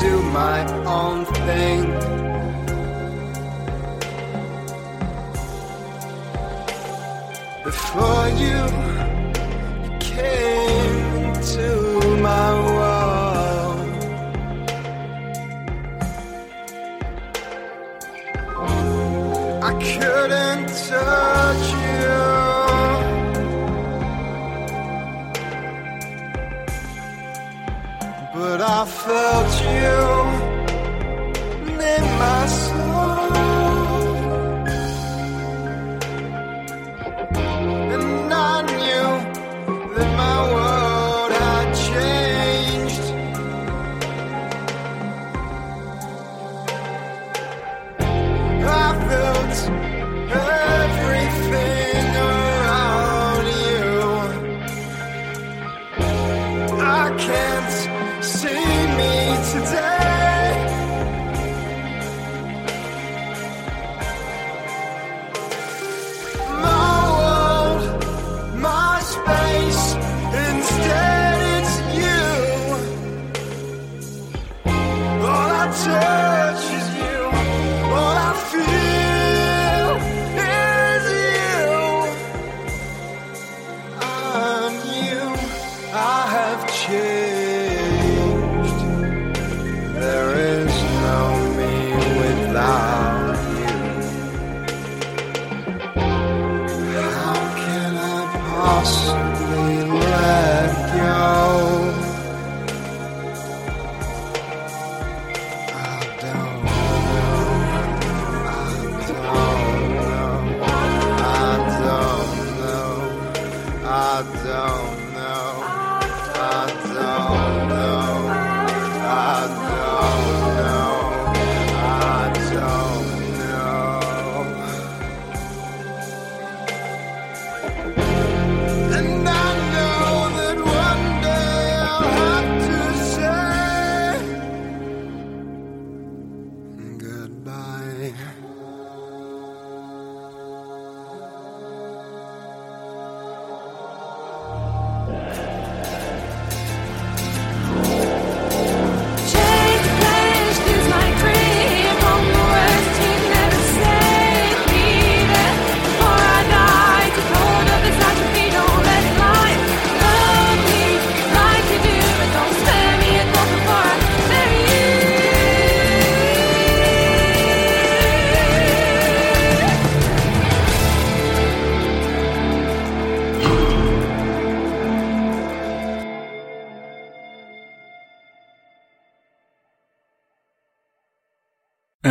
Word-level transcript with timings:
Do 0.00 0.22
my 0.22 0.60
own 0.86 1.26
thing. 1.46 1.84
Before 7.64 8.28
you 8.44 8.60
came 10.00 11.06
into 11.24 11.68
my 12.28 12.48
world, 12.74 13.80
I 19.68 19.72
couldn't 19.90 20.68
touch 20.88 21.69
felt 29.04 29.62
you 29.62 30.19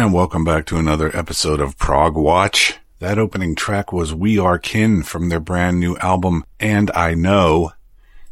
And 0.09 0.15
welcome 0.15 0.43
back 0.43 0.65
to 0.65 0.77
another 0.77 1.15
episode 1.15 1.61
of 1.61 1.77
Prog 1.77 2.15
Watch. 2.15 2.79
That 2.97 3.19
opening 3.19 3.53
track 3.53 3.93
was 3.93 4.11
We 4.11 4.39
Are 4.39 4.57
Kin 4.57 5.03
from 5.03 5.29
their 5.29 5.39
brand 5.39 5.79
new 5.79 5.97
album, 5.97 6.45
And 6.59 6.89
I 6.95 7.13
Know. 7.13 7.73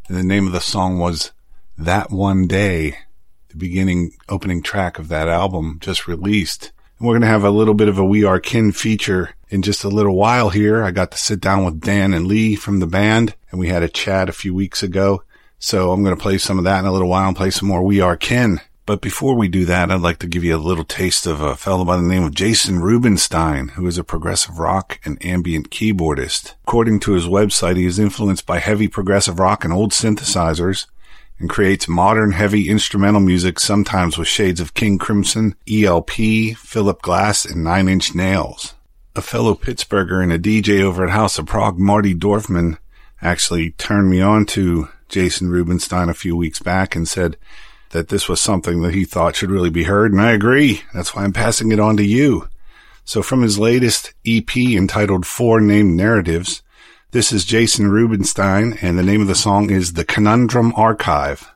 And 0.07 0.17
the 0.17 0.23
name 0.23 0.47
of 0.47 0.53
the 0.53 0.59
song 0.59 0.97
was 0.97 1.33
That 1.77 2.09
One 2.09 2.47
Day, 2.47 2.97
the 3.49 3.57
beginning 3.57 4.13
opening 4.27 4.63
track 4.63 4.97
of 4.97 5.07
that 5.09 5.27
album 5.27 5.77
just 5.79 6.07
released. 6.07 6.71
And 6.97 7.07
we're 7.07 7.13
going 7.13 7.21
to 7.21 7.27
have 7.27 7.43
a 7.43 7.51
little 7.51 7.75
bit 7.75 7.89
of 7.89 7.99
a 7.99 8.03
We 8.03 8.23
Are 8.23 8.39
Kin 8.39 8.71
feature 8.71 9.35
in 9.49 9.61
just 9.61 9.83
a 9.83 9.87
little 9.87 10.15
while 10.15 10.49
here. 10.49 10.83
I 10.83 10.89
got 10.89 11.11
to 11.11 11.17
sit 11.19 11.39
down 11.39 11.63
with 11.63 11.79
Dan 11.79 12.11
and 12.11 12.25
Lee 12.25 12.55
from 12.55 12.79
the 12.79 12.87
band 12.87 13.35
and 13.51 13.59
we 13.59 13.67
had 13.67 13.83
a 13.83 13.87
chat 13.87 14.29
a 14.29 14.33
few 14.33 14.55
weeks 14.55 14.81
ago. 14.81 15.21
So 15.59 15.91
I'm 15.91 16.03
going 16.03 16.15
to 16.15 16.23
play 16.23 16.39
some 16.39 16.57
of 16.57 16.63
that 16.63 16.79
in 16.79 16.85
a 16.87 16.91
little 16.91 17.07
while 17.07 17.27
and 17.27 17.37
play 17.37 17.51
some 17.51 17.67
more 17.67 17.83
We 17.83 18.01
Are 18.01 18.17
Kin. 18.17 18.61
But 18.87 19.01
before 19.01 19.35
we 19.35 19.49
do 19.49 19.65
that, 19.65 19.91
I'd 19.91 19.99
like 19.99 20.19
to 20.19 20.27
give 20.27 20.45
you 20.45 20.55
a 20.55 20.57
little 20.57 20.85
taste 20.85 21.27
of 21.27 21.41
a 21.41 21.57
fellow 21.57 21.83
by 21.83 21.97
the 21.97 22.03
name 22.03 22.23
of 22.23 22.33
Jason 22.33 22.79
Rubenstein, 22.79 23.67
who 23.75 23.85
is 23.85 23.97
a 23.97 24.03
progressive 24.03 24.59
rock 24.59 25.01
and 25.03 25.23
ambient 25.25 25.71
keyboardist. 25.71 26.55
According 26.63 27.01
to 27.01 27.11
his 27.11 27.25
website, 27.25 27.75
he 27.75 27.85
is 27.85 27.99
influenced 27.99 28.45
by 28.45 28.59
heavy 28.59 28.87
progressive 28.87 29.39
rock 29.39 29.65
and 29.65 29.73
old 29.73 29.91
synthesizers 29.91 30.85
and 31.37 31.49
creates 31.49 31.89
modern 31.89 32.31
heavy 32.31 32.69
instrumental 32.69 33.19
music, 33.19 33.59
sometimes 33.59 34.17
with 34.17 34.29
shades 34.29 34.61
of 34.61 34.73
King 34.73 34.97
Crimson, 34.97 35.55
ELP, 35.69 36.55
Philip 36.55 37.01
Glass, 37.01 37.43
and 37.43 37.65
Nine 37.65 37.89
Inch 37.89 38.15
Nails. 38.15 38.73
A 39.17 39.21
fellow 39.21 39.53
Pittsburgher 39.53 40.23
and 40.23 40.31
a 40.31 40.39
DJ 40.39 40.81
over 40.81 41.03
at 41.03 41.09
House 41.09 41.37
of 41.37 41.45
Prog, 41.45 41.77
Marty 41.77 42.15
Dorfman, 42.15 42.77
actually 43.21 43.71
turned 43.71 44.09
me 44.09 44.21
on 44.21 44.45
to 44.45 44.87
Jason 45.09 45.49
Rubenstein 45.49 46.07
a 46.07 46.13
few 46.13 46.37
weeks 46.37 46.59
back 46.59 46.95
and 46.95 47.05
said 47.05 47.35
that 47.97 48.09
this 48.09 48.29
was 48.29 48.39
something 48.39 48.83
that 48.83 48.93
he 48.93 49.05
thought 49.05 49.35
should 49.35 49.49
really 49.49 49.71
be 49.71 49.85
heard. 49.85 50.11
And 50.11 50.21
I 50.21 50.31
agree. 50.31 50.83
That's 50.93 51.15
why 51.15 51.23
I'm 51.23 51.33
passing 51.33 51.71
it 51.71 51.79
on 51.79 51.97
to 51.97 52.03
you. 52.03 52.47
So 53.05 53.23
from 53.23 53.41
his 53.41 53.57
latest 53.57 54.13
EP 54.23 54.55
entitled 54.55 55.25
Four 55.25 55.61
Named 55.61 55.97
Narratives, 55.97 56.61
this 57.09 57.31
is 57.31 57.43
Jason 57.43 57.89
Rubenstein 57.89 58.77
and 58.83 58.99
the 58.99 59.03
name 59.03 59.21
of 59.21 59.27
the 59.27 59.33
song 59.33 59.71
is 59.71 59.93
The 59.93 60.05
Conundrum 60.05 60.73
Archive. 60.75 61.51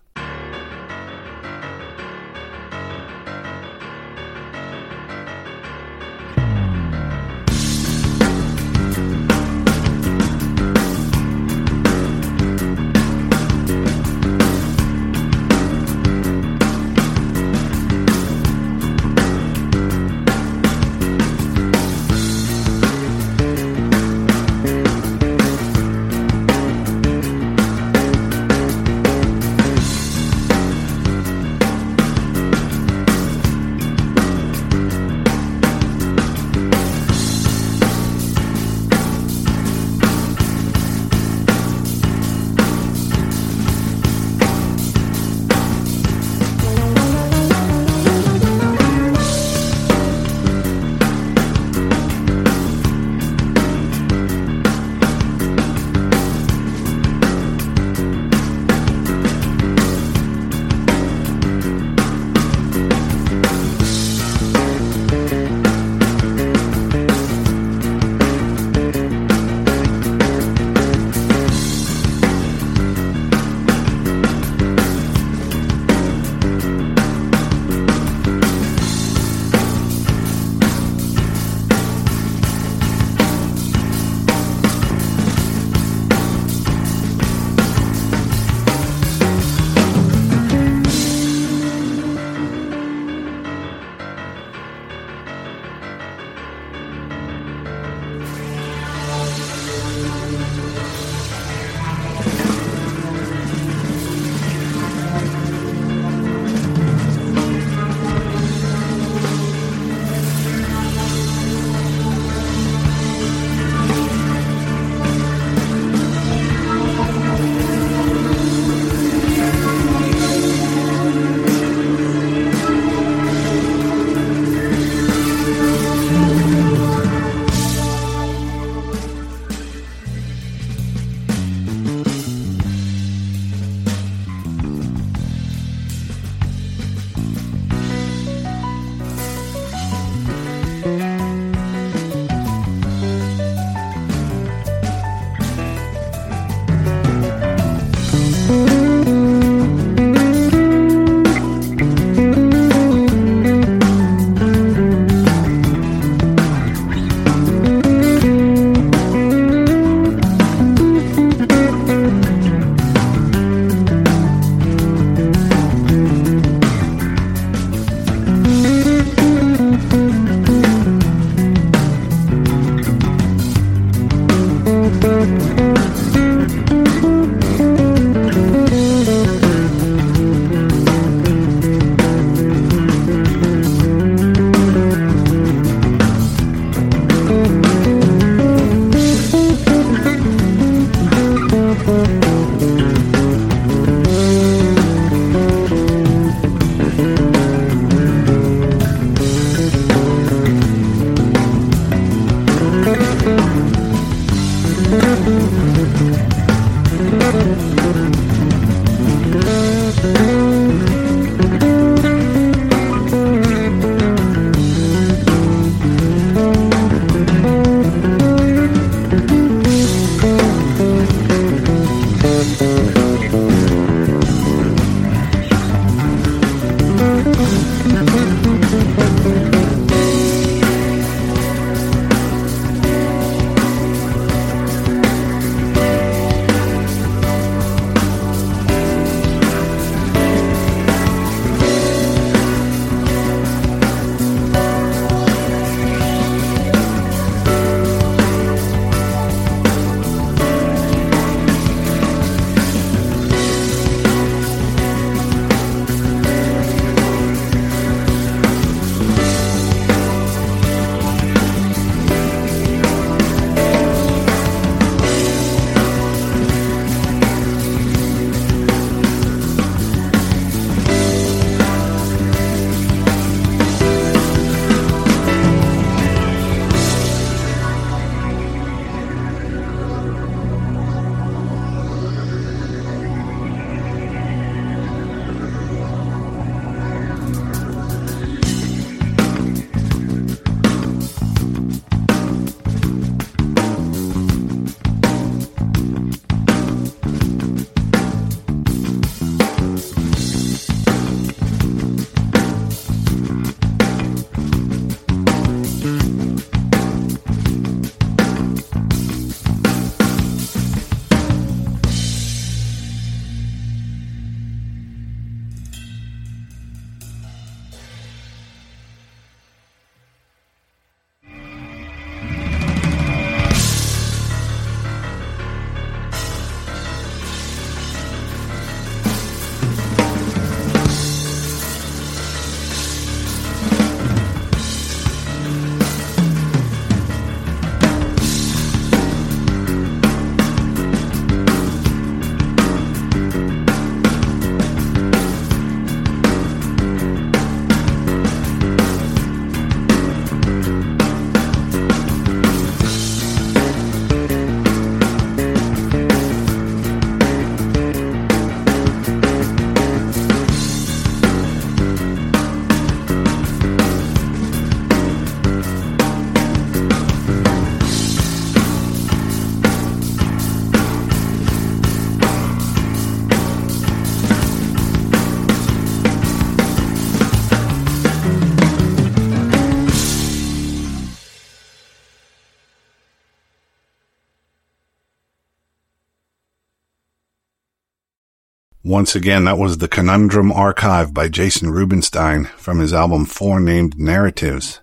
Once 388.92 389.16
again, 389.16 389.46
that 389.46 389.58
was 389.58 389.78
the 389.78 389.88
Conundrum 389.88 390.52
Archive 390.52 391.14
by 391.14 391.30
Jason 391.30 391.72
Rubenstein 391.72 392.44
from 392.58 392.80
his 392.80 392.94
album 392.94 393.24
Four 393.24 393.62
Named 393.62 393.98
Narratives. 393.98 394.82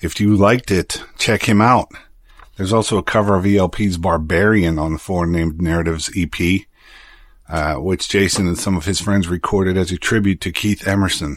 If 0.00 0.20
you 0.20 0.34
liked 0.34 0.72
it, 0.72 1.00
check 1.16 1.44
him 1.44 1.60
out. 1.60 1.88
There's 2.56 2.72
also 2.72 2.98
a 2.98 3.04
cover 3.04 3.36
of 3.36 3.46
ELP's 3.46 3.98
Barbarian 3.98 4.80
on 4.80 4.94
the 4.94 4.98
Four 4.98 5.26
Named 5.26 5.62
Narratives 5.62 6.10
EP, 6.16 6.62
uh, 7.48 7.76
which 7.76 8.08
Jason 8.08 8.48
and 8.48 8.58
some 8.58 8.76
of 8.76 8.86
his 8.86 9.00
friends 9.00 9.28
recorded 9.28 9.76
as 9.76 9.92
a 9.92 9.96
tribute 9.96 10.40
to 10.40 10.50
Keith 10.50 10.84
Emerson. 10.84 11.36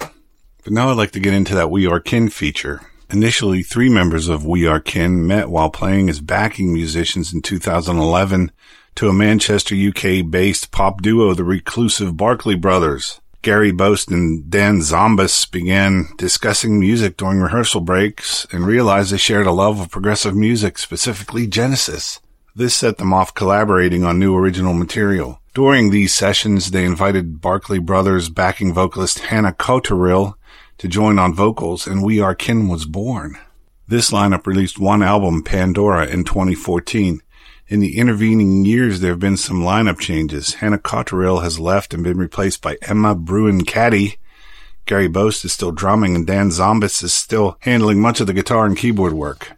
But 0.64 0.74
now 0.74 0.90
I'd 0.90 0.98
like 0.98 1.12
to 1.12 1.20
get 1.20 1.36
into 1.36 1.54
that 1.54 1.70
We 1.70 1.86
Are 1.86 2.00
Kin 2.00 2.30
feature. 2.30 2.82
Initially, 3.12 3.62
three 3.62 3.88
members 3.88 4.30
of 4.30 4.44
We 4.44 4.66
Are 4.66 4.80
Kin 4.80 5.28
met 5.28 5.52
while 5.52 5.70
playing 5.70 6.10
as 6.10 6.22
backing 6.22 6.74
musicians 6.74 7.32
in 7.32 7.44
2011 7.44 8.52
to 9.00 9.08
a 9.08 9.14
Manchester, 9.14 9.74
UK 9.74 10.30
based 10.30 10.72
pop 10.72 11.02
duo, 11.02 11.34
the 11.34 11.46
reclusive 11.46 12.18
Barclay 12.18 12.56
Brothers. 12.56 13.22
Gary 13.42 13.72
Boast 13.72 14.12
and 14.12 14.52
Dan 14.52 14.80
Zombas 14.80 15.50
began 15.50 16.10
discussing 16.18 16.82
music 16.82 17.16
during 17.16 17.40
rehearsal 17.40 17.80
breaks 17.80 18.46
and 18.52 18.66
realized 18.66 19.14
they 19.14 19.18
shared 19.18 19.48
a 19.48 19.54
love 19.54 19.80
of 19.80 19.90
progressive 19.90 20.36
music, 20.36 20.78
specifically 20.78 21.48
Genesis. 21.48 22.20
This 22.54 22.76
set 22.76 22.98
them 22.98 23.14
off 23.14 23.34
collaborating 23.34 24.04
on 24.04 24.20
new 24.20 24.36
original 24.36 24.74
material. 24.74 25.40
During 25.54 25.92
these 25.92 26.14
sessions, 26.14 26.72
they 26.72 26.84
invited 26.84 27.40
Barclay 27.40 27.80
Brothers 27.80 28.28
backing 28.28 28.74
vocalist 28.74 29.20
Hannah 29.20 29.54
Cotterill 29.54 30.34
to 30.78 30.90
join 30.90 31.18
on 31.18 31.34
vocals, 31.34 31.88
and 31.88 32.04
We 32.04 32.20
Are 32.20 32.36
Kin 32.36 32.68
was 32.68 32.84
born. 32.84 33.38
This 33.88 34.12
lineup 34.12 34.46
released 34.46 34.78
one 34.78 35.02
album, 35.02 35.42
Pandora, 35.42 36.06
in 36.06 36.26
2014. 36.26 37.22
In 37.70 37.82
the 37.82 38.00
intervening 38.00 38.66
years, 38.66 39.00
there 39.00 39.12
have 39.12 39.20
been 39.20 39.38
some 39.38 39.62
lineup 39.62 40.00
changes. 40.00 40.56
Hannah 40.56 40.80
Cotterill 40.80 41.44
has 41.44 41.60
left 41.60 41.94
and 41.94 42.04
been 42.04 42.18
replaced 42.18 42.64
by 42.64 42.80
Emma 42.82 43.14
Bruin 43.14 43.64
Caddy. 43.64 44.18
Gary 44.88 45.08
Boast 45.08 45.46
is 45.46 45.54
still 45.54 45.72
drumming 45.72 46.16
and 46.16 46.26
Dan 46.26 46.50
Zombas 46.50 47.04
is 47.04 47.14
still 47.14 47.58
handling 47.60 48.02
much 48.02 48.20
of 48.20 48.26
the 48.26 48.34
guitar 48.34 48.66
and 48.66 48.76
keyboard 48.76 49.14
work. 49.14 49.52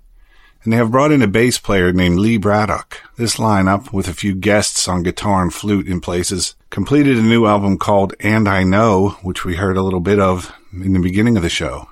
And 0.65 0.73
they 0.73 0.77
have 0.77 0.91
brought 0.91 1.13
in 1.13 1.21
a 1.21 1.27
bass 1.27 1.57
player 1.57 1.93
named 1.93 2.19
Lee 2.19 2.35
Braddock. 2.35 2.99
This 3.15 3.37
lineup, 3.37 3.93
with 3.93 4.09
a 4.09 4.13
few 4.13 4.35
guests 4.35 4.89
on 4.89 5.03
guitar 5.03 5.41
and 5.41 5.53
flute 5.53 5.87
in 5.87 6.01
places, 6.01 6.55
completed 6.69 7.17
a 7.17 7.21
new 7.21 7.45
album 7.45 7.77
called 7.77 8.13
And 8.19 8.49
I 8.49 8.65
Know, 8.65 9.11
which 9.21 9.45
we 9.45 9.55
heard 9.55 9.77
a 9.77 9.83
little 9.83 10.01
bit 10.01 10.19
of 10.19 10.53
in 10.73 10.91
the 10.91 10.99
beginning 10.99 11.37
of 11.37 11.43
the 11.43 11.49
show. 11.49 11.87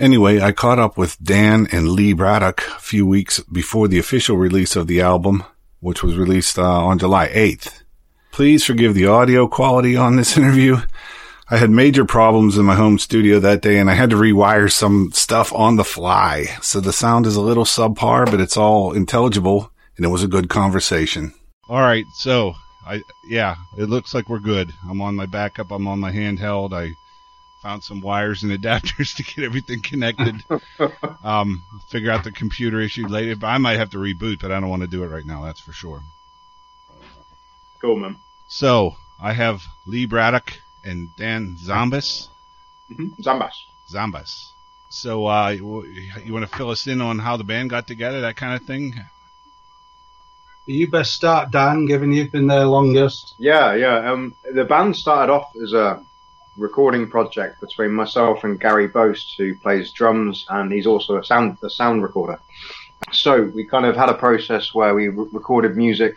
Anyway, 0.00 0.40
I 0.40 0.52
caught 0.52 0.78
up 0.78 0.96
with 0.96 1.22
Dan 1.22 1.68
and 1.72 1.90
Lee 1.90 2.14
Braddock 2.14 2.62
a 2.62 2.80
few 2.80 3.06
weeks 3.06 3.38
before 3.40 3.86
the 3.86 3.98
official 3.98 4.38
release 4.38 4.74
of 4.74 4.86
the 4.86 5.02
album, 5.02 5.44
which 5.80 6.02
was 6.02 6.16
released 6.16 6.58
uh, 6.58 6.62
on 6.62 6.98
July 6.98 7.28
8th. 7.28 7.82
Please 8.32 8.64
forgive 8.64 8.94
the 8.94 9.06
audio 9.06 9.46
quality 9.46 9.96
on 9.96 10.16
this 10.16 10.36
interview. 10.38 10.78
I 11.50 11.58
had 11.58 11.68
major 11.68 12.06
problems 12.06 12.56
in 12.56 12.64
my 12.64 12.76
home 12.76 12.98
studio 12.98 13.40
that 13.40 13.60
day 13.60 13.78
and 13.78 13.90
I 13.90 13.94
had 13.94 14.08
to 14.08 14.16
rewire 14.16 14.72
some 14.72 15.10
stuff 15.12 15.52
on 15.52 15.76
the 15.76 15.84
fly. 15.84 16.46
So 16.62 16.80
the 16.80 16.94
sound 16.94 17.26
is 17.26 17.36
a 17.36 17.42
little 17.42 17.66
subpar, 17.66 18.24
but 18.24 18.40
it's 18.40 18.56
all 18.56 18.92
intelligible 18.92 19.70
and 19.98 20.06
it 20.06 20.08
was 20.08 20.24
a 20.24 20.28
good 20.28 20.48
conversation. 20.48 21.34
All 21.68 21.82
right. 21.82 22.06
So 22.20 22.54
I, 22.86 23.02
yeah, 23.28 23.56
it 23.78 23.90
looks 23.90 24.14
like 24.14 24.30
we're 24.30 24.38
good. 24.38 24.70
I'm 24.88 25.02
on 25.02 25.14
my 25.14 25.26
backup. 25.26 25.70
I'm 25.70 25.86
on 25.86 26.00
my 26.00 26.10
handheld. 26.10 26.72
I 26.72 26.90
found 27.60 27.84
some 27.84 28.00
wires 28.00 28.42
and 28.42 28.52
adapters 28.62 29.14
to 29.16 29.22
get 29.22 29.44
everything 29.44 29.80
connected. 29.82 30.42
um, 31.24 31.64
figure 31.88 32.10
out 32.10 32.24
the 32.24 32.32
computer 32.32 32.80
issue 32.80 33.06
later. 33.06 33.36
But 33.36 33.48
I 33.48 33.58
might 33.58 33.78
have 33.78 33.90
to 33.90 33.98
reboot, 33.98 34.40
but 34.40 34.50
I 34.50 34.60
don't 34.60 34.70
want 34.70 34.82
to 34.82 34.88
do 34.88 35.04
it 35.04 35.08
right 35.08 35.24
now. 35.26 35.44
That's 35.44 35.60
for 35.60 35.72
sure. 35.72 36.02
Cool, 37.80 37.96
man. 37.96 38.16
So 38.48 38.96
I 39.20 39.32
have 39.32 39.62
Lee 39.86 40.06
Braddock 40.06 40.52
and 40.84 41.14
Dan 41.16 41.56
Zombas. 41.58 42.28
Mm-hmm. 42.90 43.22
Zambas. 43.22 43.54
Zombas. 43.88 44.50
So 44.88 45.26
uh, 45.26 45.50
you, 45.50 45.84
you 46.24 46.32
want 46.32 46.50
to 46.50 46.56
fill 46.56 46.70
us 46.70 46.86
in 46.86 47.00
on 47.00 47.18
how 47.18 47.36
the 47.36 47.44
band 47.44 47.70
got 47.70 47.86
together, 47.86 48.22
that 48.22 48.36
kind 48.36 48.60
of 48.60 48.66
thing? 48.66 48.94
You 50.66 50.90
best 50.90 51.14
start, 51.14 51.50
Dan, 51.50 51.86
given 51.86 52.12
you've 52.12 52.32
been 52.32 52.48
there 52.48 52.64
longest. 52.64 53.34
Yeah, 53.38 53.74
yeah. 53.74 54.12
Um, 54.12 54.34
the 54.52 54.64
band 54.64 54.96
started 54.96 55.32
off 55.32 55.52
as 55.62 55.72
a 55.72 56.04
recording 56.56 57.08
project 57.08 57.60
between 57.60 57.92
myself 57.92 58.44
and 58.44 58.60
Gary 58.60 58.88
Boast, 58.88 59.34
who 59.36 59.54
plays 59.54 59.92
drums 59.92 60.46
and 60.48 60.72
he's 60.72 60.86
also 60.86 61.16
a 61.16 61.24
sound 61.24 61.58
a 61.62 61.70
sound 61.70 62.02
recorder. 62.02 62.38
So 63.12 63.42
we 63.42 63.64
kind 63.64 63.86
of 63.86 63.96
had 63.96 64.08
a 64.08 64.14
process 64.14 64.74
where 64.74 64.94
we 64.94 65.08
re- 65.08 65.28
recorded 65.32 65.76
music 65.76 66.16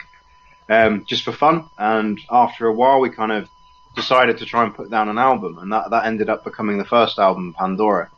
um, 0.70 1.06
just 1.06 1.24
for 1.24 1.32
fun, 1.32 1.70
and 1.78 2.20
after 2.30 2.68
a 2.68 2.74
while, 2.74 3.00
we 3.00 3.10
kind 3.10 3.32
of 3.32 3.50
decided 3.96 4.38
to 4.38 4.46
try 4.46 4.64
and 4.64 4.74
put 4.74 4.90
down 4.90 5.10
an 5.10 5.18
album, 5.18 5.58
and 5.60 5.72
that 5.72 5.90
that 5.92 6.06
ended 6.06 6.30
up 6.30 6.44
becoming 6.44 6.78
the 6.78 6.86
first 6.86 7.20
album, 7.20 7.54
Pandora. 7.58 8.10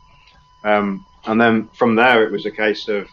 Um, 0.63 1.05
and 1.25 1.39
then 1.39 1.67
from 1.69 1.95
there, 1.95 2.23
it 2.23 2.31
was 2.31 2.45
a 2.45 2.51
case 2.51 2.87
of 2.87 3.07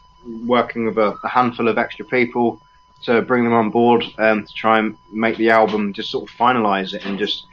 working 0.47 0.87
with 0.87 0.99
a, 0.99 1.19
a 1.25 1.29
handful 1.29 1.69
of 1.69 1.79
extra 1.79 2.05
people 2.05 2.61
to 3.03 3.23
bring 3.23 3.45
them 3.45 3.53
on 3.53 3.71
board 3.71 4.05
um, 4.19 4.47
to 4.47 4.55
try 4.55 4.79
and 4.79 4.97
make 5.11 5.37
the 5.37 5.51
album, 5.51 5.93
just 5.93 6.11
sort 6.11 6.29
of 6.29 6.37
finalize 6.37 6.95
it 6.95 7.05
and 7.05 7.19
just 7.19 7.47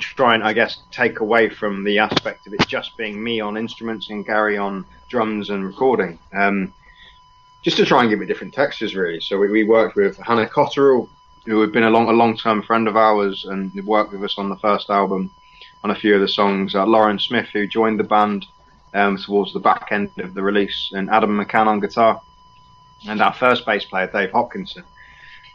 try 0.00 0.34
and, 0.34 0.44
I 0.44 0.52
guess, 0.52 0.78
take 0.90 1.20
away 1.20 1.48
from 1.48 1.84
the 1.84 1.98
aspect 1.98 2.46
of 2.46 2.54
it 2.54 2.66
just 2.66 2.96
being 2.96 3.22
me 3.22 3.40
on 3.40 3.56
instruments 3.56 4.10
and 4.10 4.24
Gary 4.24 4.58
on 4.58 4.84
drums 5.08 5.50
and 5.50 5.64
recording. 5.64 6.18
Um, 6.32 6.72
just 7.62 7.76
to 7.78 7.86
try 7.86 8.02
and 8.02 8.10
give 8.10 8.20
it 8.20 8.26
different 8.26 8.52
textures, 8.52 8.94
really. 8.94 9.20
So 9.20 9.38
we, 9.38 9.48
we 9.48 9.64
worked 9.64 9.96
with 9.96 10.16
Hannah 10.18 10.46
Cotterill, 10.46 11.08
who 11.46 11.60
had 11.60 11.72
been 11.72 11.84
a 11.84 11.90
long, 11.90 12.08
a 12.08 12.12
long-term 12.12 12.62
friend 12.62 12.88
of 12.88 12.96
ours 12.96 13.46
and 13.48 13.72
worked 13.86 14.12
with 14.12 14.22
us 14.24 14.38
on 14.38 14.48
the 14.48 14.56
first 14.56 14.90
album 14.90 15.30
on 15.82 15.90
a 15.90 15.94
few 15.94 16.14
of 16.14 16.20
the 16.20 16.28
songs. 16.28 16.74
Uh, 16.74 16.84
Lauren 16.86 17.18
Smith, 17.18 17.48
who 17.52 17.66
joined 17.66 18.00
the 18.00 18.04
band 18.04 18.46
um, 18.94 19.16
towards 19.16 19.52
the 19.52 19.60
back 19.60 19.88
end 19.90 20.10
of 20.18 20.34
the 20.34 20.42
release, 20.42 20.90
and 20.94 21.10
Adam 21.10 21.38
McCann 21.38 21.66
on 21.66 21.80
guitar, 21.80 22.20
and 23.06 23.20
our 23.20 23.34
first 23.34 23.66
bass 23.66 23.84
player, 23.84 24.06
Dave 24.06 24.32
Hopkinson. 24.32 24.84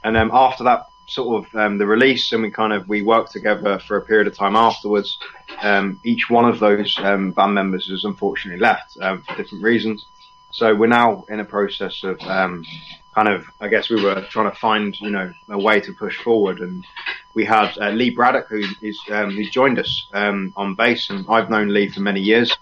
And 0.03 0.15
then 0.15 0.29
after 0.31 0.63
that 0.65 0.85
sort 1.09 1.45
of 1.45 1.55
um, 1.55 1.77
the 1.77 1.85
release, 1.85 2.31
and 2.31 2.43
we 2.43 2.51
kind 2.51 2.73
of 2.73 2.87
we 2.87 3.01
worked 3.01 3.31
together 3.31 3.79
for 3.79 3.97
a 3.97 4.01
period 4.01 4.27
of 4.27 4.35
time 4.35 4.55
afterwards. 4.55 5.17
Um, 5.61 5.99
each 6.03 6.29
one 6.29 6.45
of 6.45 6.59
those 6.59 6.97
um, 6.99 7.31
band 7.31 7.53
members 7.53 7.89
has 7.89 8.03
unfortunately 8.03 8.61
left 8.61 8.97
um, 9.01 9.21
for 9.23 9.35
different 9.35 9.63
reasons. 9.63 10.05
So 10.51 10.73
we're 10.73 10.87
now 10.87 11.25
in 11.29 11.39
a 11.39 11.45
process 11.45 12.03
of 12.03 12.19
um, 12.21 12.65
kind 13.13 13.27
of, 13.27 13.45
I 13.59 13.67
guess 13.67 13.89
we 13.89 14.03
were 14.03 14.21
trying 14.29 14.49
to 14.49 14.57
find, 14.57 14.99
you 14.99 15.11
know, 15.11 15.31
a 15.49 15.59
way 15.59 15.79
to 15.79 15.93
push 15.93 16.17
forward, 16.17 16.59
and 16.59 16.85
we 17.33 17.45
had 17.45 17.77
uh, 17.77 17.89
Lee 17.89 18.09
Braddock 18.09 18.47
who 18.47 18.63
is 18.81 18.99
um, 19.11 19.31
who 19.31 19.45
joined 19.49 19.79
us 19.79 20.07
um, 20.13 20.53
on 20.55 20.75
bass, 20.75 21.09
and 21.09 21.25
I've 21.29 21.49
known 21.49 21.69
Lee 21.69 21.89
for 21.89 22.01
many 22.01 22.21
years, 22.21 22.55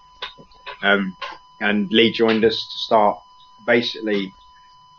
um, 0.81 1.15
and 1.60 1.91
Lee 1.91 2.12
joined 2.12 2.43
us 2.43 2.67
to 2.71 2.77
start 2.77 3.19
basically 3.65 4.33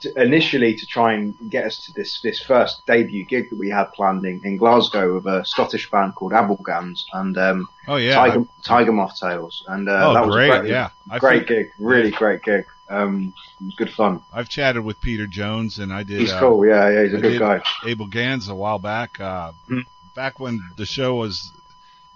to, 0.00 0.22
initially 0.22 0.74
to 0.74 0.86
try 0.86 1.14
and 1.14 1.34
get 1.50 1.64
us 1.64 1.84
to 1.86 1.92
this 1.92 2.20
this 2.20 2.40
first 2.40 2.86
debut 2.86 3.24
gig 3.24 3.50
that 3.50 3.58
we 3.58 3.68
had 3.70 3.92
planned 3.92 4.24
in, 4.24 4.40
in 4.44 4.56
Glasgow 4.56 5.14
with 5.14 5.26
a 5.26 5.44
Scottish 5.44 5.90
band 5.90 6.14
called 6.14 6.32
Abel 6.32 6.60
Ganz 6.64 7.04
and 7.12 7.36
um, 7.38 7.68
Oh 7.86 7.96
yeah. 7.96 8.14
Tiger, 8.14 8.44
Tiger 8.62 8.92
Moth 8.92 9.18
Tales, 9.18 9.64
and 9.68 9.88
uh, 9.88 10.10
Oh, 10.10 10.14
that 10.14 10.26
was 10.26 10.34
great, 10.34 10.50
a 10.50 10.60
great, 10.60 10.70
yeah. 10.70 10.90
Great 11.18 11.46
gig, 11.46 11.70
really 11.78 12.10
great 12.10 12.42
gig. 12.42 12.64
Um, 12.90 13.34
it 13.60 13.64
was 13.66 13.74
good 13.74 13.92
fun. 13.92 14.22
I've 14.32 14.48
chatted 14.48 14.82
with 14.84 15.00
Peter 15.00 15.26
Jones, 15.26 15.78
and 15.78 15.92
I 15.92 16.04
did. 16.04 16.20
He's 16.20 16.32
uh, 16.32 16.40
cool, 16.40 16.64
yeah, 16.66 16.88
yeah, 16.88 17.02
he's 17.04 17.14
a 17.14 17.18
I 17.18 17.20
good 17.20 17.38
guy. 17.38 17.62
Abel 17.84 18.06
Ganz 18.06 18.48
a 18.48 18.54
while 18.54 18.78
back, 18.78 19.20
uh, 19.20 19.52
Hmm. 19.66 19.80
back 20.14 20.38
when 20.40 20.60
the 20.76 20.86
show 20.86 21.16
was 21.16 21.52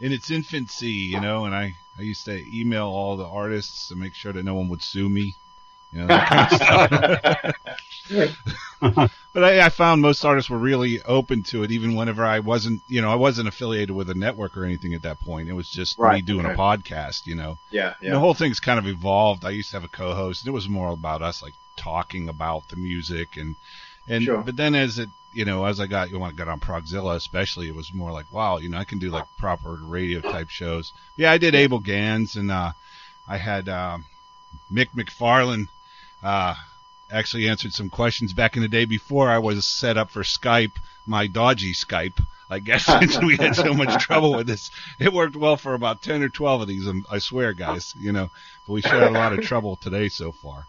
in 0.01 0.13
its 0.13 0.31
infancy, 0.31 0.89
you 0.89 1.21
know, 1.21 1.45
and 1.45 1.55
I, 1.55 1.75
I 1.99 2.03
used 2.03 2.25
to 2.25 2.43
email 2.59 2.87
all 2.87 3.17
the 3.19 3.27
artists 3.27 3.89
to 3.89 3.97
make 3.97 4.15
sure 4.15 4.33
that 4.33 4.45
no 4.45 4.55
one 4.55 4.69
would 4.71 4.83
sue 4.83 5.09
me, 5.11 5.35
you 5.93 6.01
know, 6.05 6.09
kind 6.09 6.53
of 6.53 7.55
but 9.33 9.45
I, 9.45 9.67
I 9.67 9.69
found 9.69 10.03
most 10.03 10.25
artists 10.25 10.51
were 10.51 10.59
really 10.59 11.03
open 11.03 11.43
to 11.45 11.63
it, 11.63 11.71
even 11.71 11.95
whenever 11.95 12.25
I 12.25 12.41
wasn't, 12.41 12.83
you 12.89 13.01
know, 13.01 13.11
I 13.11 13.15
wasn't 13.15 13.49
affiliated 13.49 13.91
with 13.93 14.11
a 14.11 14.15
network 14.15 14.57
or 14.57 14.65
anything 14.65 14.95
at 14.95 15.03
that 15.03 15.21
point. 15.21 15.49
It 15.49 15.53
was 15.53 15.71
just 15.71 15.99
me 15.99 16.05
Right, 16.05 16.25
doing 16.25 16.47
a 16.47 16.51
podcast, 16.51 17.27
you 17.27 17.35
know. 17.37 17.59
Yeah, 17.71 17.95
And 18.01 18.09
yeah. 18.09 18.11
The 18.13 18.19
whole 18.21 18.35
thing's 18.35 18.61
kind 18.61 18.79
of 18.79 18.87
evolved. 18.87 19.45
I 19.45 19.51
used 19.51 19.71
to 19.71 19.77
have 19.77 19.85
a 19.85 19.89
co-host, 19.89 20.43
and 20.43 20.49
it 20.49 20.55
was 20.55 20.69
more 20.69 20.93
about 20.93 21.23
us 21.23 21.43
like 21.43 21.55
talking 21.77 22.29
about 22.29 22.69
the 22.69 22.77
music 22.77 23.37
and 23.37 23.57
and 24.09 24.25
Sure. 24.25 24.43
but 24.43 24.57
then 24.57 24.75
as 24.75 24.99
it 24.99 25.09
you 25.33 25.45
know 25.45 25.65
as 25.65 25.81
I 25.81 25.87
got 25.87 26.11
you 26.11 26.19
want 26.19 26.33
to 26.33 26.37
get 26.37 26.49
on 26.49 26.61
Progzilla 26.61 27.15
especially, 27.17 27.69
it 27.69 27.75
was 27.75 27.95
more 27.95 28.13
like 28.13 28.27
wow, 28.33 28.59
you 28.59 28.69
know 28.69 28.79
I 28.79 28.85
can 28.85 28.99
do 28.99 29.11
like 29.11 29.25
proper 29.39 29.79
radio 29.83 30.21
type 30.21 30.51
shows. 30.51 30.93
Yeah, 31.17 31.31
I 31.33 31.39
did 31.39 31.55
Abel 31.55 31.79
Ganz, 31.79 32.37
and 32.37 32.51
uh, 32.51 32.73
I 33.29 33.37
had 33.39 33.69
um, 33.69 34.05
Mick 34.73 34.89
McFarlane. 34.97 35.69
Uh, 36.23 36.55
actually 37.11 37.49
answered 37.49 37.73
some 37.73 37.91
questions 37.91 38.33
back 38.33 38.57
in 38.57 38.63
the 38.63 38.69
day 38.69 38.85
before 38.85 39.29
I 39.29 39.39
was 39.39 39.67
set 39.67 39.97
up 39.99 40.11
for 40.11 40.23
Skype, 40.23 40.73
my 41.07 41.27
dodgy 41.27 41.75
Skype. 41.75 42.25
I 42.49 42.59
guess 42.59 42.85
since 43.01 43.19
we 43.21 43.37
had 43.37 43.57
so 43.57 43.73
much 43.75 44.03
trouble 44.03 44.35
with 44.35 44.47
this, 44.47 44.71
it 44.99 45.13
worked 45.13 45.37
well 45.37 45.57
for 45.57 45.75
about 45.75 46.03
ten 46.03 46.23
or 46.23 46.29
twelve 46.29 46.61
of 46.61 46.69
these. 46.69 46.87
um, 46.87 47.07
I 47.11 47.19
swear, 47.19 47.53
guys, 47.53 47.95
you 47.99 48.13
know. 48.13 48.31
But 48.67 48.73
we 48.75 48.83
had 48.83 49.03
a 49.03 49.11
lot 49.11 49.33
of 49.33 49.43
trouble 49.43 49.77
today 49.77 50.09
so 50.09 50.33
far. 50.33 50.67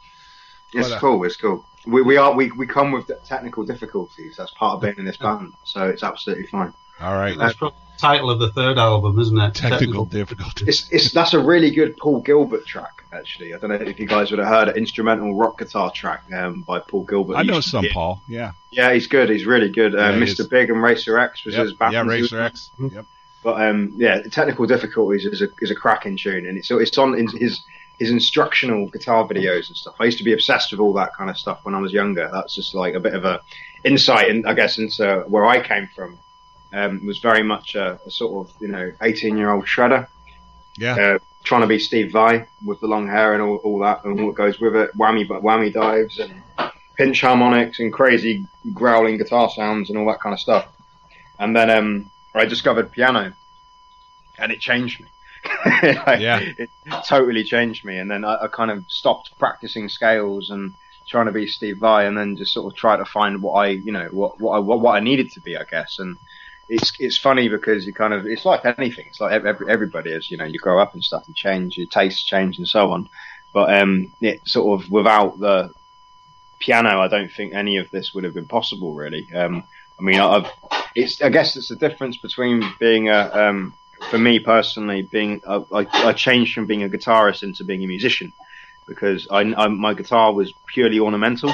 It's 0.74 0.90
But, 0.90 0.96
uh, 0.96 1.00
cool. 1.00 1.24
It's 1.24 1.36
cool. 1.36 1.66
We, 1.86 2.02
we 2.02 2.18
are 2.18 2.34
we, 2.34 2.52
we 2.52 2.66
come 2.66 2.92
with 2.92 3.12
technical 3.26 3.66
difficulties. 3.66 4.36
That's 4.38 4.52
part 4.52 4.76
of 4.76 4.82
being 4.82 4.96
in 4.98 5.06
this 5.06 5.18
band, 5.18 5.54
so 5.66 5.88
it's 5.88 6.04
absolutely 6.04 6.48
fine. 6.48 6.74
All 7.02 7.14
right. 7.14 7.38
That's 7.38 7.56
probably 7.56 7.78
the 7.96 8.02
title 8.02 8.30
of 8.30 8.40
the 8.40 8.52
third 8.52 8.78
album, 8.78 9.20
isn't 9.20 9.38
it? 9.38 9.56
Technical 9.56 10.06
difficulties. 10.06 10.68
It's, 10.68 10.92
it's 10.92 11.12
that's 11.12 11.34
a 11.34 11.40
really 11.40 11.72
good 11.72 11.98
Paul 11.98 12.22
Gilbert 12.22 12.66
track. 12.66 13.04
Actually, 13.12 13.54
I 13.54 13.58
don't 13.60 13.70
know 13.70 13.76
if 13.76 14.00
you 14.00 14.08
guys 14.08 14.32
would 14.32 14.40
have 14.40 14.48
heard 14.48 14.70
an 14.70 14.76
instrumental 14.78 15.36
rock 15.36 15.60
guitar 15.60 15.92
track 15.92 16.24
um, 16.34 16.62
by 16.62 16.80
Paul 16.80 17.04
Gilbert. 17.04 17.36
I 17.36 17.44
know 17.44 17.60
some 17.62 17.84
be- 17.84 17.92
Paul. 17.92 18.22
Yeah. 18.28 18.54
Yeah, 18.72 18.94
he's 18.94 19.08
good. 19.08 19.30
He's 19.30 19.46
really 19.46 19.70
good. 19.70 19.94
Uh, 19.96 20.00
Yeah, 20.00 20.12
he 20.14 20.22
Mr. 20.22 20.40
is. 20.42 20.48
Big 20.48 20.70
and 20.70 20.82
Racer 20.82 21.18
X 21.20 21.46
was 21.46 21.54
Yep. 21.56 21.64
his 21.64 21.74
band. 21.74 21.94
Yeah, 21.94 22.02
Racer 22.04 22.42
X. 22.42 22.72
Yep. 22.80 23.06
But 23.44 23.62
um, 23.62 23.94
yeah, 23.98 24.22
technical 24.24 24.66
difficulties 24.66 25.26
is 25.26 25.42
a 25.42 25.48
is 25.62 25.70
a 25.70 25.76
cracking 25.76 26.16
tune, 26.18 26.46
and 26.48 26.58
it's 26.58 26.68
so 26.68 26.80
it's 26.80 26.98
on 26.98 27.14
in 27.20 27.28
his 27.28 27.62
his 28.00 28.10
instructional 28.10 28.88
guitar 28.88 29.28
videos 29.28 29.68
and 29.68 29.76
stuff. 29.78 29.96
I 30.00 30.06
used 30.06 30.18
to 30.20 30.24
be 30.24 30.34
obsessed 30.34 30.72
with 30.72 30.80
all 30.80 30.94
that 30.94 31.14
kind 31.14 31.30
of 31.30 31.38
stuff 31.38 31.60
when 31.64 31.76
I 31.76 31.80
was 31.80 31.92
younger. 31.94 32.30
That's 32.32 32.56
just 32.56 32.74
like 32.74 32.96
a 32.96 33.00
bit 33.02 33.14
of 33.14 33.26
a 33.26 33.42
insight, 33.84 34.30
in, 34.30 34.46
I 34.48 34.54
guess, 34.54 34.78
into 34.80 35.26
where 35.28 35.46
I 35.46 35.62
came 35.62 35.90
from. 35.96 36.18
Um, 36.74 37.06
was 37.06 37.20
very 37.20 37.44
much 37.44 37.76
a, 37.76 38.00
a 38.06 38.10
sort 38.10 38.48
of 38.48 38.56
you 38.60 38.68
know 38.68 38.92
eighteen 39.04 39.38
year 39.38 39.52
old 39.52 39.66
shredder, 39.66 40.08
Yeah. 40.78 40.96
uh, 40.96 41.20
trying 41.44 41.62
to 41.62 41.68
be 41.68 41.78
Steve 41.78 42.12
Vai 42.12 42.48
with 42.66 42.80
the 42.80 42.88
long 42.88 43.08
hair 43.08 43.34
and 43.34 43.42
all, 43.44 43.58
all 43.58 43.80
that 43.80 44.04
and 44.06 44.26
what 44.26 44.36
goes 44.36 44.60
with 44.60 44.76
it. 44.76 44.90
Whammy 44.98 45.28
whammy 45.28 45.72
dives 45.72 46.18
and 46.20 46.34
pinch 46.98 47.22
harmonics 47.22 47.80
and 47.80 47.94
crazy 47.94 48.46
growling 48.74 49.18
guitar 49.18 49.50
sounds 49.50 49.90
and 49.90 50.00
all 50.00 50.06
that 50.08 50.20
kind 50.22 50.34
of 50.34 50.40
stuff. 50.40 50.68
And 51.40 51.56
then 51.56 51.70
um, 51.70 52.12
I 52.34 52.46
discovered 52.46 52.92
piano, 52.92 53.34
and 54.40 54.52
it 54.52 54.60
changed 54.60 55.00
me. 55.02 55.08
Like, 55.84 56.22
Yeah. 56.22 56.40
it 56.40 56.70
totally 57.06 57.44
changed 57.44 57.84
me. 57.86 57.98
And 57.98 58.10
then 58.10 58.24
I, 58.26 58.44
I 58.44 58.48
kind 58.48 58.72
of 58.72 58.86
stopped 58.88 59.38
practicing 59.38 59.90
scales 59.90 60.50
and 60.50 60.74
trying 61.08 61.26
to 61.26 61.32
be 61.34 61.46
Steve 61.48 61.78
Vai, 61.80 62.06
and 62.08 62.18
then 62.18 62.38
just 62.38 62.54
sort 62.54 62.72
of 62.72 62.78
try 62.78 62.96
to 62.98 63.06
find 63.06 63.42
what 63.42 63.54
I, 63.54 63.68
you 63.68 63.92
know, 63.92 64.08
what 64.12 64.40
what 64.40 64.54
I 64.56 64.60
what 64.60 64.96
I 64.96 65.00
needed 65.02 65.32
to 65.34 65.42
be, 65.42 65.58
I 65.58 65.66
guess. 65.66 66.00
And 66.00 66.16
it's 66.70 66.94
it's 67.00 67.18
funny 67.18 67.50
because 67.50 67.86
you 67.86 67.94
kind 67.94 68.14
of 68.14 68.26
it's 68.26 68.46
like 68.46 68.66
anything. 68.66 69.06
It's 69.08 69.20
like 69.20 69.34
every, 69.34 69.70
everybody 69.70 70.12
is, 70.12 70.32
you 70.32 70.38
know, 70.38 70.46
you 70.46 70.60
grow 70.60 70.80
up 70.80 70.94
and 70.94 71.04
stuff 71.04 71.28
and 71.28 71.36
change, 71.36 71.78
your 71.78 71.88
tastes 71.88 72.24
change 72.24 72.58
and 72.58 72.68
so 72.68 72.92
on. 72.92 73.10
But 73.54 73.74
um, 73.82 74.12
it 74.22 74.48
sort 74.48 74.82
of 74.82 74.90
without 74.92 75.40
the 75.40 75.72
piano, 76.60 77.02
I 77.02 77.08
don't 77.08 77.32
think 77.32 77.54
any 77.54 77.78
of 77.78 77.90
this 77.92 78.14
would 78.14 78.24
have 78.24 78.34
been 78.34 78.48
possible. 78.48 78.94
Really, 78.94 79.28
um, 79.36 79.64
I 80.00 80.02
mean, 80.02 80.20
I've 80.20 80.48
it's 80.96 81.22
I 81.22 81.30
guess 81.30 81.56
it's 81.56 81.70
the 81.70 81.76
difference 81.76 82.18
between 82.18 82.64
being 82.80 83.10
a 83.10 83.30
um, 83.34 83.74
for 84.10 84.18
me 84.18 84.40
personally 84.40 85.04
being 85.04 85.42
a, 85.46 85.62
I, 85.72 85.86
I 86.10 86.14
changed 86.14 86.54
from 86.54 86.66
being 86.66 86.84
a 86.84 86.90
guitarist 86.90 87.44
into 87.44 87.64
being 87.64 87.84
a 87.84 87.88
musician 87.88 88.34
because 88.88 89.28
I, 89.30 89.42
I 89.42 89.68
my 89.68 89.94
guitar 89.94 90.34
was 90.34 90.54
purely 90.68 91.00
ornamental. 91.00 91.54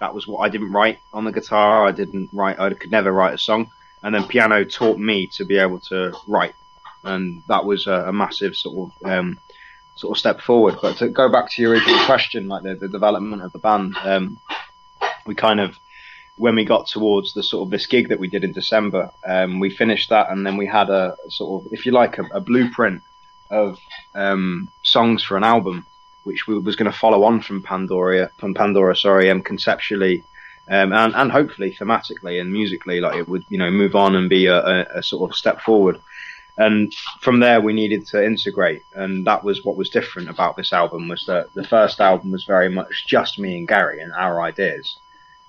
That 0.00 0.14
was 0.14 0.26
what 0.26 0.40
I 0.40 0.48
didn't 0.48 0.72
write 0.72 0.98
on 1.12 1.24
the 1.24 1.32
guitar. 1.32 1.86
I 1.86 1.92
didn't 1.92 2.30
write. 2.32 2.58
I 2.58 2.72
could 2.74 2.90
never 2.90 3.12
write 3.12 3.34
a 3.34 3.38
song. 3.38 3.70
And 4.06 4.14
then 4.14 4.28
piano 4.28 4.64
taught 4.64 5.00
me 5.00 5.26
to 5.32 5.44
be 5.44 5.58
able 5.58 5.80
to 5.90 6.14
write, 6.28 6.54
and 7.02 7.42
that 7.48 7.64
was 7.64 7.88
a, 7.88 8.04
a 8.06 8.12
massive 8.12 8.54
sort 8.54 8.92
of 9.02 9.10
um, 9.10 9.40
sort 9.96 10.16
of 10.16 10.20
step 10.20 10.40
forward. 10.40 10.76
But 10.80 10.98
to 10.98 11.08
go 11.08 11.28
back 11.28 11.50
to 11.50 11.62
your 11.62 11.72
original 11.72 11.98
question, 12.06 12.46
like 12.46 12.62
the, 12.62 12.76
the 12.76 12.86
development 12.86 13.42
of 13.42 13.50
the 13.50 13.58
band, 13.58 13.96
um, 14.04 14.38
we 15.26 15.34
kind 15.34 15.58
of 15.58 15.76
when 16.36 16.54
we 16.54 16.64
got 16.64 16.86
towards 16.86 17.34
the 17.34 17.42
sort 17.42 17.66
of 17.66 17.70
this 17.70 17.86
gig 17.86 18.10
that 18.10 18.20
we 18.20 18.28
did 18.28 18.44
in 18.44 18.52
December, 18.52 19.10
um, 19.26 19.58
we 19.58 19.70
finished 19.70 20.10
that, 20.10 20.30
and 20.30 20.46
then 20.46 20.56
we 20.56 20.66
had 20.66 20.88
a 20.88 21.16
sort 21.28 21.64
of, 21.64 21.72
if 21.72 21.84
you 21.84 21.90
like, 21.90 22.18
a, 22.18 22.24
a 22.32 22.40
blueprint 22.40 23.02
of 23.50 23.76
um, 24.14 24.68
songs 24.84 25.24
for 25.24 25.36
an 25.36 25.42
album, 25.42 25.84
which 26.22 26.46
we, 26.46 26.56
was 26.58 26.76
going 26.76 26.92
to 26.92 26.96
follow 26.96 27.24
on 27.24 27.40
from 27.40 27.60
Pandora, 27.60 28.30
from 28.38 28.54
Pandora, 28.54 28.94
sorry, 28.94 29.30
um, 29.30 29.42
conceptually, 29.42 30.22
um, 30.68 30.92
and 30.92 31.14
and 31.14 31.30
hopefully 31.30 31.72
thematically 31.72 32.40
and 32.40 32.52
musically, 32.52 33.00
like 33.00 33.16
it 33.16 33.28
would, 33.28 33.44
you 33.48 33.58
know, 33.58 33.70
move 33.70 33.94
on 33.94 34.16
and 34.16 34.28
be 34.28 34.46
a, 34.46 34.58
a, 34.58 34.86
a 34.96 35.02
sort 35.02 35.30
of 35.30 35.36
step 35.36 35.60
forward. 35.60 36.00
And 36.58 36.92
from 37.20 37.40
there, 37.40 37.60
we 37.60 37.74
needed 37.74 38.06
to 38.06 38.24
integrate, 38.24 38.82
and 38.94 39.26
that 39.26 39.44
was 39.44 39.64
what 39.64 39.76
was 39.76 39.90
different 39.90 40.30
about 40.30 40.56
this 40.56 40.72
album. 40.72 41.08
Was 41.08 41.26
that 41.26 41.52
the 41.52 41.66
first 41.66 42.00
album 42.00 42.30
was 42.32 42.44
very 42.44 42.70
much 42.70 43.06
just 43.06 43.38
me 43.38 43.58
and 43.58 43.68
Gary 43.68 44.00
and 44.00 44.12
our 44.12 44.40
ideas, 44.40 44.96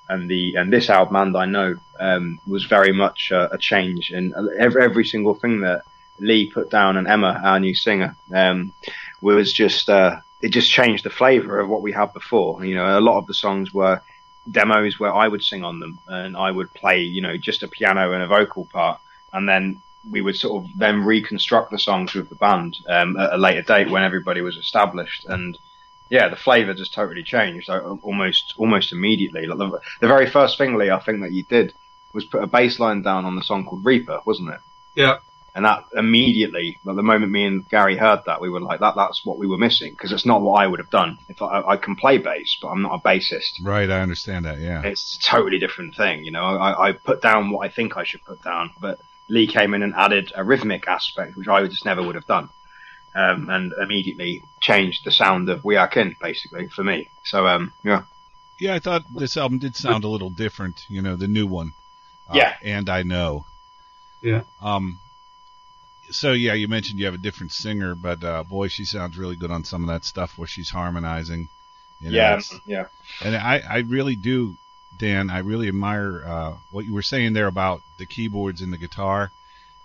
and 0.10 0.30
the 0.30 0.56
and 0.56 0.72
this 0.72 0.90
album, 0.90 1.16
and 1.16 1.38
I 1.38 1.46
know, 1.46 1.76
um, 2.00 2.40
was 2.46 2.66
very 2.66 2.92
much 2.92 3.32
a, 3.32 3.54
a 3.54 3.58
change 3.58 4.12
in 4.12 4.34
every 4.60 4.84
every 4.84 5.06
single 5.06 5.34
thing 5.34 5.62
that 5.62 5.84
Lee 6.20 6.52
put 6.52 6.70
down, 6.70 6.98
and 6.98 7.08
Emma, 7.08 7.40
our 7.42 7.60
new 7.60 7.74
singer, 7.74 8.16
um, 8.34 8.74
was 9.22 9.54
just 9.54 9.90
uh, 9.90 10.20
it 10.42 10.50
just 10.50 10.70
changed 10.70 11.06
the 11.06 11.10
flavour 11.10 11.60
of 11.60 11.70
what 11.70 11.82
we 11.82 11.94
had 11.94 12.14
before. 12.14 12.64
You 12.66 12.76
know, 12.76 13.00
a 13.00 13.02
lot 13.02 13.18
of 13.18 13.28
the 13.28 13.34
songs 13.34 13.74
were 13.74 14.02
demos 14.52 15.00
where 15.00 15.14
I 15.14 15.28
would 15.28 15.44
sing 15.44 15.64
on 15.64 15.80
them, 15.80 16.00
and 16.08 16.36
I 16.38 16.52
would 16.52 16.74
play, 16.74 17.02
you 17.02 17.22
know, 17.22 17.38
just 17.38 17.64
a 17.64 17.68
piano 17.68 18.14
and 18.14 18.24
a 18.24 18.28
vocal 18.28 18.66
part, 18.66 19.00
and 19.34 19.48
then 19.48 19.82
we 20.10 20.22
would 20.22 20.38
sort 20.38 20.64
of 20.64 20.72
then 20.78 21.04
reconstruct 21.04 21.72
the 21.72 21.80
songs 21.80 22.14
with 22.14 22.30
the 22.30 22.36
band 22.36 22.78
um, 22.88 23.18
at 23.18 23.34
a 23.34 23.38
later 23.38 23.62
date 23.62 23.90
when 23.90 24.04
everybody 24.04 24.42
was 24.42 24.56
established 24.56 25.26
and 25.26 25.58
yeah, 26.10 26.30
the 26.30 26.36
flavour 26.36 26.74
just 26.74 26.94
totally 26.94 27.24
changed 27.24 27.70
almost 27.70 28.54
almost 28.58 28.92
immediately. 28.92 29.46
Like 29.46 29.58
the, 29.58 29.80
the 30.02 30.08
very 30.08 30.30
first 30.30 30.58
thing, 30.58 30.76
Lee, 30.76 30.90
I 30.90 31.00
think 31.00 31.22
that 31.22 31.32
you 31.32 31.44
did 31.44 31.74
was 32.14 32.26
put 32.26 32.44
a 32.44 32.48
bass 32.48 32.80
line 32.80 33.02
down 33.02 33.26
on 33.26 33.36
the 33.36 33.44
song 33.44 33.66
called 33.66 33.84
Reaper, 33.84 34.22
wasn't 34.26 34.50
it? 34.50 34.60
Yeah. 34.96 35.18
And 35.58 35.66
that 35.66 35.86
immediately, 35.96 36.78
at 36.88 36.96
the 36.96 37.02
moment 37.02 37.32
me 37.32 37.44
and 37.44 37.68
Gary 37.68 37.98
heard 37.98 38.20
that, 38.28 38.40
we 38.40 38.48
were 38.48 38.60
like, 38.60 38.80
"That 38.80 38.96
that's 38.96 39.26
what 39.26 39.40
we 39.40 39.48
were 39.48 39.58
missing," 39.58 39.94
because 39.94 40.12
it's 40.12 40.24
not 40.24 40.44
what 40.44 40.62
I 40.62 40.68
would 40.68 40.78
have 40.78 40.92
done. 40.92 41.18
If 41.30 41.42
I, 41.42 41.64
I 41.70 41.78
can 41.78 41.96
play 41.96 42.20
bass, 42.20 42.56
but 42.62 42.68
I'm 42.68 42.84
not 42.84 42.94
a 42.94 43.00
bassist. 43.00 43.54
Right. 43.64 43.90
I 43.90 44.02
understand 44.02 44.46
that. 44.46 44.60
Yeah. 44.60 44.84
It's 44.84 45.18
a 45.18 45.20
totally 45.20 45.58
different 45.58 45.96
thing, 45.96 46.24
you 46.24 46.30
know. 46.30 46.44
I, 46.44 46.90
I 46.90 46.92
put 46.92 47.24
down 47.24 47.50
what 47.50 47.66
I 47.66 47.70
think 47.70 47.98
I 47.98 48.04
should 48.04 48.24
put 48.24 48.44
down, 48.44 48.70
but 48.80 49.00
Lee 49.30 49.48
came 49.48 49.74
in 49.74 49.82
and 49.82 49.96
added 49.96 50.32
a 50.36 50.44
rhythmic 50.44 50.88
aspect, 50.88 51.36
which 51.36 51.48
I 51.48 51.66
just 51.66 51.86
never 51.86 52.04
would 52.04 52.14
have 52.14 52.28
done, 52.28 52.50
um, 53.16 53.50
and 53.50 53.74
immediately 53.82 54.44
changed 54.62 55.06
the 55.06 55.12
sound 55.12 55.50
of 55.50 55.66
We 55.66 55.76
Are 55.76 55.88
Kin, 55.88 56.16
basically 56.22 56.68
for 56.68 56.84
me. 56.84 57.10
So, 57.24 57.48
um, 57.48 57.74
yeah, 57.84 58.04
Yeah. 58.60 58.76
I 58.76 58.80
thought 58.80 59.06
this 59.12 59.36
album 59.38 59.58
did 59.58 59.76
sound 59.76 60.04
a 60.04 60.08
little 60.08 60.30
different. 60.30 60.86
You 60.88 61.02
know, 61.02 61.16
the 61.16 61.28
new 61.28 61.48
one. 61.48 61.74
Uh, 62.30 62.36
Yeah. 62.36 62.54
And 62.62 62.92
I 62.92 63.02
know. 63.02 63.48
Yeah. 64.22 64.44
Um. 64.62 65.00
So 66.10 66.32
yeah, 66.34 66.54
you 66.54 66.68
mentioned 66.68 67.00
you 67.00 67.06
have 67.06 67.14
a 67.14 67.20
different 67.20 67.52
singer, 67.52 67.96
but 67.96 68.24
uh, 68.24 68.44
boy, 68.44 68.68
she 68.68 68.86
sounds 68.86 69.18
really 69.18 69.36
good 69.36 69.52
on 69.52 69.64
some 69.64 69.84
of 69.84 69.90
that 69.90 70.06
stuff 70.06 70.38
where 70.38 70.48
she's 70.48 70.70
harmonizing. 70.70 71.50
You 72.00 72.12
know, 72.12 72.16
yeah, 72.16 72.42
yeah, 72.66 72.86
And 73.24 73.36
I, 73.36 73.62
I 73.68 73.78
really 73.80 74.16
do, 74.16 74.56
Dan. 74.98 75.30
I 75.30 75.40
really 75.40 75.68
admire 75.68 76.24
uh, 76.26 76.54
what 76.70 76.86
you 76.86 76.94
were 76.94 77.02
saying 77.02 77.34
there 77.34 77.48
about 77.48 77.82
the 77.98 78.06
keyboards 78.06 78.62
and 78.62 78.72
the 78.72 78.78
guitar. 78.78 79.32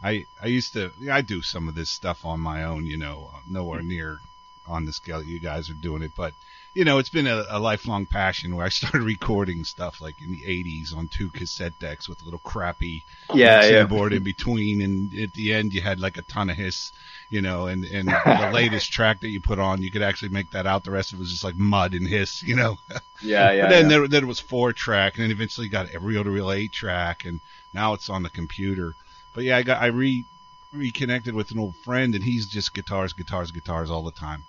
I 0.02 0.26
I 0.40 0.46
used 0.46 0.74
to 0.74 0.92
I 1.10 1.22
do 1.22 1.42
some 1.42 1.68
of 1.68 1.74
this 1.74 1.90
stuff 1.90 2.24
on 2.24 2.40
my 2.40 2.64
own, 2.64 2.86
you 2.86 2.98
know, 2.98 3.30
nowhere 3.48 3.82
near 3.82 4.20
on 4.66 4.84
the 4.84 4.92
scale 4.92 5.18
that 5.18 5.26
you 5.26 5.40
guys 5.40 5.70
are 5.70 5.74
doing 5.74 6.02
it, 6.02 6.12
but 6.16 6.34
you 6.74 6.84
know, 6.84 6.98
it's 6.98 7.10
been 7.10 7.26
a, 7.26 7.44
a 7.50 7.58
lifelong 7.58 8.06
passion 8.06 8.56
where 8.56 8.64
I 8.64 8.70
started 8.70 9.02
recording 9.02 9.64
stuff 9.64 10.00
like 10.00 10.20
in 10.22 10.32
the 10.32 10.42
'80s 10.42 10.96
on 10.96 11.08
two 11.08 11.28
cassette 11.28 11.78
decks 11.78 12.08
with 12.08 12.22
a 12.22 12.24
little 12.24 12.40
crappy 12.40 13.04
yeah, 13.34 13.64
yeah. 13.66 13.84
board 13.84 14.12
in 14.12 14.22
between, 14.22 14.80
and 14.80 15.14
at 15.14 15.32
the 15.34 15.52
end 15.52 15.74
you 15.74 15.82
had 15.82 16.00
like 16.00 16.16
a 16.16 16.22
ton 16.22 16.48
of 16.48 16.56
hiss, 16.56 16.92
you 17.28 17.42
know, 17.42 17.66
and 17.66 17.84
and 17.84 18.08
the 18.26 18.50
latest 18.52 18.90
track 18.90 19.20
that 19.20 19.28
you 19.28 19.40
put 19.40 19.58
on, 19.58 19.82
you 19.82 19.90
could 19.90 20.02
actually 20.02 20.30
make 20.30 20.50
that 20.52 20.66
out. 20.66 20.84
The 20.84 20.90
rest 20.90 21.12
of 21.12 21.18
it 21.18 21.20
was 21.20 21.30
just 21.30 21.44
like 21.44 21.56
mud 21.56 21.92
and 21.92 22.08
hiss, 22.08 22.42
you 22.42 22.56
know. 22.56 22.78
Yeah, 23.20 23.52
yeah. 23.52 23.62
but 23.62 23.70
then 23.70 23.84
yeah. 23.84 23.88
there 23.88 24.08
then 24.08 24.22
it 24.24 24.28
was 24.28 24.40
four 24.40 24.72
track, 24.72 25.16
and 25.16 25.24
then 25.24 25.30
eventually 25.30 25.68
got 25.68 25.90
every 25.90 26.16
other 26.16 26.30
real 26.30 26.50
eight 26.50 26.72
track, 26.72 27.26
and 27.26 27.40
now 27.74 27.92
it's 27.92 28.08
on 28.08 28.22
the 28.22 28.30
computer. 28.30 28.94
But 29.34 29.44
yeah, 29.44 29.58
I 29.58 29.62
got 29.62 29.82
I 29.82 29.86
re 29.86 30.24
reconnected 30.72 31.34
with 31.34 31.50
an 31.50 31.58
old 31.58 31.76
friend, 31.76 32.14
and 32.14 32.24
he's 32.24 32.46
just 32.46 32.72
guitars, 32.72 33.12
guitars, 33.12 33.50
guitars 33.50 33.90
all 33.90 34.02
the 34.02 34.10
time. 34.10 34.44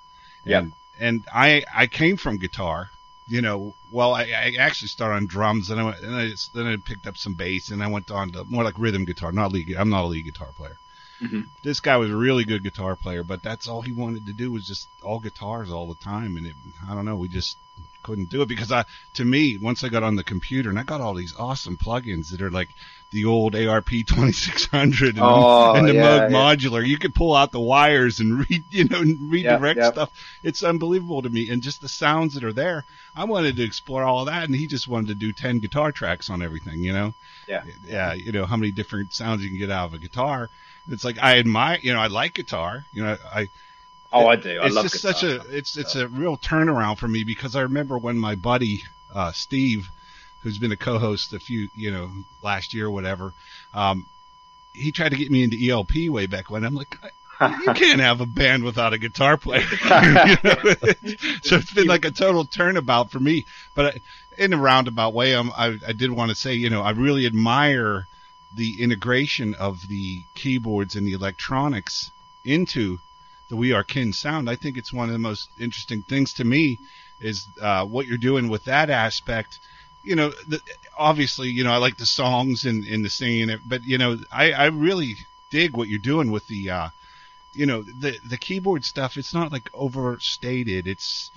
Yeah. 0.45 0.59
And, 0.59 0.73
and 0.99 1.25
I 1.33 1.63
I 1.73 1.87
came 1.87 2.17
from 2.17 2.37
guitar, 2.37 2.89
you 3.27 3.41
know. 3.41 3.73
Well, 3.91 4.13
I, 4.13 4.23
I 4.23 4.55
actually 4.59 4.87
started 4.89 5.15
on 5.15 5.27
drums, 5.27 5.69
and 5.69 5.79
I 5.79 5.83
went, 5.83 5.99
and 5.99 6.15
I 6.15 6.31
then 6.53 6.67
I 6.67 6.77
picked 6.77 7.07
up 7.07 7.17
some 7.17 7.33
bass, 7.35 7.69
and 7.69 7.83
I 7.83 7.87
went 7.87 8.11
on 8.11 8.31
to 8.31 8.43
more 8.45 8.63
like 8.63 8.77
rhythm 8.77 9.05
guitar, 9.05 9.31
not 9.31 9.51
lead. 9.51 9.75
I'm 9.75 9.89
not 9.89 10.05
a 10.05 10.07
lead 10.07 10.25
guitar 10.25 10.49
player. 10.55 10.77
Mhm. 11.21 11.47
This 11.63 11.79
guy 11.79 11.97
was 11.97 12.09
a 12.09 12.15
really 12.15 12.43
good 12.43 12.63
guitar 12.63 12.95
player, 12.95 13.23
but 13.23 13.41
that's 13.43 13.67
all 13.67 13.81
he 13.81 13.91
wanted 13.91 14.25
to 14.25 14.33
do 14.33 14.51
was 14.51 14.67
just 14.67 14.87
all 15.01 15.19
guitars 15.19 15.69
all 15.71 15.87
the 15.87 16.03
time, 16.03 16.37
and 16.37 16.47
it, 16.47 16.55
I 16.89 16.93
don't 16.93 17.05
know, 17.05 17.15
we 17.15 17.27
just 17.27 17.57
couldn't 18.01 18.29
do 18.29 18.41
it 18.41 18.49
because 18.49 18.71
I, 18.71 18.83
to 19.13 19.23
me, 19.23 19.57
once 19.57 19.83
I 19.83 19.89
got 19.89 20.03
on 20.03 20.15
the 20.17 20.23
computer 20.23 20.69
and 20.69 20.77
I 20.77 20.83
got 20.83 20.99
all 21.01 21.13
these 21.13 21.33
awesome 21.37 21.77
plugins 21.77 22.29
that 22.31 22.41
are 22.41 22.51
like 22.51 22.69
the 23.13 23.25
old 23.25 23.55
ARP 23.55 23.89
2600 23.89 25.15
and, 25.15 25.19
Oh, 25.21 25.73
the, 25.73 25.79
and 25.79 25.87
the 25.87 25.93
yeah, 25.93 26.01
Moog 26.03 26.31
yeah. 26.31 26.35
modular, 26.37 26.85
you 26.85 26.97
could 26.97 27.15
pull 27.15 27.33
out 27.33 27.51
the 27.53 27.59
wires 27.61 28.19
and 28.19 28.39
re, 28.49 28.63
you 28.71 28.83
know, 28.85 28.99
and 28.99 29.31
redirect 29.31 29.77
yep. 29.79 29.93
stuff. 29.93 30.11
It's 30.43 30.63
unbelievable 30.63 31.21
to 31.21 31.29
me, 31.29 31.49
and 31.49 31.61
just 31.63 31.79
the 31.81 31.87
sounds 31.89 32.33
that 32.33 32.43
are 32.43 32.53
there. 32.53 32.83
I 33.15 33.23
wanted 33.25 33.55
to 33.57 33.63
explore 33.63 34.03
all 34.03 34.21
of 34.21 34.25
that, 34.27 34.43
and 34.43 34.55
he 34.55 34.67
just 34.67 34.87
wanted 34.87 35.07
to 35.09 35.15
do 35.15 35.31
10 35.31 35.59
guitar 35.59 35.91
tracks 35.93 36.29
on 36.29 36.41
everything, 36.41 36.83
you 36.83 36.91
know 36.93 37.13
Yeah. 37.47 37.63
yeah, 37.87 38.13
you 38.13 38.31
know 38.33 38.45
how 38.45 38.57
many 38.57 38.71
different 38.71 39.13
sounds 39.13 39.43
you 39.43 39.49
can 39.49 39.57
get 39.59 39.71
out 39.71 39.85
of 39.87 39.93
a 39.93 39.99
guitar. 39.99 40.49
It's 40.89 41.05
like 41.05 41.17
I 41.21 41.37
admire, 41.39 41.79
you 41.81 41.93
know, 41.93 41.99
I 41.99 42.07
like 42.07 42.33
guitar. 42.33 42.85
You 42.91 43.03
know, 43.03 43.17
I 43.33 43.47
Oh, 44.11 44.27
I 44.27 44.35
do. 44.35 44.59
I 44.61 44.65
it's 44.67 44.75
love 44.75 44.85
just 44.85 44.95
guitar. 45.01 45.13
such 45.13 45.23
a 45.23 45.57
it's 45.57 45.75
it's 45.77 45.95
a 45.95 46.07
real 46.07 46.37
turnaround 46.37 46.97
for 46.99 47.07
me 47.07 47.23
because 47.23 47.55
I 47.55 47.61
remember 47.61 47.97
when 47.97 48.17
my 48.17 48.35
buddy 48.35 48.83
uh, 49.13 49.31
Steve, 49.31 49.89
who's 50.43 50.59
been 50.59 50.71
a 50.71 50.77
co-host 50.77 51.33
a 51.33 51.39
few 51.39 51.69
you 51.75 51.91
know 51.91 52.11
last 52.41 52.73
year 52.73 52.87
or 52.87 52.91
whatever, 52.91 53.33
um, 53.73 54.05
he 54.73 54.91
tried 54.91 55.09
to 55.09 55.17
get 55.17 55.31
me 55.31 55.43
into 55.43 55.69
ELP 55.69 56.09
way 56.09 56.27
back 56.27 56.49
when. 56.49 56.63
I'm 56.63 56.75
like, 56.75 56.97
you 57.41 57.73
can't 57.73 57.99
have 57.99 58.21
a 58.21 58.25
band 58.25 58.63
without 58.63 58.93
a 58.93 58.97
guitar 58.97 59.37
player. 59.37 59.65
You 59.83 60.13
know? 60.43 60.55
so 61.43 61.57
it's 61.57 61.73
been 61.73 61.87
like 61.87 62.05
a 62.05 62.11
total 62.11 62.45
turnabout 62.45 63.11
for 63.11 63.19
me. 63.19 63.45
But 63.75 63.99
in 64.37 64.53
a 64.53 64.57
roundabout 64.57 65.13
way, 65.13 65.35
um, 65.35 65.51
I, 65.55 65.77
I 65.87 65.93
did 65.93 66.11
want 66.11 66.29
to 66.29 66.35
say, 66.35 66.53
you 66.53 66.69
know, 66.69 66.81
I 66.81 66.91
really 66.91 67.25
admire 67.25 68.07
the 68.55 68.81
integration 68.81 69.55
of 69.55 69.87
the 69.87 70.23
keyboards 70.35 70.95
and 70.95 71.07
the 71.07 71.13
electronics 71.13 72.11
into 72.45 72.99
the 73.49 73.55
We 73.55 73.73
Are 73.73 73.83
Kin 73.83 74.13
sound. 74.13 74.49
I 74.49 74.55
think 74.55 74.77
it's 74.77 74.93
one 74.93 75.09
of 75.09 75.13
the 75.13 75.19
most 75.19 75.49
interesting 75.59 76.03
things 76.03 76.33
to 76.35 76.43
me 76.43 76.79
is 77.19 77.45
uh, 77.61 77.85
what 77.85 78.05
you're 78.07 78.17
doing 78.17 78.49
with 78.49 78.65
that 78.65 78.89
aspect. 78.89 79.59
You 80.03 80.15
know, 80.15 80.29
the, 80.47 80.61
obviously, 80.97 81.49
you 81.49 81.63
know, 81.63 81.71
I 81.71 81.77
like 81.77 81.97
the 81.97 82.05
songs 82.05 82.65
and, 82.65 82.83
and 82.85 83.03
the 83.05 83.09
singing, 83.09 83.57
but 83.65 83.83
you 83.83 83.97
know, 83.97 84.19
I, 84.31 84.51
I 84.51 84.65
really 84.67 85.15
dig 85.49 85.75
what 85.75 85.87
you're 85.87 85.99
doing 85.99 86.31
with 86.31 86.47
the, 86.47 86.69
uh, 86.69 86.89
you 87.53 87.65
know, 87.65 87.83
the 87.83 88.17
the 88.25 88.37
keyboard 88.37 88.83
stuff. 88.85 89.17
It's 89.17 89.33
not 89.33 89.51
like 89.51 89.69
overstated. 89.73 90.87
It's, 90.87 91.31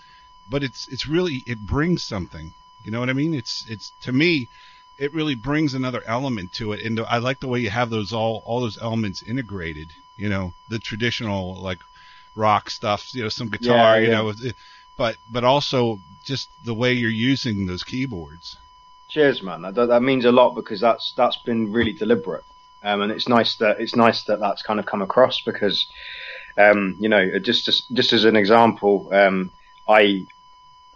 but 0.49 0.63
it's 0.63 0.89
it's 0.89 1.07
really 1.07 1.43
it 1.47 1.59
brings 1.61 2.03
something. 2.03 2.53
You 2.85 2.91
know 2.91 3.01
what 3.01 3.11
I 3.11 3.15
mean? 3.15 3.35
It's 3.35 3.65
it's 3.69 3.93
to 4.03 4.13
me, 4.13 4.49
it 4.99 5.13
really 5.13 5.35
brings 5.35 5.75
another 5.75 6.03
element 6.07 6.53
to 6.55 6.73
it, 6.73 6.85
and 6.85 6.99
I 7.01 7.19
like 7.19 7.41
the 7.41 7.49
way 7.49 7.61
you 7.61 7.71
have 7.71 7.91
those 7.91 8.13
all 8.13 8.43
all 8.47 8.61
those 8.61 8.79
elements 8.81 9.23
integrated. 9.23 9.89
You 10.17 10.29
know, 10.29 10.55
the 10.69 10.79
traditional 10.79 11.55
like 11.57 11.81
rock 12.35 12.71
stuff. 12.71 13.15
You 13.15 13.23
know, 13.25 13.29
some 13.29 13.49
guitar. 13.49 13.97
Yeah, 13.99 14.05
you 14.05 14.11
know, 14.11 14.29
it- 14.31 14.57
but 14.97 15.17
but 15.31 15.45
also 15.45 16.01
just 16.25 16.49
the 16.65 16.75
way 16.75 16.93
you're 16.93 17.11
using 17.11 17.67
those 17.67 17.85
keyboards. 17.85 18.57
Cheers, 19.09 19.43
man. 19.43 19.63
That, 19.63 19.87
that 19.87 20.03
means 20.03 20.25
a 20.25 20.33
lot 20.33 20.55
because 20.55 20.81
that's 20.81 21.13
that's 21.17 21.37
been 21.39 21.73
really 21.73 21.93
deliberate, 21.93 22.45
um, 22.83 23.03
and 23.03 23.13
it's 23.13 23.29
nice 23.29 23.57
that 23.57 23.81
it's 23.81 23.95
nice 23.95 24.25
that 24.25 24.41
that's 24.41 24.63
kind 24.63 24.81
of 24.81 24.87
come 24.87 25.03
across 25.03 25.41
because, 25.41 25.87
um, 26.59 26.97
you 26.99 27.09
know, 27.09 27.39
just 27.39 27.69
as, 27.69 27.83
just 27.93 28.13
as 28.13 28.25
an 28.25 28.37
example, 28.37 29.09
um, 29.13 29.53
I 29.89 30.27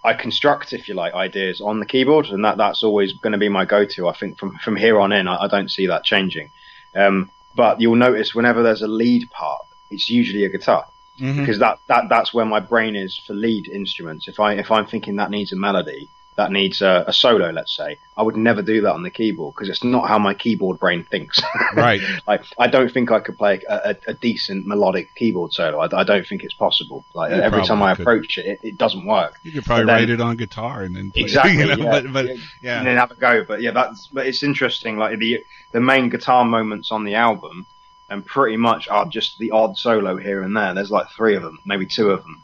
I 0.03 0.15
construct, 0.15 0.73
if 0.73 0.89
you 0.89 0.95
like, 0.95 1.15
ideas 1.15 1.61
on 1.61 1.79
the 1.79 1.87
keyboard, 1.87 2.27
and 2.27 2.45
that 2.45 2.57
that's 2.57 2.83
always 2.83 3.13
going 3.13 3.33
to 3.33 3.39
be 3.39 3.49
my 3.49 3.65
go-to. 3.65 4.09
I 4.09 4.13
think 4.13 4.39
from 4.39 4.59
from 4.59 4.77
here 4.77 4.99
on 4.99 5.13
in, 5.13 5.29
I, 5.29 5.45
I 5.45 5.49
don't 5.49 5.71
see 5.71 5.87
that 5.87 6.05
changing. 6.05 6.51
Um, 6.95 7.31
but 7.55 7.81
you'll 7.81 7.97
notice 7.97 8.35
whenever 8.35 8.63
there's 8.63 8.83
a 8.83 8.89
lead 8.89 9.31
part, 9.31 9.63
it's 9.91 10.11
usually 10.11 10.45
a 10.45 10.49
guitar 10.49 10.87
Mm-hmm. 11.21 11.41
because 11.41 11.59
that, 11.59 11.79
that 11.89 12.09
that's 12.09 12.33
where 12.33 12.47
my 12.47 12.61
brain 12.61 12.97
is 12.97 13.17
for 13.27 13.35
lead 13.35 13.69
instruments. 13.69 14.27
If 14.27 14.41
I 14.41 14.55
if 14.55 14.71
I'm 14.71 14.87
thinking 14.87 15.17
that 15.17 15.31
needs 15.31 15.53
a 15.53 15.57
melody, 15.57 16.09
that 16.37 16.51
needs 16.51 16.81
a, 16.81 17.05
a 17.07 17.13
solo, 17.13 17.51
let's 17.51 17.77
say, 17.77 17.99
I 18.17 18.23
would 18.23 18.37
never 18.37 18.63
do 18.63 18.81
that 18.83 18.93
on 18.93 19.03
the 19.03 19.11
keyboard 19.11 19.55
because 19.55 19.69
it's 19.69 19.85
not 19.85 20.09
how 20.09 20.19
my 20.19 20.33
keyboard 20.33 20.79
brain 20.79 21.05
thinks. 21.05 21.41
Right. 21.75 22.01
like 22.27 22.43
I 22.59 22.67
don't 22.67 22.91
think 22.91 23.11
I 23.13 23.21
could 23.21 23.37
play 23.39 23.61
a, 23.69 23.91
a, 23.91 23.97
a 24.09 24.15
decent 24.15 24.67
melodic 24.67 25.15
keyboard 25.15 25.53
solo. 25.53 25.79
I, 25.79 26.01
I 26.01 26.05
don't 26.05 26.27
think 26.27 26.43
it's 26.43 26.55
possible. 26.55 27.05
Like 27.15 27.31
You 27.33 27.41
every 27.43 27.65
time 27.65 27.83
I 27.83 27.95
could. 27.95 28.01
approach 28.03 28.39
it, 28.39 28.47
it, 28.47 28.61
it 28.63 28.79
doesn't 28.79 29.05
work. 29.07 29.39
You 29.43 29.53
could 29.53 29.65
probably 29.65 29.85
then- 29.87 29.95
write 29.95 30.11
it 30.11 30.21
on 30.21 30.37
guitar 30.37 30.83
and 30.83 30.97
then 30.97 31.11
play, 31.11 31.23
Exactly. 31.29 31.59
You 31.59 31.67
know, 31.67 31.77
yeah. 31.77 31.91
But 32.01 32.13
but 32.13 32.27
and 32.27 32.87
then 32.87 32.97
have 32.97 33.11
a 33.11 33.15
go. 33.17 33.45
But 33.45 33.61
yeah, 33.63 33.71
that's 33.73 34.07
but 34.09 34.27
it's 34.27 34.43
interesting. 34.43 34.97
Like 34.97 35.19
the 35.19 35.45
the 35.73 35.81
main 35.81 36.09
guitar 36.09 36.45
moments 36.45 36.91
on 36.91 37.05
the 37.05 37.15
album, 37.15 37.67
and 38.11 38.27
pretty 38.27 38.57
much 38.57 38.89
are 38.89 39.07
just 39.07 39.39
the 39.39 39.53
odd 39.53 39.79
solo 39.79 40.17
here 40.17 40.43
and 40.43 40.57
there. 40.57 40.75
There's 40.75 40.91
like 40.91 41.09
three 41.11 41.37
of 41.37 41.43
them, 41.43 41.59
maybe 41.65 41.87
two 41.87 42.11
of 42.11 42.23
them, 42.23 42.43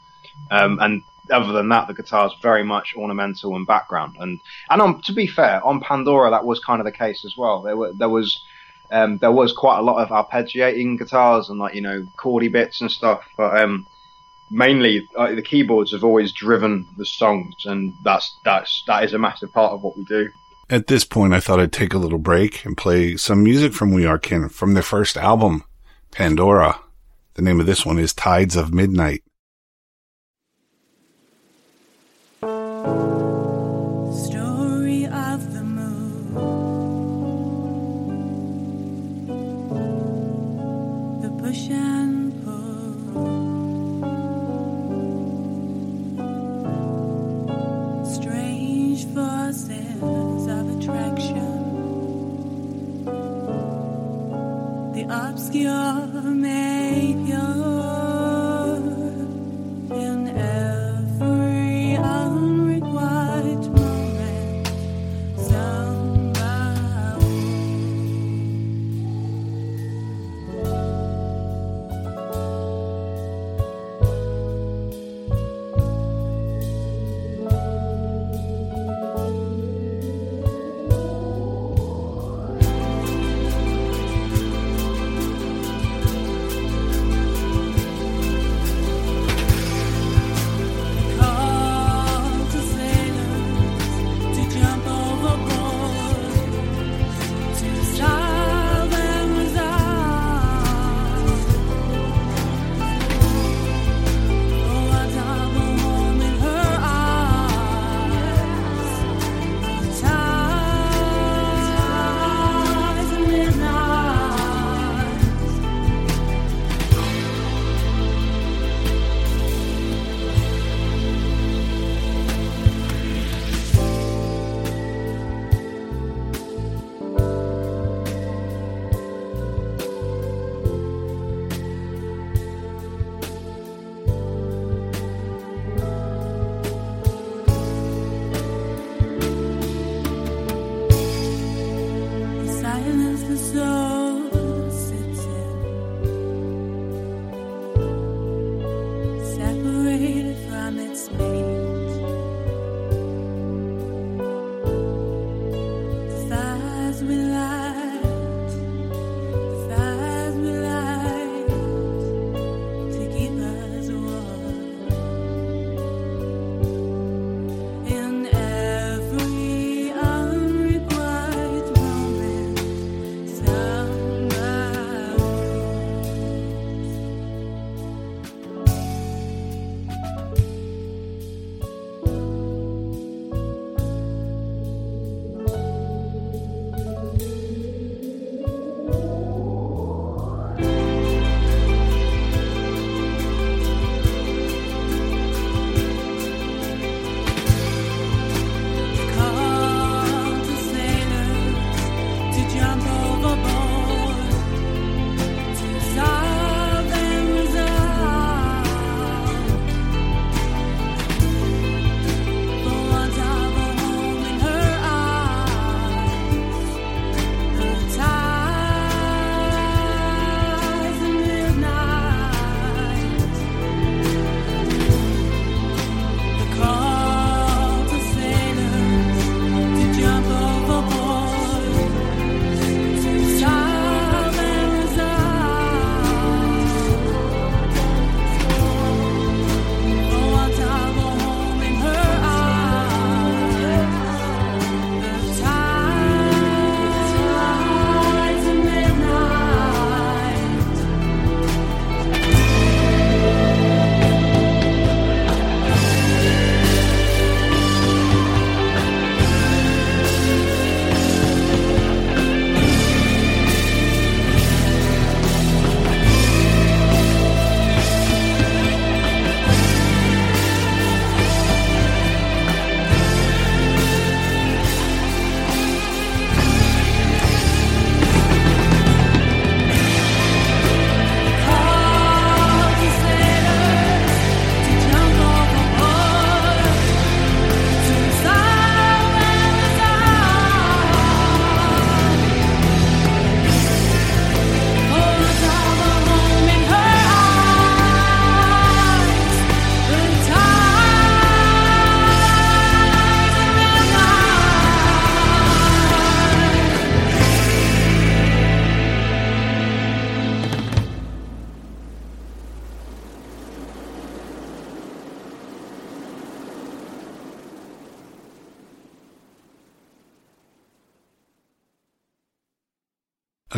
um, 0.50 0.78
and 0.80 1.02
other 1.30 1.52
than 1.52 1.68
that, 1.70 1.88
the 1.88 1.94
guitar's 1.94 2.32
very 2.40 2.62
much 2.62 2.94
ornamental 2.96 3.56
and 3.56 3.66
background. 3.66 4.16
And 4.20 4.40
and 4.70 4.80
on 4.80 5.02
to 5.02 5.12
be 5.12 5.26
fair, 5.26 5.64
on 5.64 5.80
Pandora 5.80 6.30
that 6.30 6.44
was 6.44 6.60
kind 6.60 6.80
of 6.80 6.84
the 6.84 6.92
case 6.92 7.24
as 7.24 7.36
well. 7.36 7.62
There 7.62 7.76
were 7.76 7.92
there 7.92 8.08
was. 8.08 8.42
Um, 8.88 9.18
there 9.18 9.32
was 9.32 9.52
quite 9.52 9.80
a 9.80 9.82
lot 9.82 10.00
of 10.00 10.10
arpeggiating 10.10 10.96
guitars 10.96 11.48
and 11.48 11.58
like 11.58 11.74
you 11.74 11.80
know 11.80 12.06
chordy 12.16 12.52
bits 12.52 12.80
and 12.80 12.88
stuff, 12.88 13.24
but 13.36 13.60
um, 13.60 13.84
mainly 14.50 15.08
uh, 15.16 15.34
the 15.34 15.42
keyboards 15.42 15.92
have 15.92 16.04
always 16.04 16.32
driven 16.32 16.86
the 16.96 17.04
songs, 17.04 17.66
and 17.66 17.94
that's 18.04 18.36
that's 18.44 18.84
that 18.86 19.04
is 19.04 19.12
a 19.12 19.18
massive 19.18 19.52
part 19.52 19.72
of 19.72 19.82
what 19.82 19.96
we 19.96 20.04
do. 20.04 20.30
At 20.68 20.88
this 20.88 21.04
point, 21.04 21.32
I 21.32 21.38
thought 21.38 21.60
I'd 21.60 21.72
take 21.72 21.94
a 21.94 21.98
little 21.98 22.18
break 22.18 22.64
and 22.64 22.76
play 22.76 23.16
some 23.16 23.44
music 23.44 23.72
from 23.72 23.92
We 23.92 24.04
Are 24.04 24.18
Kin 24.18 24.48
from 24.48 24.74
their 24.74 24.82
first 24.82 25.16
album, 25.16 25.62
Pandora. 26.10 26.80
The 27.34 27.42
name 27.42 27.60
of 27.60 27.66
this 27.66 27.86
one 27.86 28.00
is 28.00 28.12
Tides 28.12 28.56
of 28.56 28.74
Midnight. 28.74 29.22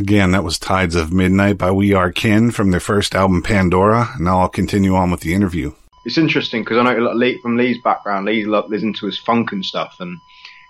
Again, 0.09 0.31
that 0.31 0.43
was 0.43 0.59
Tides 0.59 0.95
of 0.95 1.13
Midnight 1.13 1.59
by 1.59 1.71
We 1.71 1.93
Are 1.93 2.11
Kin 2.11 2.51
from 2.51 2.71
their 2.71 2.81
first 2.81 3.15
album 3.15 3.43
Pandora. 3.43 4.15
Now 4.19 4.41
I'll 4.41 4.49
continue 4.49 4.95
on 4.95 5.11
with 5.11 5.21
the 5.21 5.35
interview. 5.35 5.75
It's 6.07 6.17
interesting 6.17 6.63
because 6.63 6.79
I 6.79 6.83
know 6.83 6.99
like, 6.99 7.17
Lee, 7.17 7.39
from 7.43 7.59
Lee's 7.59 7.77
background, 7.83 8.25
Lee 8.25 8.47
listened 8.47 8.97
to 8.97 9.05
his 9.05 9.19
funk 9.19 9.53
and 9.53 9.63
stuff 9.63 9.97
and 10.01 10.19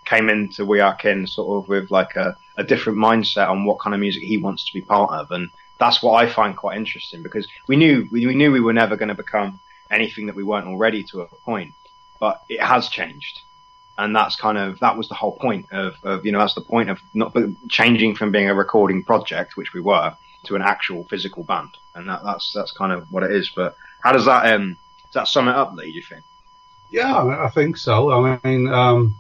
came 0.07 0.29
into 0.29 0.67
We 0.67 0.81
Are 0.81 0.97
Kin 0.97 1.25
sort 1.29 1.63
of 1.63 1.69
with 1.69 1.89
like 1.93 2.17
a, 2.17 2.37
a 2.57 2.65
different 2.65 2.99
mindset 2.99 3.49
on 3.49 3.65
what 3.65 3.79
kind 3.79 3.95
of 3.95 4.01
music 4.01 4.25
he 4.25 4.39
wants 4.39 4.67
to 4.67 4.75
be 4.75 4.81
part 4.81 5.13
of. 5.13 5.31
And 5.31 5.49
that's 5.79 6.03
what 6.03 6.15
I 6.15 6.29
find 6.29 6.57
quite 6.57 6.77
interesting 6.77 7.23
because 7.23 7.47
we 7.69 7.77
knew 7.77 8.09
we, 8.11 8.27
we 8.27 8.35
knew 8.35 8.51
we 8.51 8.59
were 8.59 8.73
never 8.73 8.97
going 8.97 9.09
to 9.09 9.15
become 9.15 9.61
anything 9.89 10.27
that 10.27 10.35
we 10.35 10.43
weren't 10.43 10.67
already 10.67 11.05
to 11.13 11.21
a 11.21 11.29
point, 11.29 11.71
but 12.19 12.43
it 12.49 12.61
has 12.61 12.89
changed. 12.89 13.39
And 13.99 14.15
that's 14.15 14.37
kind 14.37 14.57
of 14.57 14.79
that 14.79 14.97
was 14.97 15.09
the 15.09 15.15
whole 15.17 15.37
point 15.37 15.67
of, 15.73 15.97
of 16.05 16.25
you 16.25 16.33
know 16.33 16.39
that's 16.39 16.55
the 16.55 16.61
point 16.61 16.89
of 16.89 17.01
not 17.15 17.37
changing 17.69 18.15
from 18.15 18.31
being 18.31 18.49
a 18.49 18.55
recording 18.55 19.03
project, 19.03 19.57
which 19.57 19.75
we 19.75 19.81
were, 19.81 20.15
to 20.45 20.55
an 20.55 20.63
actual 20.63 21.05
physical 21.05 21.43
band, 21.43 21.71
and 21.95 22.09
that, 22.09 22.23
that's 22.25 22.53
that's 22.55 22.73
kind 22.73 22.93
of 22.93 23.11
what 23.13 23.25
it 23.25 23.33
is. 23.33 23.51
But 23.55 23.77
how 24.03 24.13
does 24.13 24.25
that 24.27 24.53
um 24.55 24.77
does 25.07 25.15
that 25.15 25.29
sum 25.29 25.49
it 25.49 25.57
up, 25.57 25.75
Lee? 25.75 25.91
Do 25.91 25.97
you 25.97 26.03
think? 26.03 26.23
Yeah, 26.91 27.13
I 27.13 27.47
I 27.47 27.51
think 27.51 27.77
so. 27.77 28.11
I 28.13 28.39
mean, 28.45 28.69
um, 28.69 29.17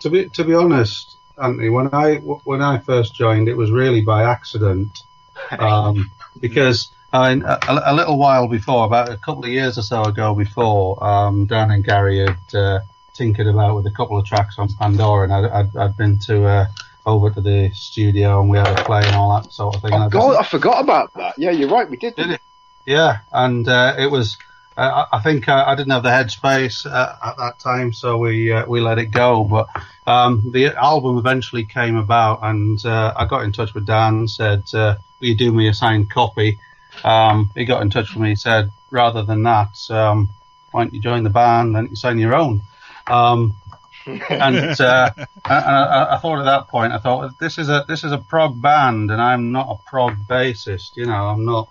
to 0.00 0.10
be 0.10 0.28
to 0.30 0.44
be 0.44 0.54
honest, 0.54 1.16
Anthony, 1.42 1.68
when 1.68 1.90
I 1.92 2.16
when 2.16 2.62
I 2.62 2.78
first 2.78 3.14
joined, 3.14 3.48
it 3.48 3.56
was 3.56 3.70
really 3.70 4.00
by 4.00 4.24
accident, 4.24 4.98
um, 5.58 6.10
because 6.40 6.90
I 7.12 7.34
mean, 7.34 7.44
a, 7.44 7.58
a 7.68 7.94
little 7.94 8.18
while 8.18 8.48
before, 8.48 8.86
about 8.86 9.08
a 9.08 9.16
couple 9.18 9.44
of 9.44 9.50
years 9.50 9.78
or 9.78 9.82
so 9.82 10.04
ago, 10.04 10.34
before 10.34 11.02
um, 11.04 11.46
Dan 11.46 11.70
and 11.70 11.84
Gary 11.84 12.18
had 12.18 12.54
uh, 12.54 12.80
tinkered 13.14 13.46
about 13.46 13.76
with 13.76 13.86
a 13.86 13.90
couple 13.90 14.18
of 14.18 14.26
tracks 14.26 14.58
on 14.58 14.68
Pandora, 14.68 15.24
and 15.24 15.32
I'd, 15.32 15.44
I'd, 15.44 15.76
I'd 15.76 15.96
been 15.96 16.18
to 16.26 16.46
uh, 16.46 16.66
over 17.06 17.30
to 17.30 17.40
the 17.40 17.70
studio 17.74 18.40
and 18.40 18.48
we 18.48 18.58
had 18.58 18.78
a 18.78 18.84
play 18.84 19.02
and 19.04 19.14
all 19.14 19.40
that 19.40 19.52
sort 19.52 19.76
of 19.76 19.82
thing. 19.82 19.92
Oh 19.92 19.96
I 19.96 20.08
God, 20.08 20.36
I 20.36 20.42
forgot 20.42 20.82
about 20.82 21.12
that. 21.14 21.38
Yeah, 21.38 21.50
you're 21.50 21.68
right. 21.68 21.88
We 21.88 21.96
did. 21.96 22.16
Did 22.16 22.30
it? 22.30 22.40
Yeah, 22.86 23.18
and 23.32 23.66
uh, 23.68 23.96
it 23.98 24.10
was. 24.10 24.36
Uh, 24.76 25.06
I 25.12 25.18
I 25.18 25.22
think 25.22 25.48
uh, 25.48 25.64
I 25.66 25.74
didn't 25.74 25.92
have 25.92 26.02
the 26.02 26.08
headspace 26.08 26.86
uh, 26.86 27.16
at 27.24 27.36
that 27.36 27.58
time, 27.58 27.92
so 27.92 28.18
we 28.18 28.52
uh, 28.52 28.66
we 28.66 28.80
let 28.80 28.98
it 28.98 29.06
go. 29.06 29.44
But 29.44 29.68
um, 30.06 30.50
the 30.52 30.74
album 30.74 31.18
eventually 31.18 31.64
came 31.64 31.96
about, 31.96 32.40
and 32.42 32.84
uh, 32.84 33.14
I 33.16 33.26
got 33.26 33.44
in 33.44 33.52
touch 33.52 33.74
with 33.74 33.86
Dan 33.86 34.14
and 34.14 34.30
said, 34.30 34.62
uh, 34.74 34.96
"Will 35.20 35.28
you 35.28 35.36
do 35.36 35.52
me 35.52 35.68
a 35.68 35.74
signed 35.74 36.10
copy?" 36.10 36.58
Um, 37.02 37.50
he 37.54 37.64
got 37.64 37.82
in 37.82 37.90
touch 37.90 38.12
with 38.12 38.22
me. 38.22 38.34
Said, 38.34 38.70
"Rather 38.90 39.22
than 39.22 39.42
that, 39.44 39.78
um, 39.90 40.30
why 40.70 40.84
don't 40.84 40.94
you 40.94 41.00
join 41.00 41.22
the 41.22 41.30
band 41.30 41.76
and 41.76 41.90
you 41.90 41.96
sign 41.96 42.18
your 42.18 42.34
own?" 42.34 42.62
Um, 43.06 43.56
and 44.06 44.80
uh, 44.80 45.10
and 45.16 45.26
I, 45.46 46.16
I 46.16 46.18
thought 46.18 46.38
at 46.38 46.44
that 46.44 46.68
point, 46.68 46.92
I 46.92 46.98
thought 46.98 47.38
this 47.38 47.56
is 47.56 47.70
a 47.70 47.84
this 47.88 48.04
is 48.04 48.12
a 48.12 48.18
prog 48.18 48.60
band, 48.60 49.10
and 49.10 49.20
I'm 49.20 49.50
not 49.50 49.68
a 49.70 49.88
prog 49.88 50.16
bassist. 50.28 50.96
You 50.96 51.06
know, 51.06 51.28
I'm 51.28 51.44
not 51.44 51.68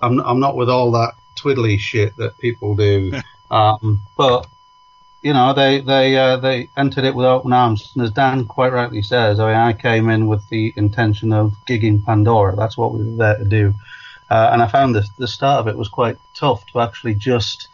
I'm 0.00 0.20
I'm 0.20 0.40
not 0.40 0.56
with 0.56 0.70
all 0.70 0.90
that 0.92 1.12
twiddly 1.36 1.78
shit 1.78 2.16
that 2.16 2.38
people 2.38 2.76
do. 2.76 3.12
um, 3.50 4.00
but 4.16 4.46
you 5.22 5.32
know, 5.32 5.52
they 5.52 5.80
they 5.80 6.16
uh, 6.16 6.36
they 6.38 6.70
entered 6.76 7.04
it 7.04 7.14
with 7.14 7.26
open 7.26 7.52
arms, 7.52 7.92
and 7.94 8.04
as 8.04 8.10
Dan 8.10 8.46
quite 8.46 8.72
rightly 8.72 9.02
says, 9.02 9.38
I 9.38 9.48
mean, 9.48 9.56
I 9.56 9.72
came 9.72 10.08
in 10.08 10.28
with 10.28 10.48
the 10.48 10.72
intention 10.76 11.32
of 11.32 11.54
gigging 11.68 12.04
Pandora. 12.04 12.56
That's 12.56 12.76
what 12.76 12.92
we 12.94 13.04
were 13.04 13.16
there 13.16 13.38
to 13.38 13.44
do, 13.44 13.74
uh, 14.30 14.50
and 14.52 14.62
I 14.62 14.68
found 14.68 14.94
the 14.94 15.06
the 15.18 15.28
start 15.28 15.60
of 15.60 15.68
it 15.68 15.76
was 15.76 15.88
quite 15.88 16.16
tough 16.34 16.64
to 16.72 16.80
actually 16.80 17.14
just 17.14 17.68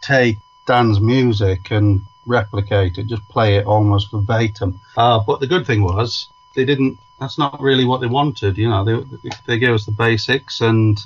take 0.00 0.38
Dan's 0.66 1.00
music 1.00 1.70
and 1.70 2.02
replicate 2.26 2.98
it, 2.98 3.06
just 3.06 3.26
play 3.28 3.56
it 3.56 3.66
almost 3.66 4.10
verbatim. 4.10 4.80
Uh, 4.96 5.20
but 5.26 5.40
the 5.40 5.46
good 5.46 5.66
thing 5.66 5.82
was 5.82 6.28
they 6.54 6.64
didn't. 6.64 6.98
That's 7.18 7.38
not 7.38 7.60
really 7.60 7.84
what 7.84 8.00
they 8.00 8.06
wanted. 8.06 8.58
You 8.58 8.68
know, 8.68 8.84
they 8.84 9.30
they 9.46 9.58
gave 9.58 9.74
us 9.74 9.86
the 9.86 9.92
basics 9.92 10.60
and 10.60 10.98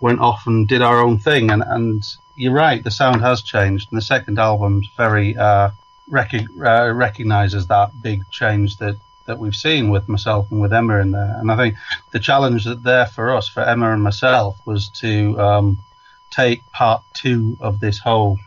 went 0.00 0.20
off 0.20 0.46
and 0.46 0.68
did 0.68 0.82
our 0.82 1.00
own 1.00 1.18
thing. 1.18 1.50
And 1.50 1.62
and 1.66 2.04
you're 2.34 2.52
right, 2.52 2.84
the 2.84 2.90
sound 2.90 3.22
has 3.22 3.42
changed. 3.42 3.90
And 3.90 3.96
the 3.96 4.04
second 4.04 4.38
album's 4.38 4.88
very 4.96 5.36
uh, 5.36 5.70
rec- 6.08 6.34
uh, 6.64 6.92
recognizes 6.92 7.66
that 7.66 8.02
big 8.02 8.28
change 8.30 8.76
that. 8.78 8.96
That 9.26 9.40
we've 9.40 9.56
seen 9.56 9.90
with 9.90 10.08
myself 10.08 10.52
and 10.52 10.60
with 10.60 10.72
Emma 10.72 11.00
in 11.00 11.10
there, 11.10 11.36
and 11.40 11.50
I 11.50 11.56
think 11.56 11.74
the 12.12 12.20
challenge 12.20 12.64
that 12.64 12.84
there 12.84 13.06
for 13.06 13.34
us, 13.34 13.48
for 13.48 13.60
Emma 13.60 13.92
and 13.92 14.00
myself, 14.00 14.56
was 14.64 14.88
to 15.00 15.36
um, 15.40 15.78
take 16.30 16.62
part 16.70 17.02
two 17.12 17.56
of 17.60 17.80
this 17.80 17.98
whole 17.98 18.38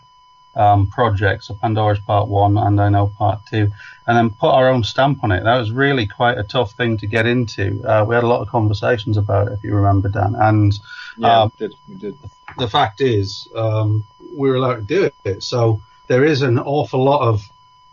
um, 0.59 0.87
project, 0.87 1.45
so 1.45 1.53
Pandora's 1.55 1.99
part 1.99 2.27
one 2.27 2.57
and 2.57 2.81
I 2.81 2.89
know 2.89 3.07
part 3.17 3.39
two, 3.45 3.71
and 4.05 4.17
then 4.17 4.29
put 4.29 4.49
our 4.49 4.67
own 4.67 4.83
stamp 4.83 5.23
on 5.23 5.31
it. 5.31 5.43
That 5.43 5.57
was 5.57 5.71
really 5.71 6.05
quite 6.05 6.37
a 6.37 6.43
tough 6.43 6.73
thing 6.73 6.97
to 6.97 7.07
get 7.07 7.25
into. 7.25 7.81
Uh, 7.87 8.03
we 8.05 8.13
had 8.13 8.25
a 8.25 8.27
lot 8.27 8.41
of 8.41 8.49
conversations 8.49 9.15
about 9.15 9.47
it, 9.47 9.53
if 9.53 9.63
you 9.63 9.73
remember, 9.73 10.09
Dan. 10.09 10.35
And 10.35 10.77
Yeah, 11.17 11.43
um, 11.43 11.51
we 11.57 11.67
did. 11.67 11.75
We 11.87 11.95
did. 11.95 12.17
the 12.57 12.67
fact 12.67 12.99
is, 12.99 13.47
um, 13.55 14.05
we 14.35 14.49
were 14.49 14.57
allowed 14.57 14.87
to 14.87 14.95
do 14.95 15.09
it. 15.23 15.43
So 15.43 15.81
there 16.07 16.25
is 16.25 16.41
an 16.41 16.59
awful 16.59 17.03
lot 17.03 17.21
of 17.21 17.41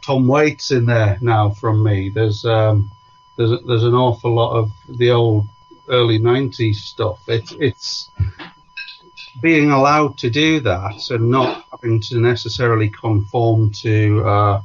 Tom 0.05 0.27
Waits 0.27 0.73
in 0.73 0.87
there 0.87 1.19
now 1.21 1.51
from 1.51 1.85
me. 1.85 2.09
There's 2.09 2.45
um, 2.45 2.91
there's 3.37 3.63
there's 3.65 3.85
an 3.85 3.95
awful 3.95 4.35
lot 4.35 4.57
of 4.57 4.73
the 4.89 5.13
old 5.13 5.47
early 5.89 6.19
'90s 6.19 6.77
stuff. 6.77 7.21
It's 7.29 7.53
it's 7.53 8.11
being 9.43 9.71
allowed 9.71 10.17
to 10.19 10.31
do 10.31 10.61
that 10.61 11.11
and 11.11 11.31
not 11.31 11.65
having 11.71 12.01
to 12.01 12.19
necessarily 12.19 12.89
conform 12.89 13.71
to 13.71 14.25
uh, 14.27 14.63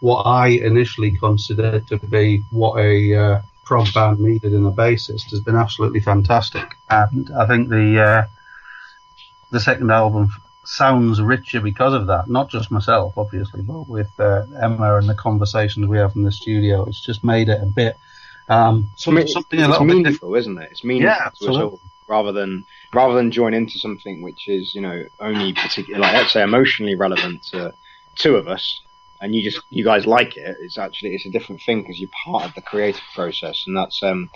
what 0.00 0.22
I 0.22 0.48
initially 0.48 1.12
considered 1.16 1.86
to 1.88 1.98
be 1.98 2.42
what 2.50 2.78
a 2.78 3.14
uh, 3.16 3.42
prog 3.64 3.92
band 3.94 4.20
needed 4.20 4.52
in 4.52 4.66
a 4.66 4.72
bassist 4.72 5.30
has 5.30 5.40
been 5.40 5.56
absolutely 5.56 6.00
fantastic. 6.00 6.74
And 6.90 7.30
I 7.38 7.46
think 7.46 7.68
the 7.68 8.00
uh, 8.02 8.24
the 9.50 9.60
second 9.60 9.90
album 9.90 10.30
sounds 10.64 11.20
richer 11.20 11.60
because 11.60 11.94
of 11.94 12.06
that. 12.08 12.28
Not 12.28 12.48
just 12.48 12.70
myself, 12.70 13.14
obviously, 13.16 13.62
but 13.62 13.88
with 13.88 14.10
uh, 14.18 14.44
Emma 14.60 14.96
and 14.96 15.08
the 15.08 15.14
conversations 15.14 15.86
we 15.86 15.98
have 15.98 16.14
in 16.16 16.22
the 16.22 16.32
studio. 16.32 16.84
It's 16.84 17.00
just 17.04 17.22
made 17.24 17.48
it 17.48 17.62
a 17.62 17.66
bit 17.66 17.96
um, 18.48 18.90
some, 18.96 19.16
It's- 19.18 19.32
something 19.32 19.58
a 19.60 19.62
it's 19.62 19.70
little 19.70 19.86
bit 19.86 19.88
different. 19.88 20.04
meaningful, 20.04 20.34
isn't 20.34 20.58
it? 20.58 20.68
It's 20.72 20.84
meaningful 20.84 21.08
Yeah, 21.16 21.26
absolutely. 21.26 21.78
Rather 22.08 22.32
than 22.32 22.64
rather 22.92 23.14
than 23.14 23.30
join 23.30 23.54
into 23.54 23.78
something 23.78 24.22
which 24.22 24.48
is 24.48 24.74
you 24.74 24.80
know 24.80 25.04
only 25.20 25.52
particular, 25.52 26.00
like 26.00 26.12
let's 26.12 26.32
say 26.32 26.42
emotionally 26.42 26.94
relevant 26.94 27.42
to 27.44 27.72
two 28.16 28.36
of 28.36 28.48
us, 28.48 28.80
and 29.20 29.34
you 29.34 29.42
just 29.42 29.62
you 29.70 29.84
guys 29.84 30.06
like 30.06 30.36
it. 30.36 30.56
It's 30.60 30.78
actually 30.78 31.14
it's 31.14 31.26
a 31.26 31.30
different 31.30 31.62
thing 31.62 31.82
because 31.82 32.00
you're 32.00 32.10
part 32.24 32.44
of 32.44 32.54
the 32.54 32.62
creative 32.62 33.02
process, 33.14 33.64
and 33.66 33.76
that's 33.76 34.02
um 34.02 34.30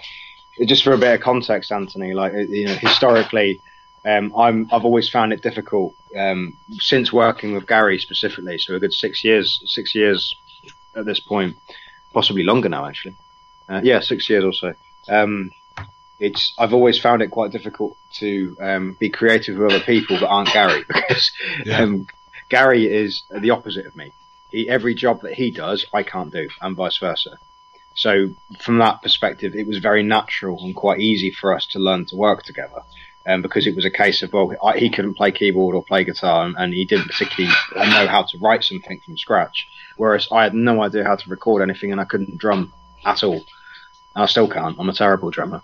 just 0.64 0.84
for 0.84 0.92
a 0.92 0.98
bit 0.98 1.14
of 1.14 1.20
context, 1.20 1.72
Anthony. 1.72 2.14
Like 2.14 2.32
uh, 2.34 2.38
you 2.38 2.66
know 2.66 2.74
historically. 2.74 3.60
Um, 4.04 4.32
I'm, 4.36 4.68
I've 4.70 4.84
always 4.84 5.08
found 5.08 5.32
it 5.32 5.42
difficult 5.42 5.92
um, 6.16 6.56
since 6.74 7.12
working 7.12 7.54
with 7.54 7.66
Gary 7.66 7.98
specifically. 7.98 8.56
So 8.56 8.76
a 8.76 8.78
good 8.78 8.92
six 8.92 9.24
years, 9.24 9.60
six 9.66 9.96
years 9.96 10.32
at 10.94 11.06
this 11.06 11.18
point, 11.18 11.56
possibly 12.12 12.44
longer 12.44 12.68
now 12.68 12.86
actually. 12.86 13.16
Uh, 13.68 13.80
yeah, 13.82 13.98
six 13.98 14.30
years 14.30 14.44
or 14.44 14.52
so. 14.52 14.74
Um, 15.08 15.50
it's 16.18 16.54
I've 16.58 16.72
always 16.72 16.98
found 16.98 17.22
it 17.22 17.30
quite 17.30 17.52
difficult 17.52 17.96
to 18.14 18.56
um, 18.60 18.96
be 18.98 19.10
creative 19.10 19.56
with 19.58 19.70
other 19.72 19.84
people 19.84 20.18
that 20.18 20.28
aren't 20.28 20.52
Gary 20.52 20.84
because 20.88 21.30
Yeah. 21.64 21.80
um, 21.82 22.06
Gary 22.48 22.86
is 22.86 23.22
the 23.30 23.50
opposite 23.50 23.86
of 23.86 23.96
me. 23.96 24.12
He, 24.50 24.68
every 24.68 24.94
job 24.94 25.22
that 25.22 25.34
he 25.34 25.50
does, 25.50 25.84
I 25.92 26.02
can't 26.04 26.32
do, 26.32 26.48
and 26.60 26.76
vice 26.76 26.96
versa. 26.98 27.38
So 27.94 28.28
from 28.60 28.78
that 28.78 29.02
perspective, 29.02 29.54
it 29.54 29.66
was 29.66 29.78
very 29.78 30.02
natural 30.02 30.62
and 30.62 30.74
quite 30.74 31.00
easy 31.00 31.30
for 31.30 31.54
us 31.54 31.66
to 31.72 31.78
learn 31.78 32.04
to 32.06 32.16
work 32.16 32.42
together. 32.44 32.82
Um, 33.28 33.42
because 33.42 33.66
it 33.66 33.74
was 33.74 33.84
a 33.84 33.90
case 33.90 34.22
of 34.22 34.32
well, 34.32 34.52
I, 34.62 34.78
he 34.78 34.88
couldn't 34.88 35.14
play 35.14 35.32
keyboard 35.32 35.74
or 35.74 35.82
play 35.82 36.04
guitar, 36.04 36.46
and, 36.46 36.54
and 36.56 36.72
he 36.72 36.84
didn't 36.84 37.08
particularly 37.08 37.52
know 37.74 38.06
how 38.06 38.22
to 38.22 38.38
write 38.38 38.62
something 38.62 39.00
from 39.04 39.18
scratch. 39.18 39.66
Whereas 39.96 40.28
I 40.30 40.44
had 40.44 40.54
no 40.54 40.80
idea 40.80 41.02
how 41.02 41.16
to 41.16 41.28
record 41.30 41.60
anything, 41.60 41.90
and 41.90 42.00
I 42.00 42.04
couldn't 42.04 42.38
drum 42.38 42.72
at 43.04 43.24
all. 43.24 43.34
And 44.14 44.22
I 44.22 44.26
still 44.26 44.46
can't. 44.48 44.76
I'm 44.78 44.88
a 44.88 44.92
terrible 44.92 45.30
drummer, 45.30 45.60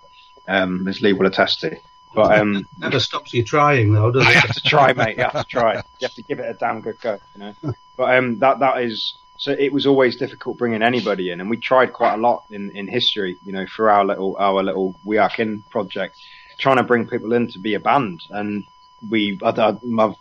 um, 0.48 0.86
as 0.88 1.00
Lee 1.00 1.12
will 1.12 1.26
attest 1.26 1.60
to. 1.60 1.76
But 2.14 2.38
um, 2.38 2.66
Never 2.78 3.00
stops 3.00 3.32
you 3.32 3.42
trying, 3.42 3.92
though, 3.92 4.10
does 4.10 4.26
it? 4.28 4.34
have 4.34 4.54
to 4.54 4.60
try, 4.60 4.92
mate. 4.92 5.16
You 5.16 5.24
have 5.24 5.32
to 5.32 5.44
try. 5.44 5.76
You 5.76 5.82
have 6.02 6.14
to 6.14 6.22
give 6.22 6.40
it 6.40 6.50
a 6.50 6.54
damn 6.54 6.80
good 6.80 7.00
go, 7.00 7.18
you 7.34 7.40
know. 7.40 7.54
But 7.96 8.16
um, 8.16 8.38
that 8.40 8.58
that 8.58 8.82
is 8.82 9.14
so. 9.38 9.52
It 9.52 9.72
was 9.72 9.86
always 9.86 10.16
difficult 10.16 10.58
bringing 10.58 10.82
anybody 10.82 11.30
in, 11.30 11.40
and 11.40 11.48
we 11.48 11.56
tried 11.56 11.92
quite 11.92 12.14
a 12.14 12.18
lot 12.18 12.44
in, 12.50 12.70
in 12.72 12.86
history, 12.86 13.36
you 13.44 13.52
know, 13.52 13.66
for 13.66 13.90
our 13.90 14.04
little 14.04 14.36
our 14.38 14.62
little 14.62 14.94
We 15.04 15.16
Are 15.18 15.30
Kin 15.30 15.62
project, 15.70 16.16
trying 16.58 16.76
to 16.76 16.82
bring 16.82 17.06
people 17.08 17.32
in 17.32 17.48
to 17.48 17.58
be 17.58 17.74
a 17.74 17.80
band, 17.80 18.22
and 18.30 18.64
we 19.08 19.38
I, 19.42 19.76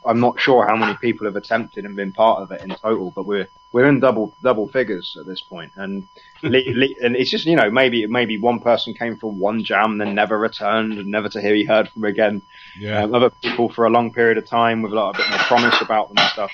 I'm 0.05 0.19
not 0.19 0.39
sure 0.39 0.65
how 0.65 0.76
many 0.78 0.95
people 0.97 1.26
have 1.26 1.36
attempted 1.36 1.86
and 1.86 1.95
been 1.95 2.13
part 2.13 2.41
of 2.41 2.51
it 2.51 2.61
in 2.61 2.69
total, 2.69 3.11
but 3.11 3.26
we're 3.26 3.49
we're 3.74 3.88
in 3.88 3.99
double 3.99 4.34
double 4.43 4.67
figures 4.67 5.15
at 5.19 5.26
this 5.26 5.41
point, 5.41 5.72
and 5.76 6.07
Lee, 6.43 6.74
Lee, 6.74 6.95
and 7.03 7.15
it's 7.15 7.30
just 7.30 7.45
you 7.45 7.55
know 7.55 7.69
maybe 7.72 8.05
maybe 8.07 8.38
one 8.38 8.59
person 8.59 8.93
came 8.93 9.17
for 9.17 9.32
one 9.32 9.63
jam, 9.63 9.97
then 9.97 10.13
never 10.15 10.38
returned, 10.38 10.93
and 10.93 11.07
never 11.09 11.30
to 11.30 11.41
hear 11.41 11.53
be 11.53 11.63
heard 11.65 11.89
from 11.89 12.03
again 12.03 12.41
Yeah. 12.78 13.03
um, 13.03 13.15
other 13.15 13.30
people 13.30 13.69
for 13.69 13.86
a 13.86 13.89
long 13.89 14.11
period 14.13 14.38
of 14.38 14.45
time 14.45 14.82
with 14.82 14.91
a 14.91 14.95
lot 14.95 15.15
a 15.15 15.17
bit 15.19 15.30
more 15.30 15.39
promise 15.39 15.82
about 15.82 16.09
them 16.09 16.17
and 16.17 16.30
stuff. 16.32 16.51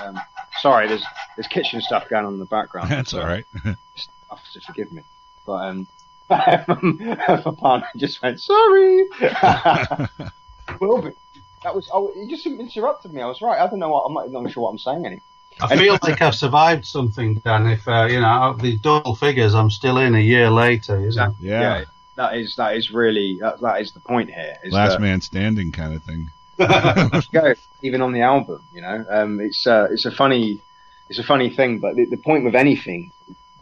Um, 0.00 0.20
sorry, 0.60 0.88
there's 0.88 1.04
there's 1.36 1.46
kitchen 1.46 1.80
stuff 1.80 2.08
going 2.08 2.24
on 2.26 2.34
in 2.34 2.38
the 2.40 2.46
background. 2.46 2.90
That's 2.90 3.10
so 3.10 3.20
all 3.20 3.26
right. 3.26 3.44
have 3.64 4.52
to 4.52 4.60
forgive 4.60 4.92
me. 4.92 5.02
But 5.46 5.52
um, 5.68 5.88
my 6.28 7.54
partner 7.56 7.86
just 7.96 8.20
went 8.22 8.40
sorry. 8.40 9.04
well, 10.80 11.00
but 11.02 11.14
that 11.62 11.74
was 11.74 11.88
oh, 11.92 12.12
he 12.14 12.28
just 12.28 12.46
interrupted 12.46 13.12
me. 13.12 13.22
I 13.22 13.26
was 13.26 13.40
right. 13.40 13.60
I 13.60 13.68
don't 13.68 13.78
know 13.78 13.88
what 13.90 14.02
I'm 14.02 14.14
not 14.14 14.28
even 14.28 14.48
sure 14.50 14.64
what 14.64 14.70
I'm 14.70 14.78
saying 14.78 15.06
anymore. 15.06 15.22
I 15.60 15.76
feel 15.76 15.98
like 16.02 16.20
I've 16.20 16.34
survived 16.34 16.84
something, 16.84 17.36
Dan. 17.36 17.66
If 17.66 17.88
uh, 17.88 18.06
you 18.10 18.20
know 18.20 18.26
out 18.26 18.54
of 18.56 18.62
these 18.62 18.80
double 18.80 19.14
figures, 19.14 19.54
I'm 19.54 19.70
still 19.70 19.98
in 19.98 20.14
a 20.14 20.20
year 20.20 20.50
later. 20.50 21.00
Isn't 21.00 21.30
it? 21.30 21.36
Yeah. 21.40 21.84
that 22.16 22.36
is 22.36 22.56
that 22.56 22.76
is 22.76 22.90
really 22.90 23.38
that, 23.40 23.60
that 23.60 23.80
is 23.80 23.92
the 23.92 24.00
point 24.00 24.30
here. 24.30 24.56
Is 24.62 24.72
Last 24.72 24.92
that, 24.92 25.00
man 25.00 25.20
standing 25.20 25.72
kind 25.72 25.94
of 25.94 26.02
thing. 26.02 26.30
go 27.32 27.54
even 27.82 28.02
on 28.02 28.12
the 28.12 28.22
album. 28.22 28.62
You 28.74 28.82
know, 28.82 29.04
um, 29.08 29.40
it's 29.40 29.66
uh, 29.66 29.88
it's 29.90 30.04
a 30.04 30.10
funny 30.10 30.60
it's 31.08 31.18
a 31.18 31.24
funny 31.24 31.50
thing, 31.50 31.78
but 31.78 31.96
the, 31.96 32.04
the 32.06 32.16
point 32.16 32.44
with 32.44 32.54
anything, 32.54 33.12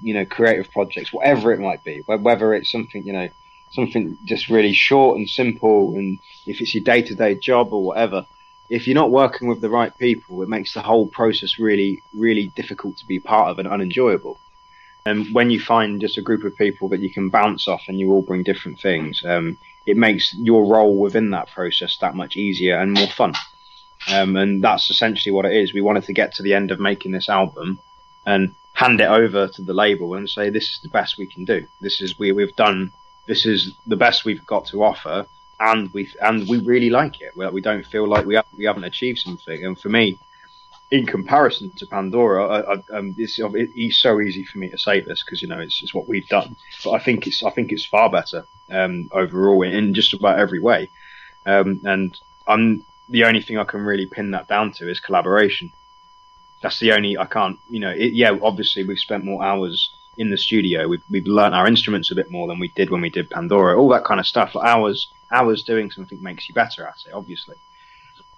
you 0.01 0.15
know, 0.15 0.25
creative 0.25 0.71
projects, 0.73 1.13
whatever 1.13 1.53
it 1.53 1.61
might 1.61 1.85
be, 1.85 2.03
whether 2.07 2.55
it's 2.55 2.71
something 2.71 3.07
you 3.07 3.13
know 3.13 3.29
something 3.71 4.17
just 4.25 4.49
really 4.49 4.73
short 4.73 5.19
and 5.19 5.29
simple, 5.29 5.95
and 5.95 6.19
if 6.47 6.61
it's 6.61 6.75
your 6.75 6.85
day 6.85 7.03
to 7.03 7.15
day 7.15 7.35
job 7.35 7.73
or 7.73 7.83
whatever. 7.83 8.27
If 8.71 8.87
you're 8.87 8.95
not 8.95 9.11
working 9.11 9.49
with 9.49 9.61
the 9.61 9.71
right 9.71 9.97
people, 9.99 10.43
it 10.43 10.49
makes 10.49 10.73
the 10.73 10.83
whole 10.83 11.07
process 11.07 11.59
really, 11.59 12.03
really 12.15 12.47
difficult 12.57 12.97
to 12.99 13.07
be 13.07 13.21
part 13.21 13.51
of 13.51 13.59
and 13.59 13.69
unenjoyable. 13.69 14.39
And 15.07 15.35
when 15.35 15.51
you 15.51 15.61
find 15.61 16.01
just 16.01 16.17
a 16.17 16.23
group 16.23 16.45
of 16.45 16.57
people 16.57 16.89
that 16.89 17.01
you 17.01 17.11
can 17.11 17.29
bounce 17.29 17.69
off 17.69 17.83
and 17.89 18.01
you 18.01 18.11
all 18.11 18.23
bring 18.23 18.43
different 18.43 18.81
things, 18.81 19.23
um, 19.25 19.59
it 19.87 19.99
makes 19.99 20.35
your 20.35 20.65
role 20.65 20.97
within 20.97 21.31
that 21.31 21.51
process 21.51 21.99
that 21.99 22.17
much 22.17 22.37
easier 22.37 22.79
and 22.79 22.93
more 22.93 23.09
fun. 23.09 23.35
Um, 24.09 24.37
and 24.37 24.65
that's 24.65 24.91
essentially 24.91 25.33
what 25.33 25.45
it 25.45 25.55
is. 25.55 25.75
We 25.75 25.83
wanted 25.83 26.05
to 26.05 26.15
get 26.15 26.35
to 26.35 26.43
the 26.43 26.55
end 26.55 26.71
of 26.71 26.81
making 26.81 27.13
this 27.13 27.29
album 27.29 27.79
and 28.25 28.55
hand 28.73 29.01
it 29.01 29.09
over 29.09 29.47
to 29.49 29.63
the 29.63 29.75
label 29.75 30.15
and 30.15 30.29
say, 30.29 30.49
this 30.49 30.71
is 30.71 30.81
the 30.83 30.89
best 30.89 31.19
we 31.19 31.27
can 31.27 31.45
do. 31.45 31.67
This 31.81 32.01
is 32.01 32.19
we 32.19 32.33
we've 32.33 32.57
done. 32.57 32.93
This 33.27 33.47
is 33.47 33.73
the 33.87 33.97
best 33.97 34.25
we've 34.25 34.45
got 34.47 34.67
to 34.67 34.83
offer, 34.83 35.27
and 35.61 35.93
we 35.93 36.11
and 36.21 36.49
we 36.49 36.59
really 36.61 36.91
like 36.91 37.21
it. 37.21 37.37
We, 37.37 37.61
don't 37.61 37.87
feel 37.87 38.07
like 38.07 38.27
we 38.27 38.35
have, 38.35 38.47
we 38.57 38.65
haven't 38.65 38.85
achieved 38.85 39.21
something. 39.21 39.65
And 39.65 39.79
for 39.79 39.89
me, 39.89 40.19
in 40.91 41.07
comparison 41.07 41.71
to 41.77 41.87
Pandora, 41.87 42.47
I, 42.47 42.75
I, 42.75 42.99
um, 42.99 43.15
it's, 43.19 43.39
it's 43.39 43.99
so 43.99 44.21
easy 44.21 44.45
for 44.45 44.59
me 44.59 44.69
to 44.71 44.79
say 44.79 45.01
this 45.01 45.23
because 45.25 45.43
you 45.43 45.49
know 45.49 45.61
it's, 45.61 45.83
it's 45.83 45.95
what 45.95 46.09
we've 46.09 46.29
done. 46.29 46.57
But 46.83 46.93
I 46.93 46.99
think 46.99 47.27
it's 47.27 47.43
I 47.43 47.51
think 47.51 47.73
it's 47.73 47.85
far 47.85 48.11
better 48.11 48.47
um, 48.71 49.09
overall 49.13 49.63
in, 49.63 49.73
in 49.73 49.95
just 49.95 50.13
about 50.13 50.39
every 50.39 50.61
way. 50.61 50.89
Um, 51.47 51.81
and 51.85 52.19
I'm 52.47 52.85
the 53.09 53.25
only 53.25 53.43
thing 53.43 53.59
I 53.59 53.65
can 53.65 53.81
really 53.81 54.07
pin 54.07 54.31
that 54.33 54.49
down 54.49 54.73
to 54.73 54.89
is 54.91 55.01
collaboration. 55.01 55.73
That's 56.63 56.81
the 56.81 56.93
only 56.93 57.19
I 57.19 57.27
can't 57.27 57.59
you 57.69 57.81
know 57.81 57.91
it, 57.91 58.13
yeah 58.13 58.37
obviously 58.43 58.85
we've 58.85 58.99
spent 58.99 59.25
more 59.25 59.45
hours 59.45 59.91
in 60.17 60.31
the 60.31 60.39
studio. 60.39 60.89
We've 60.89 61.03
we've 61.11 61.27
learnt 61.27 61.55
our 61.55 61.67
instruments 61.67 62.11
a 62.11 62.15
bit 62.15 62.31
more 62.31 62.47
than 62.47 62.59
we 62.59 62.69
did 62.69 62.91
when 62.91 63.01
we 63.01 63.11
did 63.11 63.31
Pandora. 63.31 63.79
All 63.79 63.89
that 63.91 64.05
kind 64.05 64.21
of 64.21 64.27
stuff. 64.27 64.55
Like 64.55 64.67
hours 64.67 65.09
hours 65.35 65.63
doing 65.63 65.91
something 65.91 66.23
makes 66.23 66.49
you 66.49 66.55
better 66.55 66.87
at 66.87 67.05
it, 67.07 67.13
obviously 67.13 67.57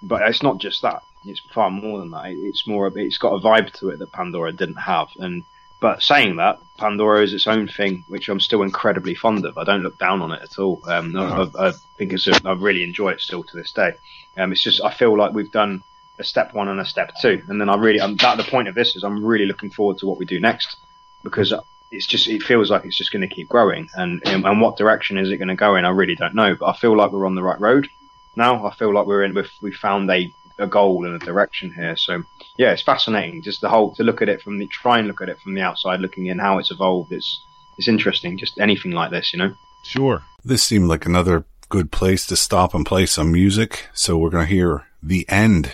but 0.02 0.22
it's 0.22 0.42
not 0.42 0.58
just 0.58 0.82
that. 0.82 1.02
It's 1.24 1.40
far 1.40 1.70
more 1.70 1.98
than 1.98 2.10
that. 2.10 2.26
It's 2.26 2.66
more. 2.66 2.90
It's 2.96 3.18
got 3.18 3.34
a 3.34 3.40
vibe 3.40 3.72
to 3.74 3.90
it 3.90 3.98
that 3.98 4.12
Pandora 4.12 4.52
didn't 4.52 4.76
have. 4.76 5.08
And 5.18 5.42
but 5.80 6.02
saying 6.02 6.36
that, 6.36 6.60
Pandora 6.78 7.22
is 7.22 7.34
its 7.34 7.46
own 7.46 7.68
thing, 7.68 8.04
which 8.08 8.28
I'm 8.28 8.40
still 8.40 8.62
incredibly 8.62 9.14
fond 9.14 9.44
of. 9.44 9.58
I 9.58 9.64
don't 9.64 9.82
look 9.82 9.98
down 9.98 10.22
on 10.22 10.32
it 10.32 10.42
at 10.42 10.58
all. 10.58 10.80
Um, 10.86 11.16
I, 11.16 11.42
I, 11.42 11.68
I 11.68 11.72
think 11.98 12.12
it's. 12.12 12.26
A, 12.26 12.40
I 12.44 12.52
really 12.52 12.84
enjoy 12.84 13.10
it 13.10 13.20
still 13.20 13.42
to 13.42 13.56
this 13.56 13.72
day. 13.72 13.94
Um, 14.36 14.52
it's 14.52 14.62
just 14.62 14.82
I 14.82 14.92
feel 14.92 15.16
like 15.16 15.32
we've 15.32 15.52
done 15.52 15.82
a 16.18 16.24
step 16.24 16.54
one 16.54 16.68
and 16.68 16.80
a 16.80 16.86
step 16.86 17.12
two, 17.20 17.42
and 17.48 17.60
then 17.60 17.68
I 17.68 17.76
really. 17.76 18.00
I'm 18.00 18.16
at 18.20 18.36
the 18.36 18.44
point 18.44 18.68
of 18.68 18.74
this 18.74 18.96
is 18.96 19.02
I'm 19.02 19.24
really 19.24 19.46
looking 19.46 19.70
forward 19.70 19.98
to 19.98 20.06
what 20.06 20.18
we 20.18 20.26
do 20.26 20.40
next 20.40 20.76
because 21.22 21.52
it's 21.92 22.06
just 22.06 22.28
it 22.28 22.42
feels 22.42 22.70
like 22.70 22.84
it's 22.84 22.96
just 22.96 23.12
going 23.12 23.26
to 23.26 23.34
keep 23.34 23.48
growing 23.48 23.88
and 23.94 24.22
and, 24.26 24.44
and 24.44 24.60
what 24.60 24.76
direction 24.76 25.18
is 25.18 25.30
it 25.30 25.38
going 25.38 25.48
to 25.48 25.54
go 25.54 25.76
in 25.76 25.84
I 25.84 25.90
really 25.90 26.16
don't 26.16 26.34
know 26.34 26.54
but 26.54 26.66
I 26.66 26.76
feel 26.76 26.96
like 26.96 27.12
we're 27.12 27.26
on 27.26 27.34
the 27.34 27.42
right 27.42 27.60
road 27.60 27.88
now 28.36 28.66
I 28.66 28.74
feel 28.74 28.92
like 28.92 29.06
we're 29.06 29.24
in 29.24 29.34
we've, 29.34 29.50
we 29.62 29.72
found 29.72 30.10
a, 30.10 30.28
a 30.58 30.66
goal 30.66 31.04
and 31.04 31.20
a 31.20 31.24
direction 31.24 31.72
here 31.72 31.96
so 31.96 32.22
yeah 32.58 32.72
it's 32.72 32.82
fascinating 32.82 33.42
just 33.42 33.60
the 33.60 33.68
whole 33.68 33.94
to 33.94 34.02
look 34.02 34.22
at 34.22 34.28
it 34.28 34.42
from 34.42 34.58
the 34.58 34.66
try 34.68 34.98
and 34.98 35.06
look 35.06 35.20
at 35.20 35.28
it 35.28 35.38
from 35.40 35.54
the 35.54 35.62
outside 35.62 36.00
looking 36.00 36.26
in 36.26 36.38
how 36.38 36.58
it's 36.58 36.70
evolved 36.70 37.12
it's 37.12 37.38
it's 37.78 37.88
interesting 37.88 38.38
just 38.38 38.58
anything 38.58 38.92
like 38.92 39.10
this 39.10 39.32
you 39.32 39.38
know 39.38 39.54
Sure. 39.86 40.24
This 40.44 40.64
seemed 40.64 40.88
like 40.88 41.06
another 41.06 41.44
good 41.68 41.92
place 41.92 42.26
to 42.26 42.36
stop 42.36 42.74
and 42.74 42.84
play 42.84 43.06
some 43.06 43.30
music. 43.30 43.86
So 43.94 44.16
we're 44.16 44.30
going 44.30 44.46
to 44.46 44.52
hear 44.52 44.86
The 45.02 45.24
End. 45.28 45.70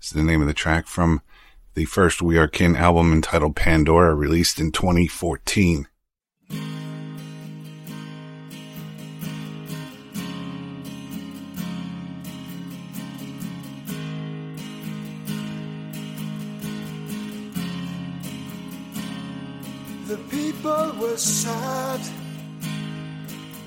Is 0.00 0.10
the 0.10 0.22
name 0.22 0.40
of 0.40 0.46
the 0.46 0.54
track 0.54 0.86
from 0.86 1.20
the 1.80 1.86
first 1.86 2.20
We 2.20 2.36
Are 2.36 2.46
Kin 2.46 2.76
album 2.76 3.10
entitled 3.10 3.56
Pandora, 3.56 4.14
released 4.14 4.60
in 4.60 4.70
2014. 4.70 5.88
The 20.06 20.18
people 20.28 20.92
were 21.00 21.16
sad, 21.16 22.00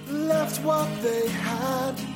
left 0.08 0.64
what 0.64 1.02
they 1.02 1.28
had. 1.30 2.13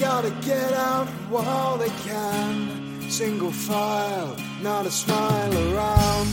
Gotta 0.00 0.30
get 0.42 0.72
out 0.74 1.08
while 1.28 1.76
they 1.76 1.88
can. 1.88 3.10
Single 3.10 3.50
file, 3.50 4.36
not 4.62 4.86
a 4.86 4.92
smile 4.92 5.52
around. 5.52 6.28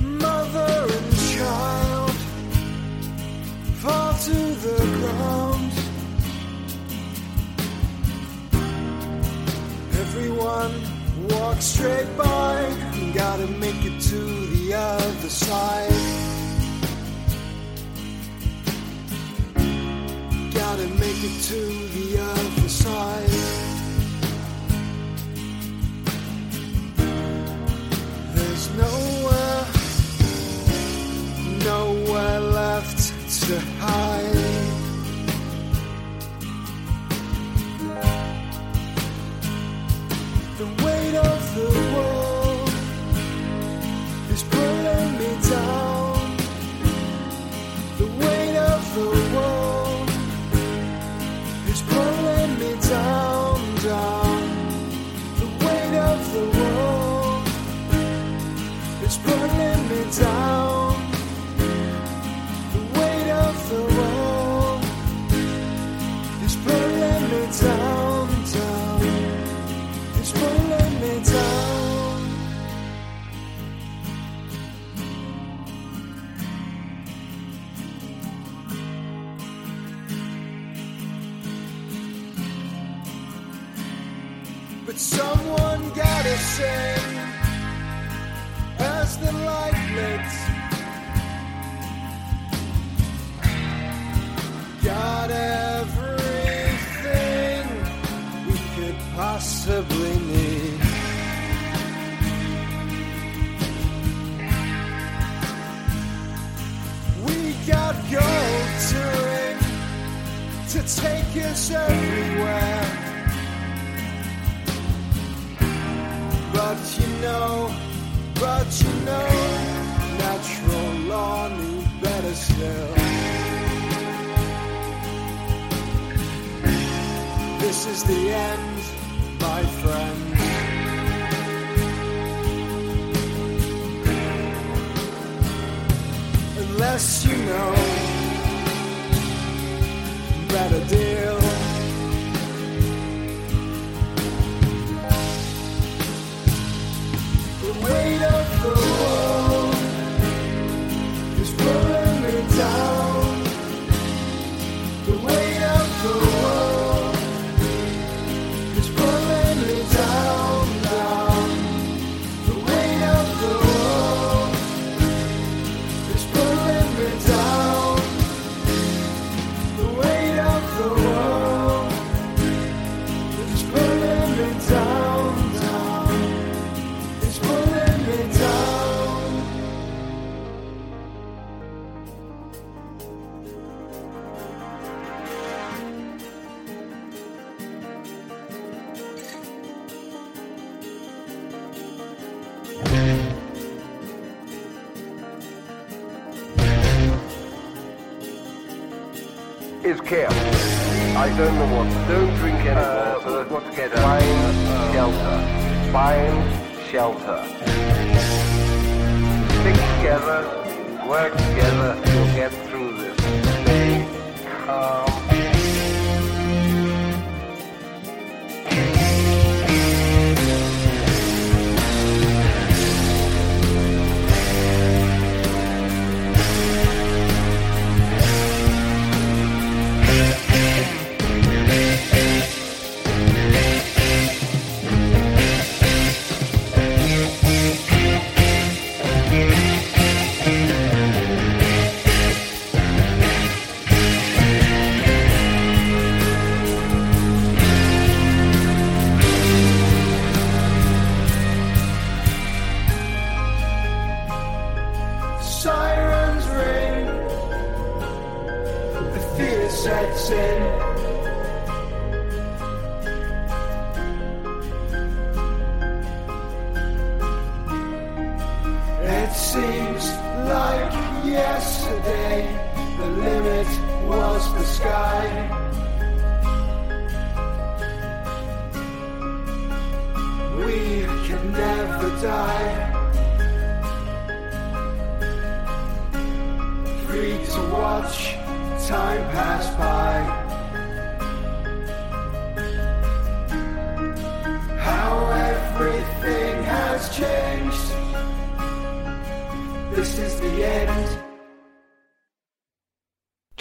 Mother 0.00 0.86
and 0.88 1.16
child 1.34 2.10
fall 3.82 4.14
to 4.14 4.38
the 4.66 4.78
ground. 5.00 5.72
Everyone 9.98 10.72
walks 11.28 11.64
straight 11.64 12.16
by. 12.16 12.72
Gotta 13.14 13.48
make 13.48 13.84
it 13.84 14.00
to 14.00 14.20
the 14.54 14.74
other 14.74 15.28
side. 15.28 16.43
Gotta 20.76 20.88
make 20.88 21.22
it 21.22 21.40
to 21.50 21.60
the 21.94 22.18
other 22.20 22.68
side. 22.68 23.28
There's 28.34 28.64
nowhere, 28.82 29.66
nowhere 31.64 32.40
left 32.40 32.98
to 33.46 33.60
hide. 33.78 34.34
The 40.58 40.66
weight 40.82 41.14
of 41.14 41.54
the 41.54 41.68
world 41.94 42.68
is 44.32 44.42
pulling 44.42 45.18
me 45.18 45.50
down. 45.50 45.93
Pulling 60.18 60.63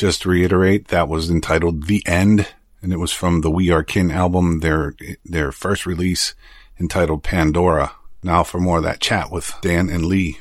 Just 0.03 0.23
to 0.23 0.29
reiterate, 0.29 0.89
that 0.89 1.07
was 1.07 1.29
entitled 1.29 1.87
The 1.87 2.03
End, 2.05 2.53
and 2.81 2.91
it 2.91 2.99
was 2.99 3.13
from 3.13 3.39
the 3.39 3.49
We 3.49 3.71
Are 3.71 3.85
Kin 3.85 4.11
album, 4.11 4.59
their 4.59 4.95
their 5.23 5.53
first 5.53 5.85
release 5.85 6.35
entitled 6.77 7.23
Pandora. 7.23 7.93
Now 8.21 8.43
for 8.43 8.59
more 8.59 8.79
of 8.79 8.83
that 8.83 8.99
chat 8.99 9.31
with 9.31 9.53
Dan 9.61 9.87
and 9.87 10.05
Lee. 10.05 10.39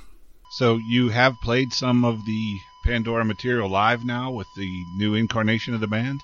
So 0.58 0.80
you 0.90 1.10
have 1.10 1.34
played 1.44 1.72
some 1.72 2.04
of 2.04 2.26
the 2.26 2.56
Pandora 2.84 3.24
material 3.24 3.68
live 3.68 4.04
now 4.04 4.32
with 4.32 4.48
the 4.56 4.68
new 4.96 5.14
incarnation 5.14 5.74
of 5.74 5.80
the 5.80 5.86
band? 5.86 6.20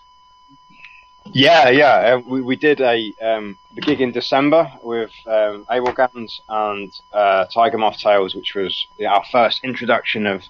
Yeah, 1.32 1.68
yeah. 1.68 2.16
Uh, 2.16 2.18
we, 2.28 2.40
we 2.40 2.56
did 2.56 2.80
a 2.80 2.96
um, 3.22 3.56
the 3.76 3.82
gig 3.82 4.00
in 4.00 4.10
December 4.10 4.68
with 4.82 5.12
um, 5.28 5.64
Abel 5.70 5.92
Ganz 5.92 6.40
and 6.48 6.90
uh, 7.12 7.44
Tiger 7.54 7.78
Moth 7.78 7.98
Tales, 7.98 8.34
which 8.34 8.56
was 8.56 8.76
our 9.08 9.22
first 9.30 9.60
introduction 9.62 10.26
of 10.26 10.42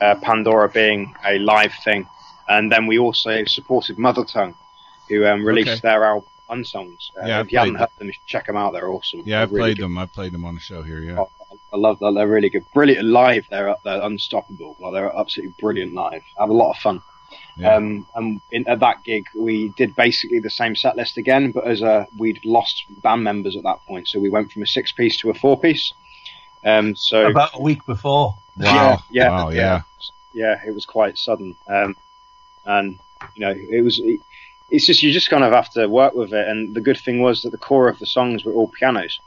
uh, 0.00 0.14
Pandora 0.22 0.68
being 0.68 1.12
a 1.24 1.40
live 1.40 1.74
thing. 1.82 2.06
And 2.48 2.70
then 2.70 2.86
we 2.86 2.98
also 2.98 3.44
supported 3.44 3.98
Mother 3.98 4.24
Tongue, 4.24 4.54
who 5.08 5.24
um, 5.26 5.44
released 5.44 5.68
Okay. 5.68 5.80
their 5.82 6.04
album 6.04 6.28
Unsongs. 6.48 7.10
Uh, 7.20 7.26
Yeah, 7.26 7.38
I 7.38 7.40
if 7.40 7.50
you 7.52 7.58
haven't 7.58 7.74
played 7.74 7.80
heard 7.80 7.98
them, 7.98 8.06
you 8.08 8.14
check 8.26 8.46
them 8.46 8.56
out. 8.56 8.72
They're 8.72 8.88
awesome. 8.88 9.22
Yeah, 9.26 9.42
I 9.42 9.46
They're 9.46 9.54
really 9.54 9.60
played 9.70 9.76
good. 9.78 9.84
them. 9.84 9.98
I 9.98 10.06
played 10.06 10.32
them 10.32 10.44
on 10.44 10.54
the 10.54 10.60
show 10.60 10.82
here. 10.82 11.00
Yeah. 11.00 11.18
Oh, 11.18 11.30
I 11.72 11.76
love 11.76 11.98
that. 11.98 12.12
They're 12.14 12.28
really 12.28 12.48
good. 12.50 12.64
Brilliant 12.72 13.04
live. 13.06 13.46
They're 13.50 13.74
they're 13.84 14.02
unstoppable. 14.02 14.76
Like, 14.78 14.92
they're 14.92 15.16
absolutely 15.16 15.54
brilliant 15.60 15.94
live. 15.94 16.22
I 16.38 16.42
have 16.42 16.50
a 16.50 16.54
lot 16.54 16.70
of 16.70 16.76
fun. 16.78 17.02
Yeah. 17.56 17.74
Um, 17.74 18.06
and 18.14 18.40
in, 18.52 18.68
at 18.68 18.78
that 18.80 19.02
gig, 19.02 19.26
we 19.34 19.70
did 19.70 19.96
basically 19.96 20.38
the 20.38 20.50
same 20.50 20.76
set 20.76 20.94
list 20.96 21.16
again, 21.16 21.50
but 21.50 21.66
as 21.66 21.82
a 21.82 22.06
we'd 22.16 22.44
lost 22.44 22.84
band 23.02 23.24
members 23.24 23.56
at 23.56 23.62
that 23.64 23.80
point, 23.86 24.06
so 24.06 24.20
we 24.20 24.28
went 24.30 24.52
from 24.52 24.62
a 24.62 24.66
six 24.66 24.92
piece 24.92 25.16
to 25.18 25.30
a 25.30 25.34
four 25.34 25.58
piece. 25.58 25.92
Um, 26.64 26.94
so 26.94 27.26
About 27.26 27.50
a 27.54 27.62
week 27.62 27.84
before. 27.86 28.34
Wow. 28.56 29.02
yeah, 29.10 29.24
yeah, 29.24 29.30
Wow, 29.30 29.48
yeah. 29.50 29.82
yeah, 30.34 30.60
it 30.66 30.72
was 30.74 30.84
quite 30.86 31.18
sudden. 31.18 31.56
Um, 31.68 31.96
and 32.66 32.98
you 33.34 33.46
know, 33.46 33.54
it 33.56 33.82
was. 33.82 33.98
It, 33.98 34.20
it's 34.68 34.86
just 34.86 35.02
you 35.02 35.12
just 35.12 35.30
kind 35.30 35.44
of 35.44 35.52
have 35.52 35.70
to 35.70 35.86
work 35.86 36.14
with 36.14 36.32
it. 36.32 36.48
And 36.48 36.74
the 36.74 36.80
good 36.80 36.98
thing 36.98 37.20
was 37.20 37.42
that 37.42 37.50
the 37.50 37.58
core 37.58 37.88
of 37.88 37.98
the 37.98 38.06
songs 38.06 38.44
were 38.44 38.52
all 38.52 38.68
pianos, 38.68 39.20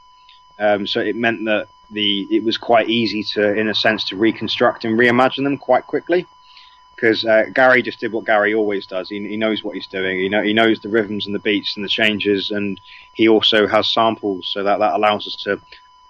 um, 0.59 0.85
so 0.85 0.99
it 0.99 1.15
meant 1.15 1.45
that 1.45 1.67
the 1.91 2.27
it 2.29 2.43
was 2.43 2.57
quite 2.57 2.89
easy 2.89 3.23
to, 3.23 3.53
in 3.53 3.69
a 3.69 3.75
sense, 3.75 4.03
to 4.05 4.17
reconstruct 4.17 4.85
and 4.85 4.99
reimagine 4.99 5.43
them 5.43 5.57
quite 5.57 5.87
quickly. 5.87 6.25
Because 6.95 7.23
uh, 7.23 7.45
Gary 7.53 7.81
just 7.81 8.01
did 8.01 8.11
what 8.11 8.25
Gary 8.25 8.53
always 8.53 8.85
does. 8.85 9.07
He, 9.07 9.25
he 9.25 9.37
knows 9.37 9.63
what 9.63 9.73
he's 9.73 9.87
doing. 9.87 10.19
He 10.19 10.27
know 10.27 10.43
he 10.43 10.51
knows 10.51 10.81
the 10.81 10.89
rhythms 10.89 11.25
and 11.25 11.33
the 11.33 11.39
beats 11.39 11.77
and 11.77 11.85
the 11.85 11.89
changes, 11.89 12.51
and 12.51 12.79
he 13.13 13.29
also 13.29 13.67
has 13.67 13.93
samples, 13.93 14.49
so 14.51 14.63
that 14.63 14.79
that 14.79 14.95
allows 14.95 15.25
us 15.25 15.37
to, 15.43 15.61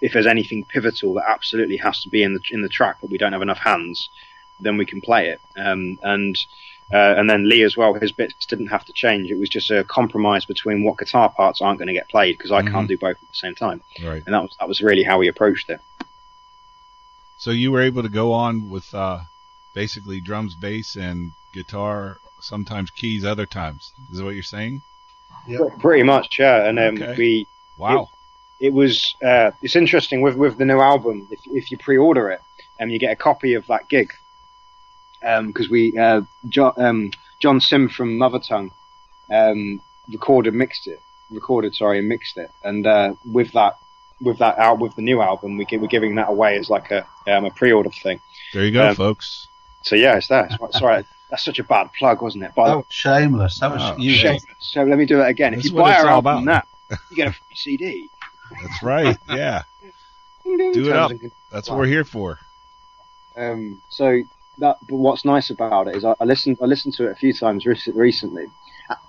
if 0.01 0.13
there's 0.13 0.25
anything 0.25 0.65
pivotal 0.65 1.13
that 1.13 1.29
absolutely 1.29 1.77
has 1.77 2.01
to 2.01 2.09
be 2.09 2.23
in 2.23 2.33
the 2.33 2.41
in 2.49 2.63
the 2.63 2.69
track, 2.69 2.97
but 3.01 3.11
we 3.11 3.19
don't 3.19 3.33
have 3.33 3.43
enough 3.43 3.59
hands, 3.59 4.09
then 4.59 4.77
we 4.77 4.85
can 4.85 4.99
play 4.99 5.29
it. 5.29 5.39
Um, 5.55 5.99
and 6.01 6.35
uh, 6.91 7.15
and 7.17 7.29
then 7.29 7.47
Lee 7.47 7.63
as 7.63 7.77
well, 7.77 7.93
his 7.93 8.11
bits 8.11 8.45
didn't 8.45 8.67
have 8.67 8.85
to 8.85 8.93
change. 8.93 9.29
It 9.31 9.37
was 9.39 9.49
just 9.49 9.69
a 9.71 9.83
compromise 9.83 10.45
between 10.45 10.83
what 10.83 10.97
guitar 10.97 11.29
parts 11.29 11.61
aren't 11.61 11.79
going 11.79 11.87
to 11.87 11.93
get 11.93 12.09
played 12.09 12.37
because 12.37 12.51
I 12.51 12.61
Mhm. 12.61 12.71
can't 12.71 12.87
do 12.87 12.97
both 12.97 13.17
at 13.21 13.27
the 13.29 13.35
same 13.35 13.55
time, 13.55 13.81
Right. 14.03 14.23
and 14.25 14.33
that 14.33 14.41
was 14.41 14.55
that 14.59 14.67
was 14.67 14.81
really 14.81 15.03
how 15.03 15.17
we 15.19 15.27
approached 15.27 15.69
it. 15.69 15.79
So 17.37 17.51
you 17.51 17.71
were 17.71 17.81
able 17.81 18.03
to 18.03 18.09
go 18.09 18.33
on 18.33 18.69
with 18.69 18.93
uh, 18.93 19.19
basically 19.73 20.19
drums, 20.19 20.55
bass, 20.55 20.95
and 20.95 21.31
guitar. 21.53 22.17
Sometimes 22.41 22.89
keys, 22.89 23.25
other 23.25 23.45
times. 23.45 23.91
Is 24.11 24.17
that 24.17 24.23
what 24.23 24.33
you're 24.33 24.43
saying? 24.43 24.81
Yeah, 25.45 25.59
Pretty 25.79 26.03
much, 26.03 26.39
yeah. 26.39 26.65
And 26.67 26.79
um, 26.79 26.95
Okay. 27.01 27.15
we 27.17 27.47
Wow. 27.77 28.09
it 28.61 28.71
was 28.73 29.13
uh, 29.23 29.51
it's 29.61 29.75
interesting 29.75 30.21
with 30.21 30.35
with 30.35 30.57
the 30.57 30.65
new 30.65 30.79
album. 30.79 31.27
If 31.31 31.39
if 31.47 31.69
you 31.71 31.77
pre-order 31.77 32.29
it, 32.31 32.41
and 32.79 32.91
you 32.93 32.97
get 32.99 33.11
a 33.11 33.15
copy 33.17 33.55
of 33.55 33.67
that 33.67 33.89
gig, 33.89 34.13
because 35.21 35.69
we 35.69 35.97
uh, 35.97 36.21
John, 36.47 36.73
um, 36.77 37.11
John 37.39 37.59
Sim 37.59 37.89
from 37.89 38.17
Mother 38.17 38.39
Tongue 38.39 38.71
um, 39.31 39.81
recorded 40.11 40.53
mixed 40.53 40.87
it 40.87 40.99
recorded 41.29 41.75
sorry 41.75 41.99
and 41.99 42.07
mixed 42.09 42.37
it 42.37 42.49
and 42.63 42.87
uh, 42.87 43.13
with 43.31 43.51
that 43.51 43.77
with 44.21 44.37
that 44.39 44.57
out 44.57 44.79
with 44.79 44.95
the 44.95 45.01
new 45.01 45.21
album 45.21 45.57
we 45.57 45.65
we're 45.73 45.87
giving 45.87 46.15
that 46.15 46.29
away 46.29 46.57
as 46.57 46.69
like 46.69 46.89
a 46.91 47.05
um, 47.27 47.45
a 47.45 47.51
pre-order 47.51 47.89
thing 47.91 48.19
There 48.53 48.65
you 48.65 48.71
go, 48.71 48.89
Um, 48.89 48.95
folks. 48.95 49.47
so 49.83 49.95
yeah 49.95 50.15
it's 50.17 50.27
there 50.27 50.49
Sorry- 50.57 50.71
sorry 50.73 51.05
that's 51.29 51.43
such 51.45 51.59
a 51.59 51.63
bad 51.63 51.91
plug 51.93 52.21
wasn't 52.23 52.43
it 52.45 52.55
by 52.55 52.69
That 52.69 52.77
was 52.77 52.85
shameless. 52.89 53.59
That 53.59 53.71
was 53.71 53.81
Oh, 53.83 53.95
you. 53.99 54.13
Shame. 54.13 54.39
so 54.57 54.83
let 54.83 54.97
me 54.97 55.05
do 55.05 55.17
that 55.17 55.27
again 55.29 55.53
This 55.53 55.65
if 55.65 55.71
you 55.71 55.77
what 55.77 55.83
buy 55.83 55.91
it's 55.93 55.99
our 56.03 56.09
all 56.09 56.15
album 56.27 56.43
about. 56.47 56.65
now 56.89 56.97
you 57.11 57.15
get 57.15 57.27
a 57.27 57.31
free 57.33 57.55
CD 57.55 58.09
That's 58.61 58.81
right. 58.83 59.17
Yeah, 59.29 59.61
do 60.43 60.89
it 60.89 60.95
up. 60.95 61.11
That's 61.51 61.69
what 61.69 61.77
we're 61.77 61.85
here 61.85 62.03
for. 62.03 62.39
Um, 63.37 63.79
so 63.89 64.21
that, 64.59 64.77
but 64.87 64.95
what's 64.97 65.25
nice 65.25 65.49
about 65.49 65.87
it 65.87 65.95
is 65.95 66.05
I, 66.05 66.15
I 66.19 66.25
listened, 66.25 66.57
I 66.61 66.65
listened 66.65 66.93
to 66.95 67.07
it 67.07 67.11
a 67.11 67.15
few 67.15 67.33
times 67.33 67.65
rec- 67.65 67.79
recently, 67.93 68.45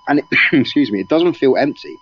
and 0.07 0.19
it, 0.19 0.25
excuse 0.53 0.91
me, 0.91 0.99
it 1.01 1.07
doesn't 1.09 1.33
feel 1.33 1.55
empty 1.57 1.97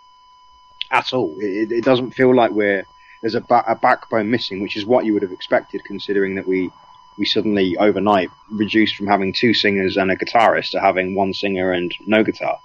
at 0.91 1.14
all. 1.14 1.36
It, 1.39 1.45
it- 1.45 1.72
it 1.80 1.84
doesn't 1.84 2.12
feel 2.12 2.36
like 2.36 2.52
we're 2.52 2.86
there's 3.22 3.36
a, 3.36 3.41
ba- 3.41 3.66
a 3.68 3.76
backbone 3.76 4.32
missing, 4.32 4.62
which 4.62 4.78
is 4.78 4.86
what 4.86 5.04
you 5.06 5.14
would 5.14 5.24
have 5.24 5.34
expected, 5.34 5.84
considering 5.84 6.36
that 6.36 6.47
we 6.47 6.70
we 7.18 7.26
suddenly 7.26 7.76
overnight 7.78 8.30
reduced 8.50 8.95
from 8.95 9.08
having 9.08 9.34
two 9.34 9.54
singers 9.54 9.97
and 9.97 10.10
a 10.10 10.16
guitarist 10.16 10.72
to 10.72 10.80
having 10.80 11.16
one 11.16 11.34
singer 11.34 11.74
and 11.74 11.93
no 12.06 12.24
guitar. 12.24 12.58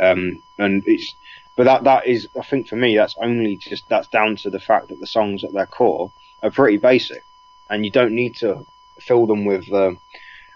Um, 0.00 0.42
and 0.58 0.82
it's, 0.86 1.14
but 1.56 1.64
that 1.64 1.84
that 1.84 2.06
is, 2.08 2.26
I 2.36 2.42
think 2.42 2.66
for 2.66 2.74
me, 2.74 2.96
that's 2.96 3.14
only 3.22 3.56
just 3.56 3.88
that's 3.88 4.08
down 4.08 4.34
to 4.36 4.50
the 4.50 4.58
fact 4.58 4.88
that 4.88 4.98
the 4.98 5.06
songs 5.06 5.44
at 5.44 5.52
their 5.52 5.66
core 5.66 6.10
are 6.42 6.50
pretty 6.50 6.78
basic, 6.78 7.22
and 7.70 7.84
you 7.84 7.90
don't 7.92 8.14
need 8.14 8.34
to 8.36 8.66
fill 9.00 9.26
them 9.26 9.44
with 9.44 9.70
uh, 9.72 9.92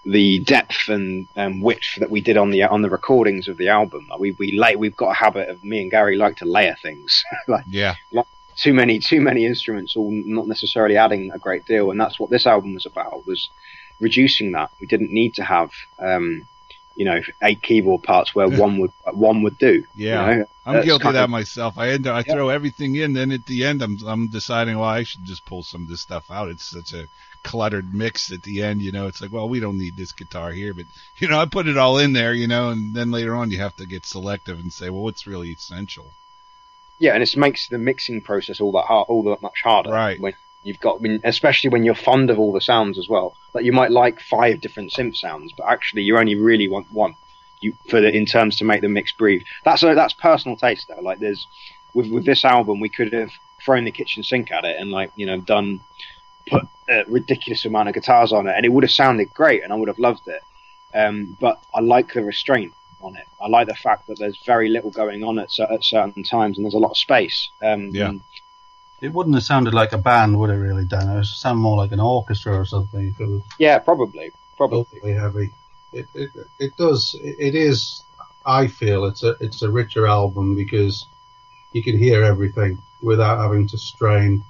the 0.05 0.39
depth 0.41 0.89
and 0.89 1.27
um, 1.37 1.61
width 1.61 1.97
that 1.99 2.11
we 2.11 2.21
did 2.21 2.37
on 2.37 2.51
the 2.51 2.63
on 2.63 2.83
the 2.83 2.91
recordings 2.91 3.49
of 3.49 3.57
the 3.57 3.69
album. 3.69 4.07
Like, 4.11 4.21
We 4.21 4.31
we 4.33 4.59
lay, 4.59 4.77
we've 4.77 4.97
got 4.97 5.11
a 5.11 5.15
habit 5.15 5.49
of 5.49 5.63
me 5.65 5.83
and 5.83 5.91
Gary 5.91 6.17
like 6.17 6.37
to 6.39 6.45
layer 6.45 6.77
things, 6.81 7.23
like 7.49 7.65
Yeah, 7.69 7.95
too 8.57 8.73
many 8.75 8.99
too 8.99 9.21
many 9.21 9.45
instruments, 9.47 9.97
all 9.97 10.11
not 10.11 10.47
necessarily 10.47 10.97
adding 10.97 11.31
a 11.33 11.39
great 11.39 11.65
deal. 11.67 11.91
And 11.91 12.01
that's 12.01 12.19
what 12.19 12.31
this 12.31 12.47
album 12.47 12.75
was 12.75 12.87
about 12.87 13.27
was 13.27 13.49
reducing 14.01 14.53
that. 14.53 14.71
We 14.81 14.87
didn't 14.87 15.13
need 15.13 15.35
to 15.35 15.45
have. 15.45 15.71
Um, 15.99 16.47
you 16.97 17.05
know, 17.05 17.21
eight 17.45 17.63
keyboard 17.63 18.03
parts 18.03 18.35
where 18.35 18.49
one 18.65 18.79
would 18.79 18.91
one 19.13 19.43
would 19.43 19.57
do. 19.59 19.85
yeah. 19.95 20.31
you 20.31 20.37
know? 20.39 20.45
I'm 20.67 20.75
That's 20.75 20.87
guilty 20.87 21.07
of 21.07 21.15
that 21.15 21.31
myself. 21.31 21.79
I 21.79 21.91
end 21.91 22.09
up, 22.09 22.17
I 22.17 22.25
Yeah. 22.27 22.35
throw 22.35 22.49
everything 22.49 22.97
in, 22.97 23.13
then 23.13 23.31
at 23.31 23.47
the 23.47 23.65
end, 23.65 23.83
I'm 23.83 23.99
I'm 24.05 24.27
deciding, 24.27 24.77
well, 24.77 24.89
I 24.89 25.05
should 25.05 25.25
just 25.25 25.47
pull 25.47 25.63
some 25.63 25.83
of 25.83 25.89
this 25.89 26.01
stuff 26.01 26.29
out. 26.29 26.49
It's 26.49 26.65
such 26.65 26.93
a 26.95 27.07
cluttered 27.43 27.95
mix 27.95 28.33
at 28.33 28.43
the 28.43 28.63
end. 28.63 28.83
You 28.83 28.93
know, 28.93 29.07
it's 29.07 29.21
like, 29.21 29.33
well, 29.33 29.49
we 29.49 29.61
don't 29.61 29.79
need 29.79 29.97
this 29.97 30.13
guitar 30.13 30.51
here, 30.53 30.75
but 30.75 30.87
you 31.19 31.29
know, 31.29 31.41
I 31.41 31.47
put 31.47 31.69
it 31.69 31.79
all 31.79 31.99
in 31.99 32.13
there. 32.13 32.33
You 32.33 32.47
know, 32.47 32.71
and 32.71 32.95
then 32.95 33.11
later 33.11 33.35
on, 33.35 33.51
you 33.51 33.59
have 33.59 33.77
to 33.77 33.87
get 33.87 34.07
selective 34.07 34.59
and 34.59 34.73
say, 34.73 34.91
well, 34.91 35.03
what's 35.03 35.27
really 35.27 35.51
essential? 35.51 36.07
Yeah, 36.99 37.15
and 37.15 37.23
it 37.23 37.37
makes 37.37 37.69
the 37.69 37.79
mixing 37.79 38.21
process 38.21 38.61
all 38.61 38.73
that 38.73 38.87
hard, 38.87 39.07
all 39.09 39.23
that 39.25 39.43
much 39.43 39.63
harder. 39.63 39.91
Right. 39.91 40.21
When 40.21 40.35
you've 40.65 40.81
got, 40.81 41.01
when, 41.01 41.21
especially 41.25 41.71
when 41.71 41.85
you're 41.85 41.95
fond 41.95 42.31
of 42.31 42.39
all 42.39 42.53
the 42.53 42.61
sounds 42.61 42.99
as 42.99 43.09
well. 43.09 43.37
Like 43.55 43.65
you 43.65 43.73
might 43.73 43.93
like 43.93 44.21
five 44.21 44.61
different 44.61 44.93
synth 44.93 45.17
sounds, 45.17 45.53
but 45.57 45.67
actually 45.69 46.03
you 46.03 46.19
only 46.19 46.35
really 46.35 46.69
want 46.69 46.93
one. 46.93 47.15
You 47.61 47.75
for 47.89 48.01
the 48.01 48.15
in 48.15 48.25
terms 48.25 48.57
to 48.59 48.65
make 48.65 48.83
the 48.83 48.89
mix 48.89 49.11
breathe. 49.11 49.43
That's 49.65 49.83
a, 49.83 49.95
that's 49.95 50.13
personal 50.13 50.57
taste 50.57 50.87
though. 50.89 51.03
Like 51.03 51.19
there's 51.19 51.45
with 51.93 52.09
with 52.09 52.25
this 52.25 52.45
album, 52.45 52.79
we 52.79 52.89
could 52.89 53.13
have 53.13 53.31
thrown 53.65 53.85
the 53.85 53.91
kitchen 53.91 54.23
sink 54.23 54.53
at 54.53 54.65
it 54.65 54.77
and 54.79 54.91
like 54.91 55.11
you 55.17 55.27
know 55.27 55.41
done 55.41 55.81
put 56.49 56.65
a 56.89 57.05
ridiculous 57.07 57.65
amount 57.65 57.89
of 57.89 57.95
guitars 57.95 58.33
on 58.33 58.47
it, 58.47 58.55
and 58.57 58.65
it 58.65 58.71
would 58.71 58.85
have 58.85 58.91
sounded 58.91 59.33
great, 59.35 59.63
and 59.63 59.73
I 59.73 59.77
would 59.77 59.89
have 59.89 59.99
loved 59.99 60.27
it. 60.27 60.43
Um, 60.95 61.37
but 61.41 61.63
I 61.75 61.81
like 61.81 62.15
the 62.15 62.25
restraint 62.25 62.73
on 63.01 63.17
it. 63.17 63.27
I 63.41 63.49
like 63.49 63.69
the 63.69 63.75
fact 63.75 64.07
that 64.09 64.19
there's 64.19 64.39
very 64.45 64.69
little 64.69 64.91
going 64.91 65.23
on 65.23 65.39
at, 65.39 65.51
at 65.59 65.85
certain 65.85 66.23
times, 66.23 66.57
and 66.57 66.65
there's 66.65 66.75
a 66.75 66.79
lot 66.79 66.91
of 66.91 66.97
space. 66.97 67.51
Um, 67.63 67.91
Yeah. 67.93 68.13
It 69.01 69.13
wouldn't 69.13 69.37
have 69.37 69.45
sounded 69.45 69.75
like 69.75 69.93
a 69.93 69.99
band, 69.99 70.41
would 70.41 70.51
it? 70.51 70.55
Really, 70.55 70.85
Dan? 70.85 71.09
It 71.09 71.15
would 71.15 71.27
sound 71.27 71.61
more 71.61 71.77
like 71.77 71.93
an 71.93 72.01
orchestra 72.01 72.59
or 72.59 72.65
something. 72.65 73.09
If 73.09 73.21
it 73.21 73.27
was 73.29 73.43
yeah, 73.59 73.79
probably, 73.79 74.33
probably. 74.57 74.85
vocally 74.93 75.13
heavy. 75.13 75.51
It, 75.93 76.07
it 76.15 76.31
it 76.59 76.77
does. 76.77 77.15
It, 77.23 77.37
it 77.39 77.55
is. 77.55 78.03
I 78.45 78.67
feel 78.67 79.05
it's 79.05 79.23
a 79.23 79.37
it's 79.41 79.63
a 79.63 79.71
richer 79.71 80.09
album 80.09 80.57
because 80.57 81.07
you 81.73 81.83
can 81.83 81.97
hear 81.97 82.25
everything 82.25 82.79
without 83.01 83.39
having 83.39 83.69
to 83.69 83.79
strain. 83.79 84.43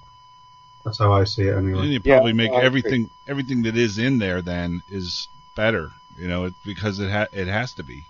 That's 0.89 0.99
how 0.99 1.12
I 1.12 1.24
see 1.24 1.43
it 1.43 1.55
And 1.55 1.68
anyway. 1.68 1.86
you 1.89 2.01
Yeah, 2.03 2.14
probably 2.16 2.32
make 2.32 2.51
I 2.51 2.55
agree. 2.57 2.66
everything 2.66 3.11
everything 3.26 3.62
that 3.62 3.76
is 3.76 3.99
in 3.99 4.18
there 4.18 4.41
then 4.43 4.82
is 4.91 5.28
better. 5.55 5.91
You 6.16 6.28
know, 6.28 6.45
it, 6.47 6.55
because 6.64 6.99
it 6.99 7.11
ha- 7.11 7.28
it 7.32 7.47
has 7.47 7.74
to 7.74 7.82
be. 7.82 8.05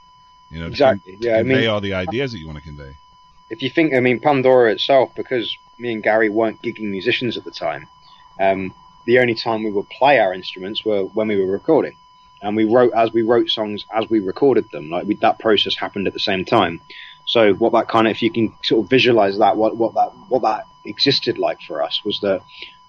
You 0.51 0.61
know, 0.61 0.67
Exactly, 0.69 1.13
con- 1.15 1.21
to 1.23 1.27
yeah, 1.29 1.35
I 1.35 1.39
convey 1.41 1.61
mean- 1.61 1.69
all 1.69 1.81
the 1.81 1.95
ideas 1.95 2.33
that 2.33 2.39
you 2.39 2.47
want 2.47 2.59
to 2.59 2.65
convey. 2.65 2.93
if 3.51 3.63
you 3.63 3.71
think, 3.71 3.95
I 3.95 4.01
mean, 4.01 4.21
Pandora 4.21 4.73
itself, 4.73 5.15
because 5.17 5.47
me 5.79 5.93
and 5.93 6.03
Gary 6.03 6.29
weren't 6.29 6.63
gigging 6.63 6.91
musicians 6.91 7.37
at 7.37 7.45
the 7.45 7.51
time, 7.51 7.87
um, 8.41 8.73
the 9.07 9.19
only 9.19 9.35
time 9.35 9.63
we 9.65 9.73
would 9.73 9.89
play 9.91 10.19
our 10.21 10.33
instruments 10.35 10.85
were 10.85 11.03
when 11.17 11.29
we 11.29 11.37
were 11.41 11.51
recording, 11.51 11.97
and 12.43 12.55
we 12.57 12.65
wrote 12.65 12.93
as 12.95 13.13
we 13.13 13.23
wrote 13.23 13.49
songs 13.51 13.85
as 13.93 14.09
we 14.09 14.21
recorded 14.21 14.71
them. 14.71 14.89
Like 14.89 15.07
we, 15.09 15.15
that 15.17 15.39
process 15.41 15.75
happened 15.77 16.07
at 16.07 16.13
the 16.15 16.21
same 16.31 16.45
time. 16.45 16.81
So 17.27 17.53
what 17.55 17.73
that 17.73 17.89
kind 17.89 18.07
of, 18.07 18.13
if 18.13 18.23
you 18.23 18.31
can 18.31 18.55
sort 18.63 18.85
of 18.85 18.89
visualize 18.91 19.37
that, 19.39 19.57
what 19.57 19.77
what 19.77 19.93
that 19.95 20.11
what 20.31 20.43
that 20.43 20.63
existed 20.89 21.39
like 21.39 21.61
for 21.67 21.83
us 21.83 22.01
was 22.05 22.19
that 22.21 22.41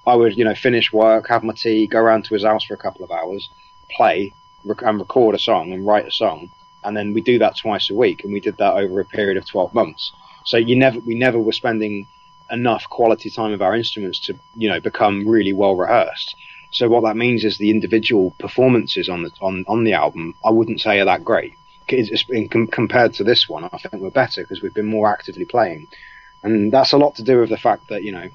I 0.07 0.15
would, 0.15 0.37
you 0.37 0.45
know, 0.45 0.55
finish 0.55 0.91
work, 0.91 1.27
have 1.27 1.43
my 1.43 1.53
tea, 1.53 1.85
go 1.85 1.99
around 1.99 2.23
to 2.25 2.33
his 2.33 2.43
house 2.43 2.65
for 2.65 2.73
a 2.73 2.77
couple 2.77 3.03
of 3.03 3.11
hours, 3.11 3.49
play, 3.95 4.33
rec- 4.65 4.81
and 4.81 4.99
record 4.99 5.35
a 5.35 5.39
song 5.39 5.71
and 5.73 5.85
write 5.85 6.07
a 6.07 6.11
song, 6.11 6.49
and 6.83 6.95
then 6.95 7.13
we 7.13 7.21
do 7.21 7.37
that 7.39 7.57
twice 7.57 7.89
a 7.89 7.95
week, 7.95 8.23
and 8.23 8.33
we 8.33 8.39
did 8.39 8.57
that 8.57 8.73
over 8.73 8.99
a 8.99 9.05
period 9.05 9.37
of 9.37 9.45
twelve 9.45 9.73
months. 9.73 10.11
So 10.45 10.57
you 10.57 10.75
never, 10.75 10.99
we 10.99 11.15
never 11.15 11.39
were 11.39 11.51
spending 11.51 12.07
enough 12.49 12.85
quality 12.89 13.29
time 13.29 13.53
of 13.53 13.61
our 13.61 13.75
instruments 13.75 14.19
to, 14.25 14.33
you 14.55 14.69
know, 14.69 14.79
become 14.79 15.27
really 15.27 15.53
well 15.53 15.75
rehearsed. 15.75 16.35
So 16.71 16.87
what 16.87 17.03
that 17.03 17.17
means 17.17 17.43
is 17.43 17.57
the 17.57 17.71
individual 17.71 18.33
performances 18.39 19.09
on 19.09 19.23
the 19.23 19.31
on, 19.41 19.65
on 19.67 19.83
the 19.83 19.93
album, 19.93 20.33
I 20.43 20.51
wouldn't 20.51 20.81
say 20.81 20.99
are 20.99 21.05
that 21.05 21.23
great. 21.23 21.53
Compared 21.87 23.13
to 23.15 23.23
this 23.23 23.49
one, 23.49 23.63
I 23.65 23.77
think 23.77 24.01
we're 24.01 24.11
better 24.11 24.41
because 24.41 24.61
we've 24.61 24.73
been 24.73 24.85
more 24.85 25.11
actively 25.11 25.45
playing, 25.45 25.87
and 26.43 26.71
that's 26.71 26.93
a 26.93 26.97
lot 26.97 27.15
to 27.15 27.23
do 27.23 27.39
with 27.39 27.49
the 27.49 27.57
fact 27.57 27.87
that 27.89 28.03
you 28.03 28.11
know 28.11 28.27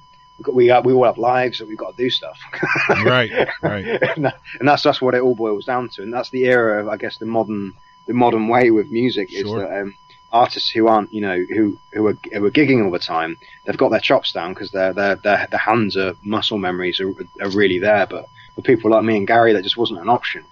got- 0.42 0.55
we 0.55 0.70
uh, 0.70 0.80
all 0.82 1.05
have 1.05 1.18
lives 1.18 1.59
that 1.59 1.68
we've 1.68 1.78
got 1.78 1.96
to 1.96 2.02
do 2.02 2.11
stuff. 2.11 2.38
right, 3.05 3.30
right. 3.62 3.84
and, 4.16 4.24
that- 4.26 4.40
and 4.59 4.68
that's 4.68 4.82
that's 4.82 5.00
what 5.00 5.14
it 5.14 5.22
all 5.22 5.34
boils 5.34 5.64
down 5.64 5.88
to, 5.90 6.02
and 6.02 6.12
that's 6.12 6.30
the 6.30 6.44
era 6.44 6.80
of 6.82 6.88
I 6.88 6.96
guess 6.96 7.18
the 7.18 7.26
modern 7.26 7.72
the 8.07 8.14
modern 8.14 8.48
way 8.48 8.70
with 8.70 8.90
music 8.90 9.32
is 9.32 9.42
Sure. 9.42 9.61
that 9.61 9.80
um, 9.80 9.94
artists 10.32 10.68
who 10.70 10.88
aren't 10.88 11.12
you 11.12 11.20
know 11.20 11.44
who 11.55 11.78
who 11.92 12.07
are, 12.09 12.18
who 12.32 12.44
are 12.44 12.50
gigging 12.50 12.84
all 12.84 12.90
the 12.90 12.98
time 12.98 13.36
they've 13.64 13.76
got 13.76 13.90
their 13.90 14.00
chops 14.00 14.32
down 14.32 14.52
because 14.52 14.70
their 14.72 14.92
their 14.92 15.14
their 15.16 15.46
their 15.50 15.61
hands 15.61 15.96
are 15.96 16.14
muscle 16.22 16.59
memories 16.59 17.00
are, 17.00 17.11
are 17.40 17.50
really 17.50 17.78
there, 17.78 18.07
but 18.07 18.26
for 18.55 18.62
people 18.62 18.90
like 18.90 19.05
me 19.05 19.16
and 19.16 19.26
Gary 19.26 19.52
that 19.52 19.62
just 19.62 19.76
wasn't 19.76 20.00
an 20.00 20.09
option. 20.09 20.44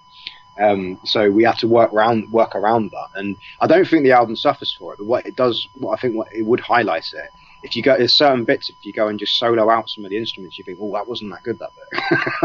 Um, 0.60 1.00
so 1.04 1.30
we 1.30 1.44
have 1.44 1.58
to 1.58 1.66
work 1.68 1.92
around 1.94 2.30
work 2.30 2.54
around 2.54 2.90
that, 2.90 3.08
and 3.18 3.36
I 3.60 3.66
don't 3.66 3.88
think 3.88 4.02
the 4.04 4.12
album 4.12 4.36
suffers 4.36 4.74
for 4.78 4.92
it. 4.92 4.98
But 4.98 5.06
what 5.06 5.26
it 5.26 5.34
does, 5.34 5.66
what 5.74 5.96
I 5.96 6.00
think, 6.00 6.14
what 6.14 6.28
it 6.32 6.42
would 6.42 6.60
highlight 6.60 7.10
it. 7.12 7.30
If 7.62 7.76
you 7.76 7.82
go, 7.82 7.96
there's 7.96 8.14
certain 8.14 8.44
bits. 8.44 8.68
If 8.68 8.76
you 8.82 8.92
go 8.92 9.08
and 9.08 9.18
just 9.18 9.38
solo 9.38 9.70
out 9.70 9.88
some 9.88 10.04
of 10.04 10.10
the 10.10 10.16
instruments, 10.16 10.58
you 10.58 10.64
think, 10.64 10.78
"Oh, 10.80 10.92
that 10.94 11.06
wasn't 11.06 11.30
that 11.30 11.42
good." 11.42 11.58
That 11.58 11.70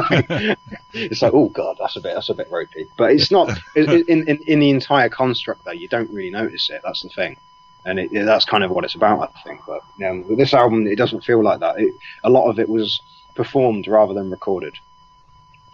bit. 0.10 0.60
it's 0.94 1.22
like, 1.22 1.34
"Oh 1.34 1.50
God, 1.50 1.78
that's 1.80 1.96
a 1.96 2.02
bit, 2.02 2.14
that's 2.14 2.30
a 2.30 2.36
bit 2.36 2.52
ropey." 2.52 2.88
But 2.98 3.12
it's 3.12 3.32
not 3.32 3.58
in, 3.76 3.90
in 4.08 4.28
in 4.28 4.38
in 4.46 4.60
the 4.60 4.70
entire 4.70 5.10
construct 5.10 5.66
though. 5.66 5.72
You 5.72 5.88
don't 5.88 6.12
really 6.12 6.30
notice 6.30 6.70
it. 6.70 6.82
That's 6.84 7.02
the 7.02 7.10
thing, 7.10 7.38
and 7.86 8.00
it, 8.00 8.12
that's 8.14 8.46
kind 8.46 8.64
of 8.64 8.72
what 8.72 8.84
it's 8.84 8.96
about, 8.96 9.32
I 9.36 9.42
think. 9.42 9.62
But 9.66 9.82
you 9.98 10.06
know, 10.06 10.26
with 10.28 10.38
this 10.38 10.54
album, 10.54 10.86
it 10.88 10.98
doesn't 10.98 11.24
feel 11.24 11.44
like 11.44 11.60
that. 11.62 11.80
It, 11.80 11.94
a 12.24 12.30
lot 12.30 12.50
of 12.50 12.60
it 12.60 12.70
was 12.70 13.02
performed 13.36 13.88
rather 13.88 14.14
than 14.14 14.30
recorded 14.32 14.76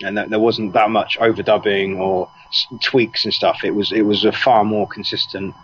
and 0.02 0.18
there 0.18 0.40
wasn't 0.40 0.74
that 0.74 0.90
much 0.90 1.18
overdubbing 1.20 1.98
or 1.98 2.30
s- 2.50 2.68
tweaks 2.82 3.24
and 3.26 3.34
stuff. 3.34 3.64
It 3.64 3.72
was 3.72 3.92
it 3.92 4.02
was 4.02 4.26
a 4.26 4.32
far 4.32 4.64
more 4.64 4.88
consistent 4.88 5.56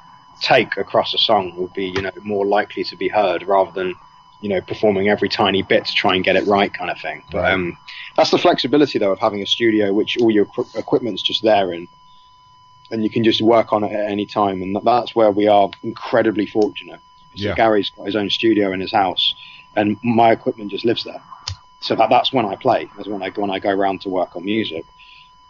take 0.41 0.77
across 0.77 1.13
a 1.13 1.17
song 1.17 1.53
would 1.55 1.73
be 1.73 1.85
you 1.85 2.01
know 2.01 2.11
more 2.23 2.45
likely 2.45 2.83
to 2.85 2.95
be 2.95 3.07
heard 3.07 3.43
rather 3.43 3.71
than 3.71 3.95
you 4.41 4.49
know 4.49 4.61
performing 4.61 5.09
every 5.09 5.29
tiny 5.29 5.61
bit 5.61 5.85
to 5.85 5.93
try 5.93 6.15
and 6.15 6.23
get 6.23 6.35
it 6.35 6.45
right 6.47 6.73
kind 6.73 6.89
of 6.89 6.99
thing. 6.99 7.23
But 7.31 7.51
um, 7.51 7.77
that's 8.15 8.31
the 8.31 8.37
flexibility 8.37 8.99
though 8.99 9.11
of 9.11 9.19
having 9.19 9.41
a 9.41 9.45
studio 9.45 9.93
which 9.93 10.17
all 10.19 10.31
your 10.31 10.45
equi- 10.45 10.79
equipment's 10.79 11.21
just 11.21 11.43
there 11.43 11.71
and 11.71 11.87
and 12.91 13.03
you 13.03 13.09
can 13.09 13.23
just 13.23 13.41
work 13.41 13.71
on 13.71 13.83
it 13.83 13.91
at 13.91 14.09
any 14.09 14.25
time 14.25 14.61
and 14.61 14.75
that's 14.83 15.15
where 15.15 15.31
we 15.31 15.47
are 15.47 15.69
incredibly 15.83 16.45
fortunate. 16.45 16.99
So 17.35 17.49
Yeah. 17.49 17.55
Gary's 17.55 17.91
got 17.91 18.05
his 18.05 18.15
own 18.15 18.29
studio 18.29 18.71
in 18.71 18.79
his 18.79 18.91
house 18.91 19.35
and 19.75 19.97
my 20.03 20.31
equipment 20.31 20.71
just 20.71 20.85
lives 20.85 21.03
there 21.03 21.21
so 21.81 21.95
that, 21.95 22.09
that's 22.09 22.33
when 22.33 22.45
I 22.45 22.55
play. 22.55 22.89
That's 22.95 23.07
when 23.07 23.23
I 23.23 23.29
when 23.29 23.49
I 23.49 23.59
go 23.59 23.69
around 23.69 24.01
to 24.01 24.09
work 24.09 24.35
on 24.35 24.43
music. 24.43 24.85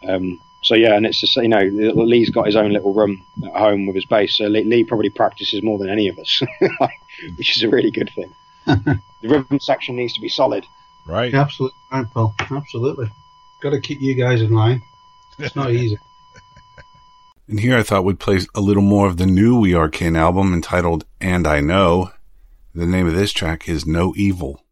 Um, 0.08 0.40
so 0.62 0.76
yeah, 0.76 0.96
and 0.96 1.06
it's 1.06 1.20
just 1.20 1.36
you 1.36 1.48
know 1.48 1.62
Lee's 1.62 2.30
got 2.30 2.46
his 2.46 2.56
own 2.56 2.72
little 2.72 2.94
room 2.94 3.24
at 3.46 3.56
home 3.56 3.86
with 3.86 3.96
his 3.96 4.06
bass. 4.06 4.38
So 4.38 4.46
Lee, 4.46 4.64
Lee 4.64 4.84
probably 4.84 5.10
practices 5.10 5.64
more 5.64 5.78
than 5.78 5.90
any 5.90 6.08
of 6.08 6.20
us, 6.20 6.42
which 7.38 7.56
is 7.56 7.64
a 7.64 7.70
really 7.70 7.92
good 7.92 8.10
thing. 8.16 8.34
the 8.66 9.00
rhythm 9.24 9.60
section 9.60 9.96
needs 9.96 10.14
to 10.14 10.22
be 10.22 10.30
solid. 10.30 10.66
Right. 11.08 11.34
Absolutely, 11.34 11.78
right, 11.92 12.06
Paul. 12.14 12.36
Absolutely. 12.40 13.10
Got 13.62 13.72
to 13.72 13.82
keep 13.82 14.02
you 14.02 14.14
guys 14.14 14.42
in 14.42 14.52
line. 14.52 14.82
It's 15.38 15.56
not 15.56 15.72
easy. 15.72 15.98
And 17.48 17.60
here 17.62 17.76
I 17.76 17.82
thought 17.82 18.04
we'd 18.04 18.20
play 18.20 18.40
a 18.54 18.62
little 18.62 18.84
more 18.84 19.08
of 19.08 19.18
the 19.18 19.26
new 19.26 19.60
We 19.60 19.74
Are 19.74 19.90
Kin 19.90 20.16
album 20.16 20.54
entitled 20.54 21.06
And 21.20 21.48
I 21.48 21.62
Know. 21.62 22.12
The 22.76 22.86
name 22.86 23.08
of 23.08 23.16
this 23.16 23.34
track 23.34 23.68
is 23.68 23.88
No 23.88 24.14
Evil. 24.16 24.64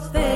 Stench 0.00 0.24
so 0.24 0.29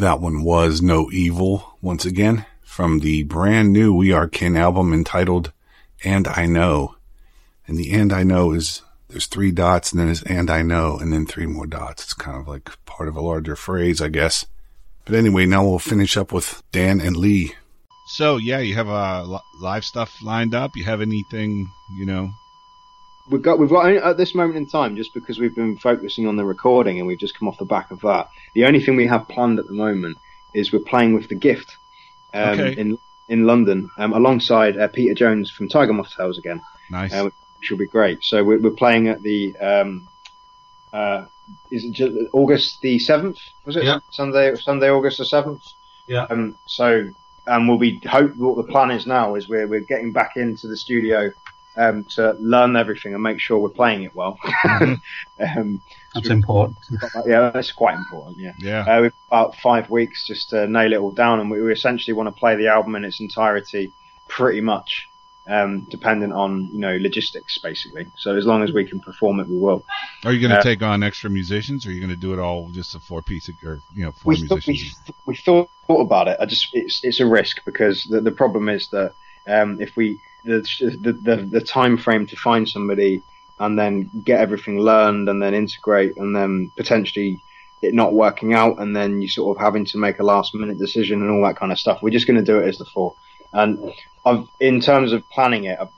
That 0.00 0.22
one 0.22 0.44
was 0.44 0.80
No 0.80 1.10
Evil, 1.12 1.76
once 1.82 2.06
again, 2.06 2.46
from 2.62 3.00
the 3.00 3.22
brand 3.24 3.70
new 3.70 3.92
We 3.92 4.12
Are 4.12 4.26
Kin 4.26 4.56
album 4.56 4.94
entitled 4.94 5.52
And 6.02 6.26
I 6.26 6.46
Know. 6.46 6.94
And 7.68 7.76
the 7.76 7.92
And 7.92 8.10
I 8.10 8.22
Know 8.22 8.52
is 8.52 8.80
there's 9.08 9.26
three 9.26 9.50
dots 9.50 9.92
and 9.92 10.00
then 10.00 10.06
there's 10.06 10.22
And 10.22 10.50
I 10.50 10.62
Know 10.62 10.96
and 10.96 11.12
then 11.12 11.26
three 11.26 11.44
more 11.44 11.66
dots. 11.66 12.04
It's 12.04 12.14
kind 12.14 12.38
of 12.38 12.48
like 12.48 12.70
part 12.86 13.10
of 13.10 13.16
a 13.16 13.20
larger 13.20 13.54
phrase, 13.56 14.00
I 14.00 14.08
guess. 14.08 14.46
But 15.04 15.16
anyway, 15.16 15.44
now 15.44 15.68
we'll 15.68 15.78
finish 15.78 16.16
up 16.16 16.32
with 16.32 16.62
Dan 16.72 17.02
and 17.02 17.14
Lee. 17.14 17.52
So 18.14 18.38
yeah, 18.38 18.60
you 18.60 18.76
have 18.76 18.88
uh, 18.88 19.38
live 19.60 19.84
stuff 19.84 20.10
lined 20.22 20.54
up. 20.54 20.70
You 20.76 20.84
have 20.84 21.02
anything, 21.02 21.68
you 21.98 22.06
know? 22.06 22.30
We've 23.30 23.42
got 23.42 23.58
we've 23.58 23.70
got 23.70 23.90
at 23.92 24.16
this 24.16 24.34
moment 24.34 24.56
in 24.56 24.66
time, 24.66 24.96
just 24.96 25.14
because 25.14 25.38
we've 25.38 25.54
been 25.54 25.76
focusing 25.76 26.26
on 26.26 26.36
the 26.36 26.44
recording 26.44 26.98
and 26.98 27.06
we've 27.06 27.18
just 27.18 27.38
come 27.38 27.48
off 27.48 27.58
the 27.58 27.64
back 27.64 27.90
of 27.90 28.00
that. 28.00 28.28
The 28.54 28.64
only 28.64 28.80
thing 28.82 28.96
we 28.96 29.06
have 29.06 29.28
planned 29.28 29.58
at 29.58 29.66
the 29.66 29.72
moment 29.72 30.18
is 30.52 30.72
we're 30.72 30.80
playing 30.80 31.14
with 31.14 31.28
the 31.28 31.36
Gift 31.36 31.76
um, 32.34 32.58
Okay. 32.60 32.80
in 32.80 32.98
in 33.28 33.46
London 33.46 33.88
um, 33.98 34.12
alongside 34.12 34.76
uh, 34.76 34.88
Peter 34.88 35.14
Jones 35.14 35.50
from 35.50 35.68
Tiger 35.68 35.92
Moth 35.92 36.12
Tales 36.16 36.38
again. 36.38 36.60
Nice. 36.90 37.12
uh, 37.12 37.28
which 37.60 37.70
will 37.70 37.78
be 37.78 37.86
great. 37.86 38.24
So 38.24 38.42
we're, 38.42 38.58
we're 38.58 38.70
playing 38.72 39.06
at 39.06 39.22
the 39.22 39.56
um, 39.58 40.08
uh, 40.92 41.26
is 41.70 41.84
it 41.84 41.92
ju- 41.92 42.28
August 42.32 42.80
the 42.80 42.98
seventh? 42.98 43.38
Was 43.64 43.76
it 43.76 43.84
Yeah. 43.84 44.00
Sunday? 44.10 44.54
Sunday, 44.56 44.90
August 44.90 45.18
the 45.18 45.24
seventh. 45.26 45.62
Yeah. 46.08 46.26
Um, 46.30 46.56
so 46.66 47.08
and 47.46 47.68
we'll 47.68 47.78
be 47.78 48.00
hope 48.10 48.34
what 48.36 48.56
the 48.56 48.70
plan 48.72 48.90
is 48.90 49.06
now 49.06 49.34
is 49.36 49.48
we're 49.48 49.68
we're 49.68 49.80
getting 49.80 50.10
back 50.12 50.36
into 50.36 50.66
the 50.66 50.76
studio 50.76 51.30
um, 51.80 52.04
to 52.04 52.36
learn 52.38 52.76
everything 52.76 53.14
and 53.14 53.22
make 53.22 53.40
sure 53.40 53.58
we're 53.58 53.70
playing 53.70 54.02
it 54.02 54.14
well. 54.14 54.38
um, 54.70 55.80
That's 56.14 56.28
important. 56.28 56.76
yeah, 57.26 57.50
that's 57.50 57.72
quite 57.72 57.96
important. 57.96 58.38
Yeah. 58.38 58.52
Yeah. 58.58 58.82
Uh, 58.82 59.02
we've 59.02 59.12
about 59.28 59.56
five 59.56 59.88
weeks 59.88 60.26
just 60.26 60.50
to 60.50 60.66
nail 60.66 60.92
it 60.92 60.96
all 60.98 61.12
down, 61.12 61.40
and 61.40 61.50
we, 61.50 61.62
we 61.62 61.72
essentially 61.72 62.12
want 62.12 62.26
to 62.28 62.38
play 62.38 62.56
the 62.56 62.68
album 62.68 62.96
in 62.96 63.04
its 63.04 63.20
entirety, 63.20 63.92
pretty 64.28 64.60
much, 64.60 65.08
um, 65.48 65.86
dependent 65.90 66.32
on 66.32 66.68
you 66.72 66.80
know 66.80 66.96
logistics, 67.00 67.56
basically. 67.58 68.06
So 68.16 68.36
as 68.36 68.44
long 68.44 68.62
as 68.62 68.72
we 68.72 68.84
can 68.84 69.00
perform 69.00 69.40
it, 69.40 69.48
we 69.48 69.56
will. 69.56 69.84
Are 70.24 70.32
you 70.32 70.40
going 70.40 70.50
to 70.50 70.58
Uh, 70.58 70.62
take 70.62 70.82
on 70.82 71.02
extra 71.02 71.30
musicians, 71.30 71.86
or 71.86 71.90
are 71.90 71.92
you 71.92 72.00
going 72.00 72.10
to 72.10 72.16
do 72.26 72.32
it 72.34 72.38
all 72.38 72.68
just 72.70 72.94
a 72.94 73.00
four 73.00 73.22
piece 73.22 73.48
or 73.64 73.80
you 73.94 74.04
know 74.04 74.12
four 74.12 74.30
we 74.30 74.46
thought, 74.48 74.66
musicians? 74.66 74.98
we, 75.06 75.14
we 75.26 75.36
thought, 75.36 75.70
thought 75.86 76.02
about 76.02 76.28
it. 76.28 76.36
I 76.40 76.44
just 76.44 76.68
it's 76.74 77.02
it's 77.04 77.20
a 77.20 77.26
risk 77.26 77.64
because 77.64 78.04
the 78.04 78.20
the 78.20 78.32
problem 78.32 78.68
is 78.68 78.88
that 78.88 79.14
um, 79.48 79.80
if 79.80 79.96
we 79.96 80.20
the, 80.44 80.60
the 81.22 81.36
the 81.50 81.60
time 81.60 81.96
frame 81.96 82.26
to 82.26 82.36
find 82.36 82.68
somebody 82.68 83.22
and 83.58 83.78
then 83.78 84.10
get 84.24 84.40
everything 84.40 84.78
learned 84.78 85.28
and 85.28 85.42
then 85.42 85.54
integrate 85.54 86.16
and 86.16 86.34
then 86.34 86.72
potentially 86.76 87.42
it 87.82 87.94
not 87.94 88.14
working 88.14 88.52
out 88.54 88.80
and 88.80 88.94
then 88.94 89.22
you 89.22 89.28
sort 89.28 89.56
of 89.56 89.62
having 89.62 89.84
to 89.84 89.98
make 89.98 90.18
a 90.18 90.24
last 90.24 90.54
minute 90.54 90.78
decision 90.78 91.22
and 91.22 91.30
all 91.30 91.46
that 91.46 91.56
kind 91.56 91.72
of 91.72 91.78
stuff. 91.78 92.02
We're 92.02 92.10
just 92.10 92.26
going 92.26 92.38
to 92.38 92.52
do 92.52 92.58
it 92.58 92.68
as 92.68 92.78
the 92.78 92.84
four. 92.84 93.14
And 93.52 93.92
I've 94.24 94.46
in 94.60 94.80
terms 94.80 95.12
of 95.12 95.28
planning 95.30 95.64
it, 95.64 95.78
I've, 95.80 95.88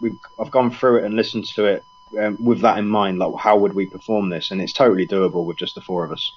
I've 0.40 0.50
gone 0.50 0.70
through 0.70 0.98
it 0.98 1.04
and 1.04 1.14
listened 1.14 1.46
to 1.54 1.64
it 1.66 1.84
um, 2.20 2.36
with 2.42 2.60
that 2.60 2.78
in 2.78 2.86
mind. 2.86 3.18
Like 3.18 3.34
how 3.36 3.56
would 3.58 3.74
we 3.74 3.86
perform 3.86 4.28
this? 4.30 4.50
And 4.50 4.60
it's 4.60 4.72
totally 4.72 5.06
doable 5.06 5.44
with 5.44 5.56
just 5.56 5.74
the 5.74 5.80
four 5.80 6.04
of 6.04 6.12
us. 6.12 6.32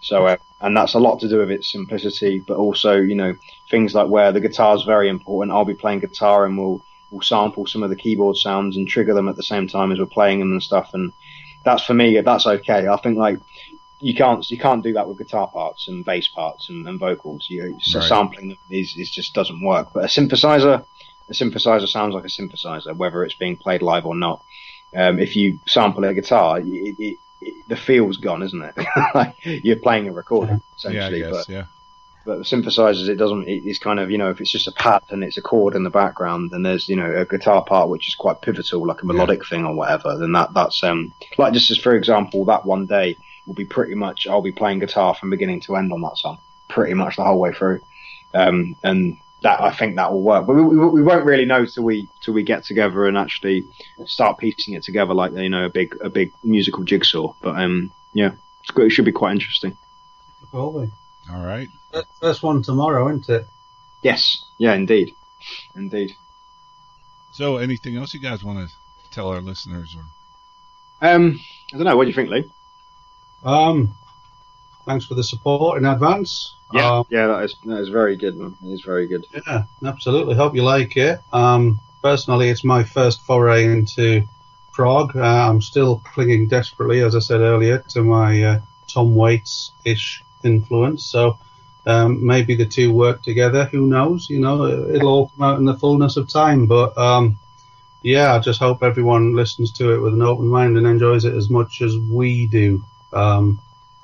So, 0.00 0.26
uh, 0.26 0.36
and 0.60 0.76
that's 0.76 0.94
a 0.94 0.98
lot 0.98 1.20
to 1.20 1.28
do 1.28 1.38
with 1.38 1.50
its 1.50 1.72
simplicity, 1.72 2.38
but 2.38 2.58
also, 2.58 2.96
you 2.96 3.14
know, 3.14 3.34
things 3.70 3.94
like 3.94 4.08
where 4.08 4.32
the 4.32 4.40
guitar 4.40 4.76
is 4.76 4.82
very 4.82 5.08
important. 5.08 5.52
I'll 5.54 5.64
be 5.64 5.74
playing 5.74 6.00
guitar 6.00 6.44
and 6.44 6.58
we'll, 6.58 6.82
we'll 7.14 7.22
sample 7.22 7.66
some 7.66 7.82
of 7.82 7.90
the 7.90 7.96
keyboard 7.96 8.36
sounds 8.36 8.76
and 8.76 8.86
trigger 8.88 9.14
them 9.14 9.28
at 9.28 9.36
the 9.36 9.42
same 9.42 9.68
time 9.68 9.92
as 9.92 9.98
we're 9.98 10.06
playing 10.06 10.40
them 10.40 10.52
and 10.52 10.62
stuff. 10.62 10.90
And 10.94 11.12
that's 11.64 11.84
for 11.84 11.94
me, 11.94 12.20
that's 12.20 12.46
okay. 12.46 12.88
I 12.88 12.96
think 12.96 13.16
like 13.16 13.38
you 14.00 14.14
can't, 14.14 14.48
you 14.50 14.58
can't 14.58 14.82
do 14.82 14.92
that 14.94 15.08
with 15.08 15.18
guitar 15.18 15.48
parts 15.48 15.88
and 15.88 16.04
bass 16.04 16.28
parts 16.28 16.68
and, 16.68 16.86
and 16.88 16.98
vocals. 16.98 17.46
You, 17.48 17.78
so 17.80 18.00
Right. 18.00 18.08
sampling 18.08 18.48
them 18.50 18.58
is, 18.68 18.96
is 18.96 19.10
just 19.10 19.32
doesn't 19.34 19.62
work. 19.64 19.88
But 19.94 20.04
a 20.04 20.08
synthesizer, 20.08 20.84
a 21.28 21.32
synthesizer 21.32 21.88
sounds 21.88 22.14
like 22.14 22.24
a 22.24 22.28
synthesizer, 22.28 22.94
whether 22.96 23.24
it's 23.24 23.34
being 23.34 23.56
played 23.56 23.80
live 23.82 24.04
or 24.06 24.14
not. 24.16 24.42
Um, 24.94 25.18
if 25.18 25.36
you 25.36 25.58
sample 25.66 26.04
a 26.04 26.12
guitar, 26.14 26.58
it, 26.60 26.66
it, 26.66 27.18
it, 27.40 27.68
the 27.68 27.76
feel's 27.76 28.16
gone, 28.18 28.42
isn't 28.42 28.62
it? 28.62 28.74
like 29.14 29.34
you're 29.42 29.76
playing 29.76 30.08
a 30.08 30.12
recording 30.12 30.56
yeah, 30.56 30.60
I 30.60 30.76
essentially. 31.08 31.20
guess. 31.20 31.30
but 31.30 31.48
yeah. 31.48 31.64
But 32.24 32.38
the 32.38 32.44
synthesizers, 32.44 33.08
it 33.08 33.16
doesn't. 33.16 33.48
It, 33.48 33.64
it's 33.64 33.78
kind 33.78 34.00
of 34.00 34.10
you 34.10 34.18
know 34.18 34.30
if 34.30 34.40
it's 34.40 34.50
just 34.50 34.68
a 34.68 34.72
pad 34.72 35.02
and 35.10 35.22
it's 35.22 35.36
a 35.36 35.42
chord 35.42 35.74
in 35.74 35.84
the 35.84 35.90
background, 35.90 36.52
and 36.52 36.64
there's 36.64 36.88
you 36.88 36.96
know 36.96 37.12
a 37.14 37.24
guitar 37.24 37.64
part 37.64 37.88
which 37.88 38.08
is 38.08 38.14
quite 38.14 38.40
pivotal, 38.40 38.86
like 38.86 39.02
a 39.02 39.06
melodic 39.06 39.46
thing 39.46 39.64
or 39.64 39.74
whatever. 39.74 40.16
Then 40.18 40.32
that 40.32 40.54
that's 40.54 40.82
um 40.82 41.12
like 41.38 41.52
just 41.52 41.70
as 41.70 41.78
for 41.78 41.94
example, 41.94 42.44
that 42.46 42.64
one 42.64 42.86
day 42.86 43.16
will 43.46 43.54
be 43.54 43.64
pretty 43.64 43.94
much 43.94 44.26
I'll 44.26 44.42
be 44.42 44.52
playing 44.52 44.78
guitar 44.78 45.14
from 45.14 45.30
beginning 45.30 45.60
to 45.62 45.76
end 45.76 45.92
on 45.92 46.00
that 46.02 46.16
song, 46.16 46.38
pretty 46.68 46.94
much 46.94 47.16
the 47.16 47.24
whole 47.24 47.38
way 47.38 47.52
through, 47.52 47.80
um 48.32 48.76
and 48.82 49.18
that 49.42 49.60
I 49.60 49.72
think 49.72 49.96
that 49.96 50.10
will 50.10 50.22
work. 50.22 50.46
But 50.46 50.54
we, 50.54 50.62
we, 50.62 50.88
we 50.88 51.02
won't 51.02 51.26
really 51.26 51.44
know 51.44 51.66
till 51.66 51.84
we 51.84 52.08
till 52.22 52.34
we 52.34 52.42
get 52.42 52.64
together 52.64 53.06
and 53.06 53.18
actually 53.18 53.64
start 54.06 54.38
piecing 54.38 54.74
it 54.74 54.82
together 54.82 55.14
like 55.14 55.32
you 55.32 55.50
know 55.50 55.66
a 55.66 55.70
big 55.70 55.96
a 56.00 56.08
big 56.08 56.32
musical 56.42 56.82
jigsaw. 56.84 57.34
But 57.42 57.56
um 57.56 57.92
yeah, 58.14 58.32
it's 58.62 58.70
good. 58.70 58.86
it 58.86 58.90
should 58.90 59.04
be 59.04 59.12
quite 59.12 59.32
interesting. 59.32 59.76
Be. 60.52 60.90
All 61.32 61.44
right. 61.44 61.68
First 62.20 62.42
one 62.42 62.62
tomorrow, 62.62 63.08
isn't 63.08 63.28
it? 63.28 63.46
Yes, 64.02 64.44
yeah, 64.58 64.74
indeed, 64.74 65.14
indeed. 65.74 66.14
So, 67.32 67.56
anything 67.56 67.96
else 67.96 68.12
you 68.14 68.20
guys 68.20 68.44
want 68.44 68.68
to 68.68 68.74
tell 69.10 69.28
our 69.28 69.40
listeners? 69.40 69.96
Or 69.96 70.04
Um, 71.08 71.40
I 71.72 71.76
don't 71.76 71.84
know. 71.84 71.96
What 71.96 72.04
do 72.04 72.10
you 72.10 72.14
think, 72.14 72.30
Lee? 72.30 72.50
Um, 73.44 73.94
thanks 74.86 75.06
for 75.06 75.14
the 75.14 75.24
support 75.24 75.78
in 75.78 75.86
advance. 75.86 76.54
Yeah, 76.72 76.98
Um, 76.98 77.06
yeah, 77.10 77.26
that 77.28 77.44
is 77.44 77.54
that 77.64 77.78
is 77.78 77.88
very 77.88 78.16
good, 78.16 78.36
man. 78.36 78.56
It 78.62 78.68
is 78.72 78.82
very 78.82 79.06
good. 79.06 79.26
Yeah, 79.46 79.64
absolutely. 79.84 80.34
Hope 80.34 80.54
you 80.54 80.62
like 80.64 80.96
it. 80.96 81.20
Um, 81.32 81.80
personally, 82.02 82.48
it's 82.50 82.64
my 82.64 82.84
first 82.84 83.22
foray 83.22 83.64
into 83.64 84.24
prog. 84.72 85.16
Uh, 85.16 85.20
I'm 85.22 85.62
still 85.62 86.02
clinging 86.14 86.48
desperately, 86.48 87.00
as 87.00 87.14
I 87.14 87.20
said 87.20 87.40
earlier, 87.40 87.78
to 87.90 88.02
my 88.02 88.42
uh, 88.42 88.60
Tom 88.88 89.14
Waits 89.14 89.70
ish 89.84 90.22
influence. 90.44 91.06
So 91.06 91.38
um, 91.86 92.24
maybe 92.24 92.54
the 92.54 92.66
two 92.66 92.92
work 92.92 93.22
together. 93.22 93.64
Who 93.66 93.86
knows? 93.86 94.28
You 94.30 94.40
know, 94.40 94.66
it'll 94.66 95.08
all 95.08 95.28
come 95.28 95.42
out 95.42 95.58
in 95.58 95.64
the 95.64 95.74
fullness 95.74 96.16
of 96.16 96.28
time. 96.28 96.66
But 96.66 96.96
um, 96.96 97.38
yeah, 98.02 98.34
I 98.34 98.38
just 98.38 98.60
hope 98.60 98.82
everyone 98.82 99.34
listens 99.34 99.72
to 99.72 99.92
it 99.94 99.98
with 99.98 100.14
an 100.14 100.22
open 100.22 100.46
mind 100.46 100.76
and 100.76 100.86
enjoys 100.86 101.24
it 101.24 101.34
as 101.34 101.50
much 101.50 101.82
as 101.82 101.96
we 101.98 102.46
do. 102.46 102.84
Um, 103.12 103.60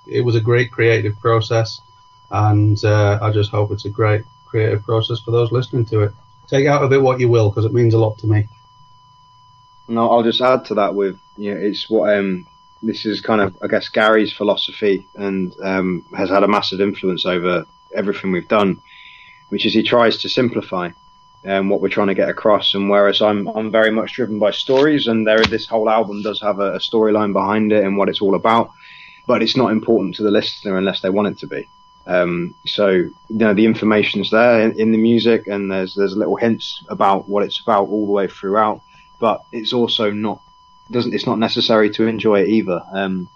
it 0.06 0.22
was 0.22 0.36
a 0.36 0.40
great 0.40 0.70
creative 0.70 1.18
process, 1.20 1.80
and 2.30 2.82
uh, 2.84 3.18
I 3.22 3.30
just 3.30 3.50
hope 3.50 3.70
it's 3.70 3.84
a 3.84 3.90
great 3.90 4.24
creative 4.46 4.82
process 4.82 5.20
for 5.20 5.30
those 5.30 5.52
listening 5.52 5.84
to 5.86 6.00
it. 6.00 6.12
Take 6.48 6.66
out 6.66 6.82
of 6.82 6.92
it 6.92 7.00
what 7.00 7.20
you 7.20 7.28
will, 7.28 7.48
because 7.48 7.64
it 7.64 7.72
means 7.72 7.94
a 7.94 7.98
lot 7.98 8.18
to 8.18 8.26
me. 8.26 8.48
No, 9.86 10.10
I'll 10.10 10.22
just 10.22 10.40
add 10.40 10.64
to 10.66 10.74
that 10.74 10.94
with 10.94 11.18
you 11.36 11.54
know, 11.54 11.60
it's 11.60 11.88
what 11.90 12.16
um 12.16 12.46
this 12.82 13.04
is 13.04 13.20
kind 13.20 13.40
of 13.40 13.56
I 13.62 13.66
guess 13.66 13.88
Gary's 13.88 14.32
philosophy 14.32 15.06
and 15.14 15.54
um, 15.62 16.04
has 16.16 16.30
had 16.30 16.42
a 16.42 16.48
massive 16.48 16.80
influence 16.80 17.26
over 17.26 17.66
everything 17.94 18.32
we've 18.32 18.48
done, 18.48 18.80
which 19.48 19.66
is 19.66 19.74
he 19.74 19.82
tries 19.82 20.18
to 20.18 20.28
simplify 20.28 20.90
um, 21.44 21.68
what 21.68 21.80
we're 21.80 21.88
trying 21.88 22.08
to 22.08 22.14
get 22.14 22.28
across. 22.28 22.74
And 22.74 22.90
whereas 22.90 23.20
I'm 23.20 23.48
I'm 23.48 23.70
very 23.70 23.90
much 23.90 24.14
driven 24.14 24.38
by 24.38 24.50
stories, 24.50 25.06
and 25.06 25.26
there 25.26 25.42
this 25.44 25.66
whole 25.66 25.90
album 25.90 26.22
does 26.22 26.40
have 26.40 26.60
a, 26.60 26.74
a 26.74 26.78
storyline 26.78 27.32
behind 27.32 27.72
it 27.72 27.84
and 27.84 27.96
what 27.96 28.08
it's 28.08 28.22
all 28.22 28.34
about, 28.34 28.70
but 29.26 29.42
it's 29.42 29.56
not 29.56 29.72
important 29.72 30.14
to 30.16 30.22
the 30.22 30.30
listener 30.30 30.76
unless 30.76 31.00
they 31.00 31.10
want 31.10 31.28
it 31.28 31.38
to 31.38 31.46
be. 31.46 31.68
Um, 32.06 32.54
so 32.66 32.88
you 32.88 33.12
know 33.28 33.54
the 33.54 33.66
information's 33.66 34.30
there 34.30 34.60
in, 34.62 34.78
in 34.80 34.92
the 34.92 34.98
music, 34.98 35.46
and 35.46 35.70
there's 35.70 35.94
there's 35.94 36.16
little 36.16 36.36
hints 36.36 36.82
about 36.88 37.28
what 37.28 37.44
it's 37.44 37.60
about 37.60 37.88
all 37.88 38.06
the 38.06 38.12
way 38.12 38.26
throughout. 38.26 38.80
But 39.18 39.42
it's 39.52 39.74
also 39.74 40.10
not 40.10 40.40
doesn't 40.90 41.14
it's 41.14 41.26
not 41.26 41.38
necessary 41.38 41.90
to 41.90 42.06
enjoy 42.06 42.40
it 42.40 42.48
either. 42.48 42.82
Um, 42.92 43.28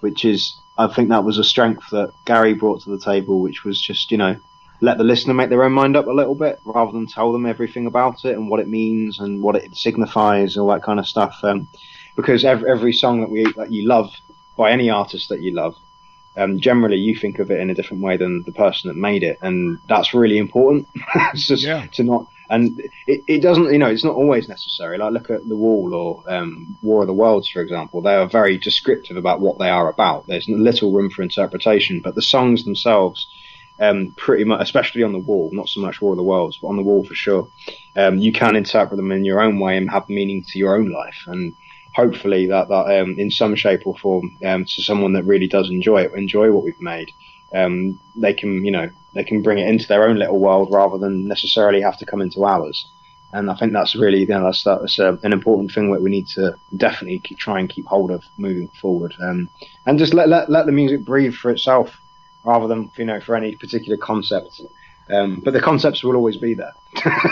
which 0.00 0.24
is 0.24 0.56
I 0.78 0.86
think 0.86 1.10
that 1.10 1.24
was 1.24 1.38
a 1.38 1.44
strength 1.44 1.90
that 1.90 2.12
Gary 2.24 2.54
brought 2.54 2.82
to 2.82 2.90
the 2.90 2.98
table, 2.98 3.40
which 3.40 3.64
was 3.64 3.80
just 3.80 4.10
you 4.10 4.18
know 4.18 4.36
let 4.80 4.98
the 4.98 5.04
listener 5.04 5.34
make 5.34 5.50
their 5.50 5.62
own 5.62 5.72
mind 5.72 5.96
up 5.96 6.06
a 6.06 6.12
little 6.12 6.34
bit 6.34 6.58
rather 6.64 6.92
than 6.92 7.06
tell 7.06 7.32
them 7.32 7.44
everything 7.44 7.86
about 7.86 8.24
it 8.24 8.34
and 8.34 8.48
what 8.48 8.60
it 8.60 8.68
means 8.68 9.20
and 9.20 9.42
what 9.42 9.56
it 9.56 9.76
signifies 9.76 10.56
all 10.56 10.68
that 10.68 10.82
kind 10.82 10.98
of 10.98 11.06
stuff. 11.06 11.38
Um, 11.42 11.68
because 12.16 12.44
every, 12.44 12.70
every 12.70 12.92
song 12.92 13.20
that 13.20 13.30
we 13.30 13.52
that 13.56 13.70
you 13.70 13.86
love 13.86 14.12
by 14.56 14.70
any 14.70 14.90
artist 14.90 15.28
that 15.28 15.42
you 15.42 15.52
love 15.52 15.76
um, 16.36 16.60
generally 16.60 16.96
you 16.96 17.16
think 17.16 17.38
of 17.38 17.50
it 17.50 17.60
in 17.60 17.70
a 17.70 17.74
different 17.74 18.02
way 18.02 18.16
than 18.16 18.42
the 18.44 18.52
person 18.52 18.88
that 18.88 18.96
made 18.96 19.22
it, 19.22 19.38
and 19.42 19.78
that's 19.88 20.14
really 20.14 20.38
important. 20.38 20.88
it's 21.34 21.46
just 21.46 21.64
to 21.94 22.04
not, 22.04 22.26
and 22.50 22.80
it, 23.06 23.22
it 23.28 23.40
doesn't, 23.40 23.72
you 23.72 23.78
know, 23.78 23.86
it's 23.86 24.04
not 24.04 24.16
always 24.16 24.48
necessary. 24.48 24.98
Like 24.98 25.12
look 25.12 25.30
at 25.30 25.48
The 25.48 25.56
Wall 25.56 25.94
or 25.94 26.24
um, 26.28 26.76
War 26.82 27.02
of 27.02 27.06
the 27.06 27.14
Worlds, 27.14 27.48
for 27.48 27.62
example. 27.62 28.02
They 28.02 28.14
are 28.14 28.28
very 28.28 28.58
descriptive 28.58 29.16
about 29.16 29.40
what 29.40 29.58
they 29.58 29.70
are 29.70 29.88
about. 29.88 30.26
There's 30.26 30.48
little 30.48 30.92
room 30.92 31.10
for 31.10 31.22
interpretation, 31.22 32.00
but 32.00 32.16
the 32.16 32.22
songs 32.22 32.64
themselves, 32.64 33.26
um, 33.78 34.12
pretty 34.16 34.44
much, 34.44 34.60
especially 34.60 35.04
on 35.04 35.12
The 35.12 35.18
Wall, 35.20 35.50
not 35.52 35.68
so 35.68 35.80
much 35.80 36.02
War 36.02 36.12
of 36.12 36.16
the 36.18 36.24
Worlds, 36.24 36.58
but 36.60 36.68
on 36.68 36.76
The 36.76 36.82
Wall 36.82 37.04
for 37.04 37.14
sure, 37.14 37.48
um, 37.94 38.18
you 38.18 38.32
can 38.32 38.56
interpret 38.56 38.96
them 38.96 39.12
in 39.12 39.24
your 39.24 39.40
own 39.40 39.60
way 39.60 39.76
and 39.76 39.88
have 39.88 40.08
meaning 40.08 40.44
to 40.48 40.58
your 40.58 40.74
own 40.74 40.90
life, 40.90 41.22
and 41.28 41.54
hopefully 41.94 42.46
that 42.46 42.68
that 42.68 43.00
um, 43.00 43.14
in 43.18 43.30
some 43.30 43.54
shape 43.54 43.86
or 43.86 43.96
form 43.96 44.36
um, 44.44 44.64
to 44.64 44.82
someone 44.82 45.12
that 45.12 45.24
really 45.24 45.46
does 45.46 45.70
enjoy 45.70 46.02
it, 46.02 46.12
enjoy 46.14 46.50
what 46.50 46.64
we've 46.64 46.80
made, 46.80 47.10
um, 47.54 48.00
they 48.16 48.34
can 48.34 48.64
you 48.64 48.70
know 48.70 48.90
they 49.14 49.24
can 49.24 49.42
bring 49.42 49.58
it 49.58 49.68
into 49.68 49.86
their 49.86 50.04
own 50.04 50.18
little 50.18 50.38
world 50.38 50.68
rather 50.70 50.98
than 50.98 51.26
necessarily 51.26 51.80
have 51.80 51.98
to 51.98 52.06
come 52.06 52.20
into 52.20 52.44
ours. 52.44 52.86
And 53.32 53.50
I 53.50 53.54
think 53.54 53.72
that's 53.72 53.94
really 53.94 54.20
you 54.20 54.26
know, 54.26 54.44
that's 54.44 54.64
that's 54.64 54.98
uh, 54.98 55.16
an 55.22 55.32
important 55.32 55.72
thing 55.72 55.92
that 55.92 56.02
we 56.02 56.10
need 56.10 56.26
to 56.28 56.56
definitely 56.76 57.20
keep, 57.20 57.38
try 57.38 57.60
and 57.60 57.68
keep 57.68 57.86
hold 57.86 58.10
of 58.10 58.24
moving 58.36 58.68
forward, 58.80 59.14
um, 59.22 59.48
and 59.86 59.98
just 59.98 60.14
let, 60.14 60.28
let 60.28 60.50
let 60.50 60.66
the 60.66 60.72
music 60.72 61.04
breathe 61.04 61.34
for 61.34 61.50
itself 61.50 62.00
rather 62.44 62.66
than 62.66 62.90
you 62.96 63.04
know 63.04 63.20
for 63.20 63.36
any 63.36 63.54
particular 63.56 63.96
concept. 63.96 64.60
Um, 65.08 65.40
but 65.44 65.52
the 65.52 65.60
concepts 65.60 66.04
will 66.04 66.14
always 66.14 66.36
be 66.36 66.54
there. 66.54 66.72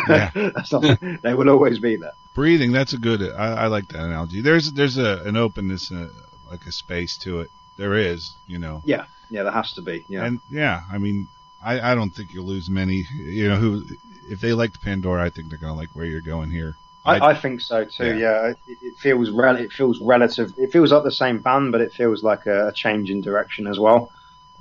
Yeah. 0.09 0.31
Not, 0.73 1.01
they 1.23 1.35
will 1.35 1.49
always 1.49 1.79
be 1.79 1.97
there. 1.97 2.12
Breathing, 2.35 2.73
that's 2.73 2.93
a 2.93 2.99
good. 2.99 3.23
I, 3.23 3.55
I 3.55 3.66
like 3.66 3.89
that 3.89 4.01
analogy. 4.01 4.41
There's 4.41 4.73
there's 4.73 4.99
a 4.99 5.23
an 5.25 5.37
openness, 5.37 5.93
uh, 5.93 6.09
like 6.51 6.66
a 6.66 6.73
space 6.73 7.16
to 7.19 7.41
it. 7.41 7.51
There 7.77 7.95
is, 7.95 8.35
you 8.49 8.59
know. 8.59 8.83
Yeah, 8.85 9.05
yeah, 9.31 9.43
there 9.43 9.53
has 9.53 9.72
to 9.74 9.83
be. 9.83 10.05
Yeah, 10.09 10.24
And 10.24 10.41
yeah, 10.51 10.83
I 10.91 10.99
mean, 10.99 11.29
I, 11.62 11.93
I 11.93 11.95
don't 11.95 12.11
think 12.11 12.33
you'll 12.33 12.47
lose 12.47 12.68
many. 12.70 13.05
You 13.14 13.49
know, 13.49 13.57
who 13.57 13.85
if 14.29 14.41
they 14.41 14.53
liked 14.53 14.83
Pandora, 14.83 15.24
I 15.24 15.31
think 15.31 15.49
they're 15.49 15.59
gonna 15.59 15.74
like 15.76 15.91
where 15.95 16.07
you're 16.07 16.20
going 16.20 16.51
here. 16.51 16.76
I, 17.05 17.31
I 17.31 17.35
think 17.35 17.61
so 17.61 17.85
too. 17.85 18.18
Yeah, 18.18 18.53
It, 18.66 18.79
it 18.83 18.97
feels 18.99 19.31
rel- 19.31 19.57
it 19.57 19.72
feels 19.72 20.01
relative. 20.01 20.53
It 20.59 20.72
feels 20.72 20.93
like 20.93 21.05
the 21.05 21.11
same 21.11 21.39
band, 21.39 21.72
but 21.72 21.81
it 21.81 21.93
feels 21.93 22.22
like 22.22 22.47
a, 22.47 22.68
a 22.68 22.72
change 22.72 23.11
in 23.11 23.20
direction 23.22 23.66
as 23.66 23.79
well. 23.79 24.12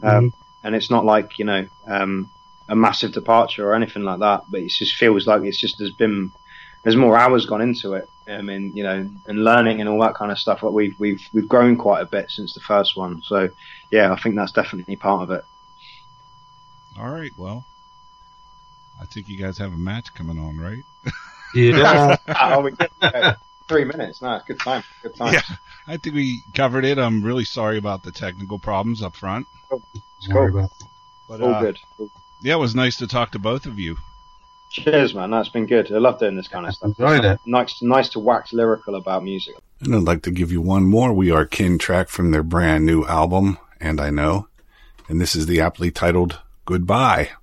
Um, 0.01 0.33
And 0.63 0.75
it's 0.75 0.89
not 0.89 1.05
like 1.05 1.39
you 1.39 1.45
know 1.45 1.67
um, 1.85 2.29
a 2.69 2.75
massive 2.75 3.11
departure 3.13 3.69
or 3.69 3.73
anything 3.75 4.03
like 4.03 4.19
that. 4.19 4.43
But 4.49 4.61
it 4.61 4.69
just 4.69 4.95
feels 4.95 5.27
like 5.27 5.43
it's 5.43 5.57
just 5.57 5.77
there's 5.77 5.91
been 5.91 6.31
there's 6.83 6.95
more 6.95 7.17
hours 7.17 7.45
gone 7.45 7.61
into 7.61 7.93
it. 7.93 8.09
I 8.27 8.41
mean, 8.41 8.75
you 8.75 8.83
know, 8.83 9.09
and 9.27 9.43
learning 9.43 9.79
and 9.79 9.89
all 9.89 10.01
that 10.01 10.15
kind 10.15 10.31
of 10.31 10.39
stuff. 10.39 10.63
Like 10.63 10.73
we've 10.73 10.99
we've 10.99 11.21
we've 11.33 11.47
grown 11.47 11.77
quite 11.77 12.01
a 12.01 12.05
bit 12.05 12.29
since 12.29 12.53
the 12.53 12.59
first 12.59 12.97
one. 12.97 13.21
So 13.21 13.49
yeah, 13.91 14.11
I 14.11 14.19
think 14.19 14.35
that's 14.35 14.51
definitely 14.51 14.95
part 14.95 15.23
of 15.23 15.31
it. 15.31 15.45
All 16.99 17.09
right, 17.09 17.31
well, 17.37 17.65
I 18.99 19.05
think 19.05 19.29
you 19.29 19.37
guys 19.37 19.57
have 19.59 19.73
a 19.73 19.77
match 19.77 20.13
coming 20.13 20.39
on, 20.39 20.57
right? 20.57 20.83
oh, 21.55 22.61
we 22.61 22.71
did. 22.71 22.89
Okay. 23.01 23.33
Three 23.67 23.85
minutes. 23.85 24.21
No, 24.21 24.39
good 24.47 24.59
time. 24.59 24.83
Good 25.01 25.15
time. 25.15 25.33
Yeah, 25.33 25.41
I 25.87 25.97
think 25.97 26.15
we 26.15 26.41
covered 26.53 26.85
it. 26.85 26.97
I'm 26.97 27.21
really 27.21 27.43
sorry 27.43 27.77
about 27.77 28.03
the 28.03 28.11
technical 28.11 28.59
problems 28.59 29.01
up 29.01 29.15
front. 29.15 29.47
It's 29.71 30.27
cool. 30.31 30.69
But, 31.27 31.41
All 31.41 31.53
uh, 31.53 31.61
good. 31.61 31.79
Yeah, 32.41 32.53
it 32.53 32.59
was 32.59 32.75
nice 32.75 32.97
to 32.97 33.07
talk 33.07 33.31
to 33.31 33.39
both 33.39 33.65
of 33.65 33.77
you. 33.77 33.97
Cheers, 34.83 35.15
man. 35.15 35.31
That's 35.31 35.49
been 35.49 35.65
good. 35.65 35.91
I 35.91 35.97
love 35.97 36.19
doing 36.19 36.35
this 36.35 36.47
kind 36.47 36.67
of 36.67 36.73
stuff. 36.73 36.93
Enjoyed 36.99 37.25
it. 37.25 37.39
Nice, 37.47 37.81
nice 37.81 38.09
to 38.09 38.19
wax 38.19 38.53
lyrical 38.53 38.95
about 38.95 39.23
music. 39.23 39.55
And 39.81 39.95
I'd 39.95 40.03
like 40.03 40.21
to 40.23 40.31
give 40.31 40.51
you 40.51 40.61
one 40.61 40.83
more 40.83 41.13
We 41.13 41.31
Are 41.31 41.45
Kin 41.45 41.77
track 41.77 42.09
from 42.09 42.31
their 42.31 42.43
brand 42.43 42.85
new 42.85 43.03
album, 43.05 43.57
And 43.79 43.99
I 43.99 44.11
Know. 44.11 44.47
And 45.09 45.19
this 45.19 45.35
is 45.35 45.47
the 45.47 45.61
aptly 45.61 45.89
titled 45.89 46.39
Goodbye. 46.65 47.23
Goodbye. 47.23 47.36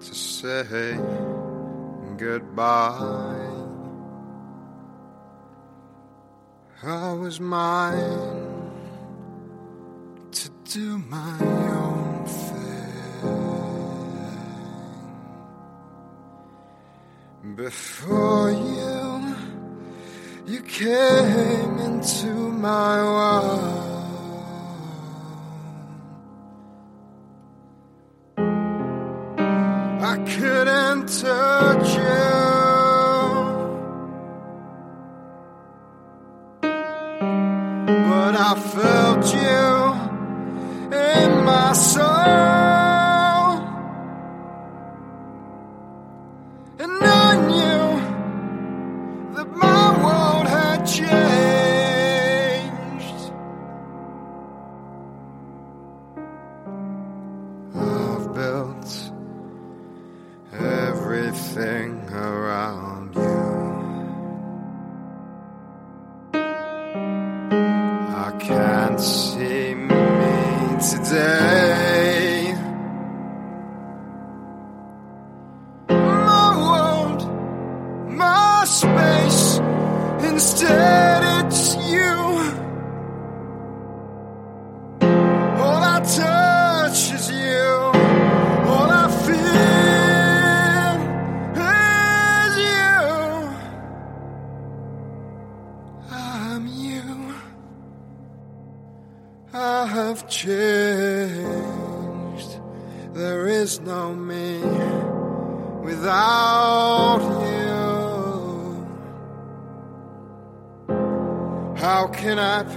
To 0.00 0.14
say 0.14 0.98
goodbye. 2.16 3.60
I 6.82 7.12
was 7.12 7.40
mine 7.40 8.60
to 10.32 10.50
do 10.64 10.98
my 10.98 11.36
own 11.40 12.24
thing. 12.24 12.60
Before 17.56 18.50
you, 18.50 19.36
you 20.46 20.62
came 20.62 21.78
into 21.78 22.28
my 22.28 23.02
world. 23.02 23.89
I 30.12 30.16
couldn't 30.16 31.06
touch 31.06 31.94
you. 31.94 32.30
But 38.08 38.34
I 38.34 38.54
felt 38.74 39.26
you 39.32 40.98
in 40.98 41.44
my 41.44 41.72
soul. 41.74 42.09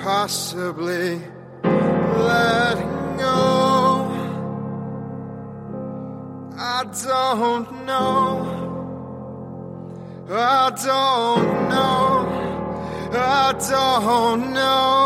Possibly 0.04 1.22
let 1.64 2.78
go? 3.18 4.12
I 6.58 6.84
don't 7.06 7.86
know. 7.86 8.20
I 10.30 10.72
don't 10.86 11.70
know. 11.70 12.10
I 13.14 13.54
don't 13.70 14.54
know. 14.54 15.03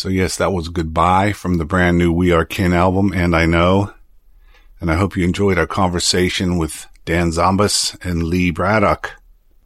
So 0.00 0.08
yes, 0.08 0.38
that 0.38 0.54
was 0.54 0.70
Goodbye 0.70 1.34
from 1.34 1.58
the 1.58 1.66
brand 1.66 1.98
new 1.98 2.10
We 2.10 2.32
Are 2.32 2.46
Kin 2.46 2.72
album, 2.72 3.12
and 3.12 3.36
I 3.36 3.44
know. 3.44 3.92
And 4.80 4.90
I 4.90 4.94
hope 4.94 5.14
you 5.14 5.24
enjoyed 5.24 5.58
our 5.58 5.66
conversation 5.66 6.56
with 6.56 6.86
Dan 7.04 7.32
Zambas 7.32 8.02
and 8.02 8.22
Lee 8.22 8.50
Braddock. 8.50 9.20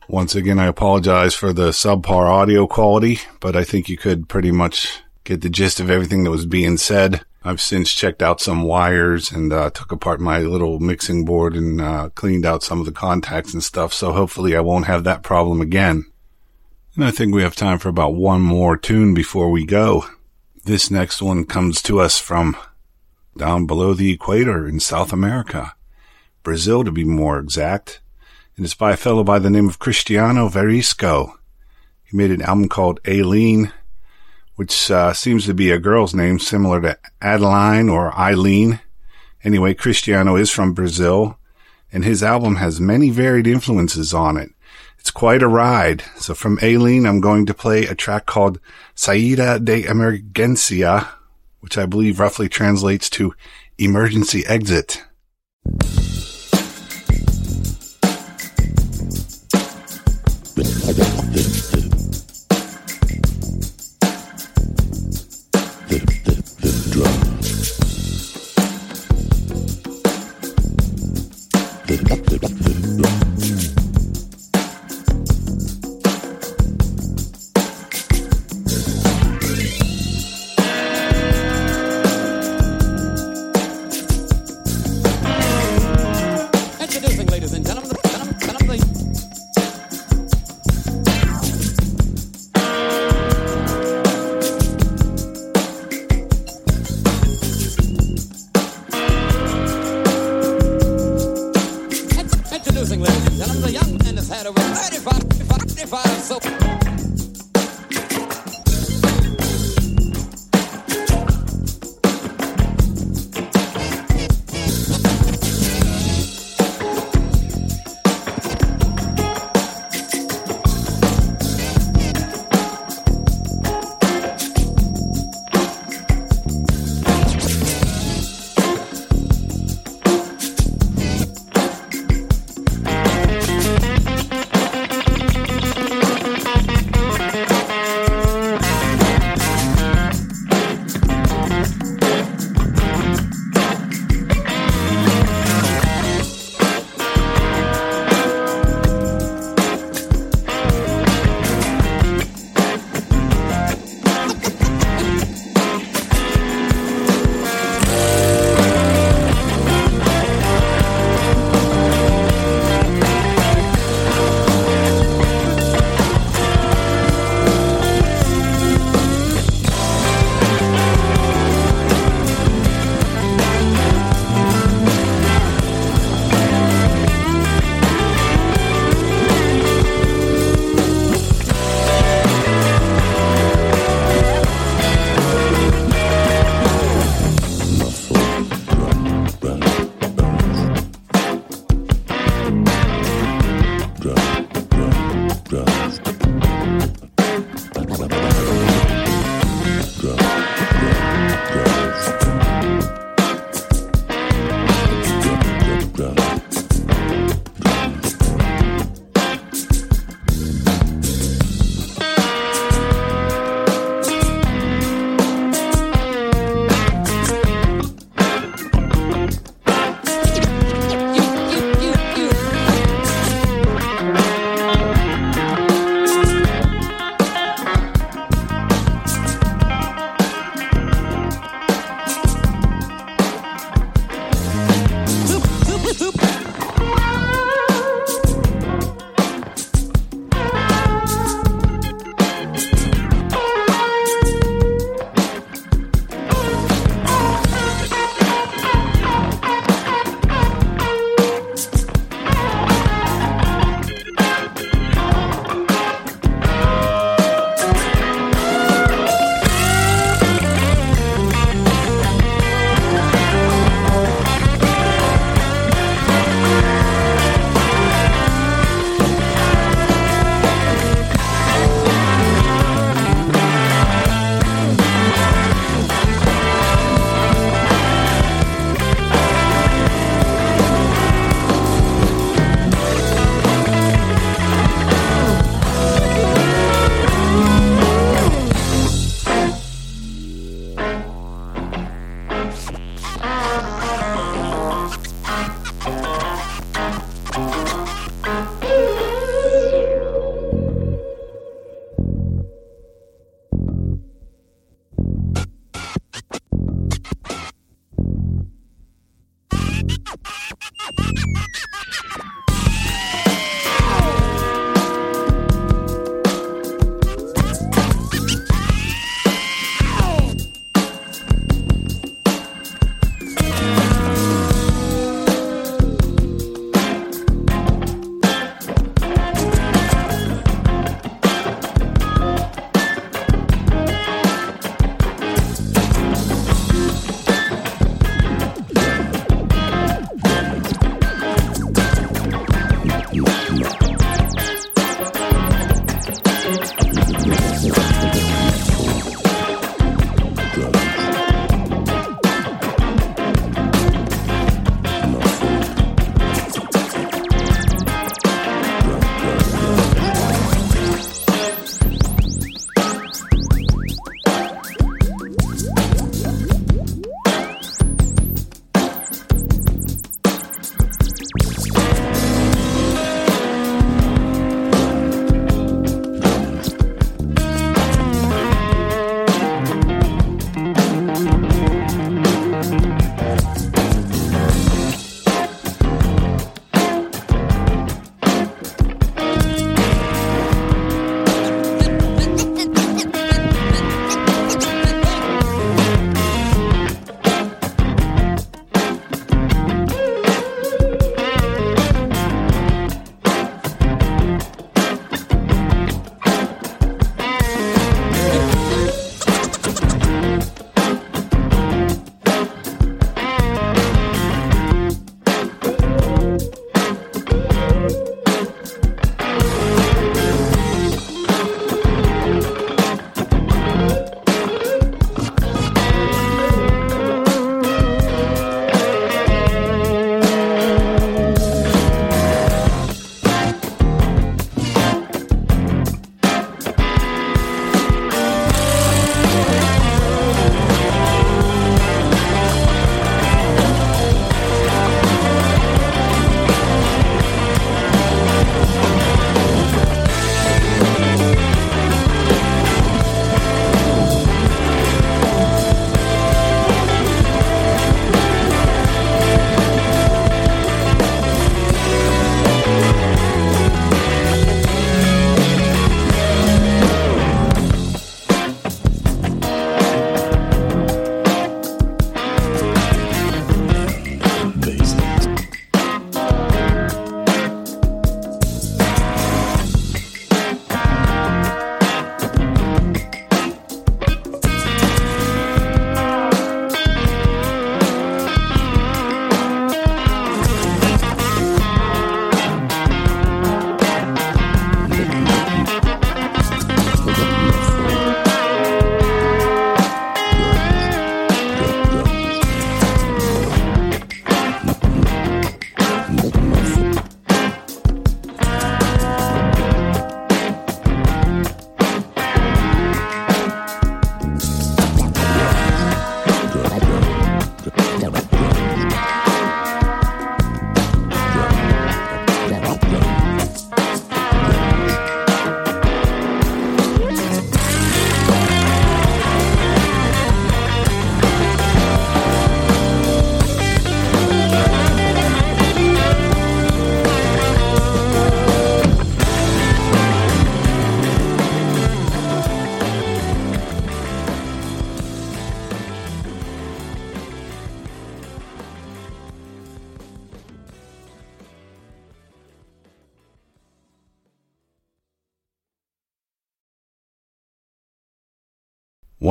Once 0.08 0.34
again, 0.34 0.58
I 0.58 0.66
apologize 0.66 1.36
for 1.36 1.52
the 1.52 1.68
subpar 1.68 2.28
audio 2.28 2.66
quality, 2.66 3.20
but 3.38 3.54
I 3.54 3.62
think 3.62 3.88
you 3.88 3.96
could 3.96 4.28
pretty 4.28 4.50
much 4.50 5.04
get 5.22 5.40
the 5.40 5.48
gist 5.48 5.78
of 5.78 5.88
everything 5.88 6.24
that 6.24 6.32
was 6.32 6.46
being 6.46 6.78
said. 6.78 7.24
I've 7.44 7.60
since 7.60 7.92
checked 7.92 8.20
out 8.20 8.40
some 8.40 8.64
wires 8.64 9.30
and 9.30 9.52
uh, 9.52 9.70
took 9.70 9.92
apart 9.92 10.20
my 10.20 10.40
little 10.40 10.80
mixing 10.80 11.24
board 11.24 11.54
and 11.54 11.80
uh, 11.80 12.08
cleaned 12.16 12.44
out 12.44 12.64
some 12.64 12.80
of 12.80 12.86
the 12.86 12.90
contacts 12.90 13.54
and 13.54 13.62
stuff, 13.62 13.94
so 13.94 14.10
hopefully 14.10 14.56
I 14.56 14.62
won't 14.62 14.86
have 14.86 15.04
that 15.04 15.22
problem 15.22 15.60
again. 15.60 16.06
And 16.96 17.04
I 17.04 17.12
think 17.12 17.32
we 17.32 17.42
have 17.42 17.54
time 17.54 17.78
for 17.78 17.88
about 17.88 18.16
one 18.16 18.40
more 18.42 18.76
tune 18.76 19.14
before 19.14 19.48
we 19.48 19.64
go. 19.64 20.06
This 20.66 20.90
next 20.90 21.20
one 21.20 21.44
comes 21.44 21.82
to 21.82 22.00
us 22.00 22.18
from 22.18 22.56
down 23.36 23.66
below 23.66 23.92
the 23.92 24.10
equator 24.10 24.66
in 24.66 24.80
South 24.80 25.12
America. 25.12 25.74
Brazil 26.42 26.84
to 26.84 26.90
be 26.90 27.04
more 27.04 27.38
exact. 27.38 28.00
And 28.56 28.64
it's 28.64 28.74
by 28.74 28.92
a 28.92 28.96
fellow 28.96 29.22
by 29.24 29.38
the 29.38 29.50
name 29.50 29.68
of 29.68 29.78
Cristiano 29.78 30.48
Varisco. 30.48 31.34
He 32.02 32.16
made 32.16 32.30
an 32.30 32.40
album 32.40 32.70
called 32.70 33.00
Aline, 33.06 33.72
which 34.54 34.90
uh, 34.90 35.12
seems 35.12 35.44
to 35.44 35.52
be 35.52 35.70
a 35.70 35.78
girl's 35.78 36.14
name 36.14 36.38
similar 36.38 36.80
to 36.80 36.98
Adeline 37.20 37.90
or 37.90 38.18
Eileen. 38.18 38.80
Anyway, 39.42 39.74
Cristiano 39.74 40.34
is 40.34 40.50
from 40.50 40.72
Brazil, 40.72 41.38
and 41.92 42.06
his 42.06 42.22
album 42.22 42.56
has 42.56 42.80
many 42.80 43.10
varied 43.10 43.46
influences 43.46 44.14
on 44.14 44.38
it. 44.38 44.48
It's 45.04 45.10
quite 45.10 45.42
a 45.42 45.48
ride. 45.48 46.02
So 46.16 46.32
from 46.32 46.58
Aline, 46.62 47.04
I'm 47.04 47.20
going 47.20 47.44
to 47.44 47.52
play 47.52 47.84
a 47.84 47.94
track 47.94 48.24
called 48.24 48.58
Saída 48.96 49.62
de 49.62 49.82
Emergência, 49.82 51.08
which 51.60 51.76
I 51.76 51.84
believe 51.84 52.18
roughly 52.18 52.48
translates 52.48 53.10
to 53.10 53.34
emergency 53.76 54.46
exit. 54.46 55.04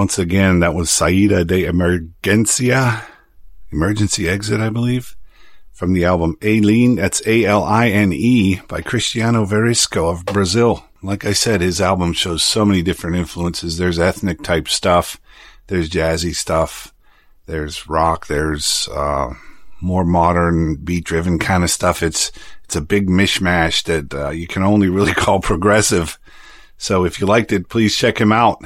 Once 0.04 0.20
again, 0.20 0.60
that 0.60 0.76
was 0.76 0.90
Saída 0.90 1.48
de 1.48 1.64
Emergencia, 1.64 3.06
Emergency 3.72 4.28
Exit, 4.28 4.60
I 4.60 4.68
believe, 4.70 5.16
from 5.72 5.94
the 5.94 6.04
album 6.04 6.36
Aline, 6.42 6.96
that's 6.96 7.26
A-L-I-N-E 7.26 8.60
by 8.68 8.82
Cristiano 8.82 9.46
Varisco 9.46 10.12
of 10.12 10.26
Brazil. 10.26 10.84
Like 11.02 11.24
I 11.24 11.32
said, 11.32 11.62
his 11.62 11.80
album 11.80 12.12
shows 12.12 12.44
so 12.44 12.66
many 12.66 12.82
different 12.82 13.16
influences. 13.16 13.78
There's 13.78 13.98
ethnic 13.98 14.44
type 14.44 14.68
stuff. 14.68 15.22
There's 15.68 15.90
jazzy 15.90 16.36
stuff. 16.36 16.94
There's 17.46 17.88
rock. 17.88 18.28
There's, 18.28 18.90
uh, 18.90 19.30
more 19.80 20.04
modern 20.04 20.76
beat 20.76 21.06
driven 21.06 21.40
kind 21.40 21.64
of 21.64 21.70
stuff. 21.70 22.04
It's, 22.04 22.30
it's 22.66 22.76
a 22.76 22.82
big 22.82 23.08
mishmash 23.08 23.84
that, 23.84 24.14
uh, 24.14 24.32
you 24.32 24.48
can 24.48 24.64
only 24.64 24.90
really 24.90 25.14
call 25.14 25.40
progressive. 25.40 26.20
So 26.78 27.06
if 27.06 27.22
you 27.22 27.26
liked 27.26 27.54
it, 27.54 27.70
please 27.70 27.96
check 27.96 28.20
him 28.20 28.34
out. 28.34 28.62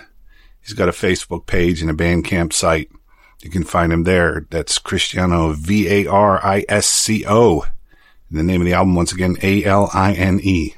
He's 0.68 0.76
got 0.76 0.89
a 0.89 0.91
Facebook 0.91 1.45
page 1.45 1.81
and 1.81 1.89
a 1.89 1.94
Bandcamp 1.94 2.52
site. 2.52 2.91
You 3.41 3.49
can 3.49 3.64
find 3.64 3.94
him 3.94 4.03
there. 4.03 4.45
That's 4.49 4.80
Cristiano 4.80 5.53
V-A-R-I-S-C-O. 5.53 6.02
And 7.61 8.38
the 8.38 8.44
name 8.44 8.60
of 8.60 8.65
the 8.65 8.73
album, 8.73 8.94
once 8.94 9.14
again, 9.14 9.38
A-L-I-N-E. 9.41 10.76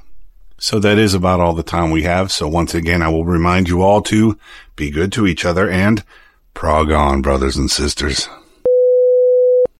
So 0.59 0.77
that 0.77 0.99
is 0.99 1.15
about 1.15 1.39
all 1.39 1.55
the 1.55 1.63
time 1.63 1.89
we 1.89 2.03
have. 2.03 2.31
So 2.31 2.47
once 2.47 2.75
again, 2.75 3.01
I 3.01 3.09
will 3.09 3.25
remind 3.25 3.67
you 3.67 3.81
all 3.81 4.03
to 4.03 4.37
be 4.75 4.91
good 4.91 5.11
to 5.13 5.25
each 5.25 5.43
other 5.43 5.67
and 5.67 6.03
prog 6.53 6.91
on, 6.91 7.23
brothers 7.23 7.57
and 7.57 7.71
sisters. 7.71 8.29